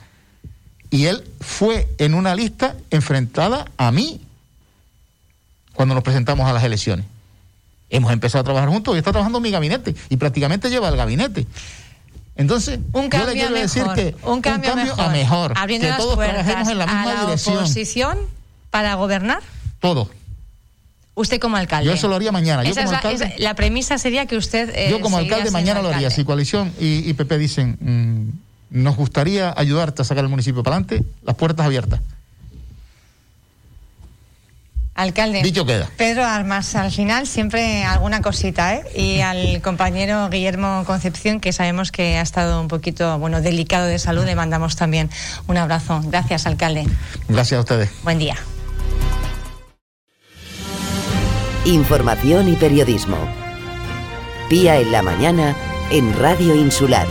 y 0.91 1.07
él 1.07 1.25
fue 1.41 1.89
en 1.99 2.15
una 2.15 2.35
lista 2.35 2.77
enfrentada 2.91 3.67
a 3.77 3.91
mí 3.91 4.21
cuando 5.75 5.95
nos 5.95 6.05
presentamos 6.05 6.49
a 6.49 6.53
las 6.53 6.65
elecciones. 6.65 7.05
Hemos 7.91 8.13
empezado 8.13 8.41
a 8.41 8.45
trabajar 8.45 8.69
juntos 8.69 8.95
y 8.95 8.99
está 8.99 9.11
trabajando 9.11 9.39
en 9.39 9.43
mi 9.43 9.51
gabinete 9.51 9.95
y 10.09 10.17
prácticamente 10.17 10.71
lleva 10.71 10.89
el 10.89 10.97
gabinete. 10.97 11.47
Entonces, 12.37 12.81
un 12.93 13.09
cambio 13.09 13.35
yo 13.35 13.35
le 13.35 13.41
quiero 13.41 13.55
decir 13.55 13.85
que 13.95 14.17
un 14.27 14.41
cambio, 14.41 14.73
a 14.99 15.09
mejor, 15.11 15.53
Abriendo 15.57 15.87
que 15.89 15.95
todos 15.95 16.19
trabajemos 16.19 16.69
en 16.69 16.79
la 16.79 16.87
misma 16.87 17.03
a 17.03 17.07
la 17.07 17.21
dirección. 17.27 17.59
oposición 17.59 18.19
para 18.71 18.95
gobernar? 18.95 19.43
Todo. 19.79 20.11
Usted 21.15 21.39
como 21.39 21.57
alcalde. 21.57 21.87
Yo 21.87 21.93
eso 21.93 22.09
lo 22.09 22.17
haría 22.17 22.33
mañana. 22.33 22.65
Yo 22.65 22.75
como 22.75 22.91
la, 22.91 22.97
alcalde, 22.99 23.35
la, 23.39 23.55
premisa 23.55 23.99
sería 23.99 24.27
que 24.27 24.37
usted. 24.37 24.73
Eh, 24.75 24.89
yo 24.91 25.01
como 25.01 25.17
alcalde 25.17 25.53
mañana 25.53 25.81
lo 25.81 25.91
haría. 25.91 26.11
Si 26.11 26.25
coalición 26.25 26.73
y, 26.81 27.09
y 27.09 27.15
PP 27.15 27.39
dicen, 27.39 27.79
mm, 27.81 28.81
nos 28.83 28.97
gustaría 28.97 29.55
ayudarte 29.57 30.03
a 30.03 30.05
sacar 30.05 30.25
el 30.25 30.31
municipio 30.31 30.65
para 30.65 30.77
adelante, 30.77 31.05
las 31.23 31.37
puertas 31.37 31.65
abiertas. 31.65 32.01
Alcalde. 34.95 35.43
Dicho 35.43 35.67
queda. 35.67 35.91
Pedro 35.97 36.25
Armas, 36.25 36.77
al 36.77 36.93
final 36.93 37.27
siempre 37.27 37.85
alguna 37.85 38.23
cosita, 38.23 38.75
¿eh? 38.75 38.85
Y 38.95 39.21
al 39.23 39.61
compañero 39.61 40.29
Guillermo 40.31 40.85
Concepción, 40.87 41.41
que 41.41 41.53
sabemos 41.53 41.91
que 41.91 42.17
ha 42.17 42.23
estado 42.23 42.61
un 42.61 42.69
poquito, 42.69 43.19
bueno, 43.19 43.41
delicado 43.41 43.87
de 43.87 43.99
salud, 43.99 44.25
le 44.25 44.37
mandamos 44.37 44.77
también 44.77 45.11
un 45.49 45.57
abrazo. 45.57 46.01
Gracias, 46.05 46.47
alcalde. 46.47 46.87
Gracias 47.29 47.59
a 47.59 47.61
ustedes. 47.61 47.91
Buen 48.05 48.19
día. 48.19 48.37
Información 51.65 52.49
y 52.49 52.57
periodismo. 52.57 53.17
Pía 54.49 54.79
en 54.79 54.93
la 54.93 55.03
mañana 55.03 55.57
en 55.91 56.13
Radio 56.19 56.55
Insular. 56.55 57.07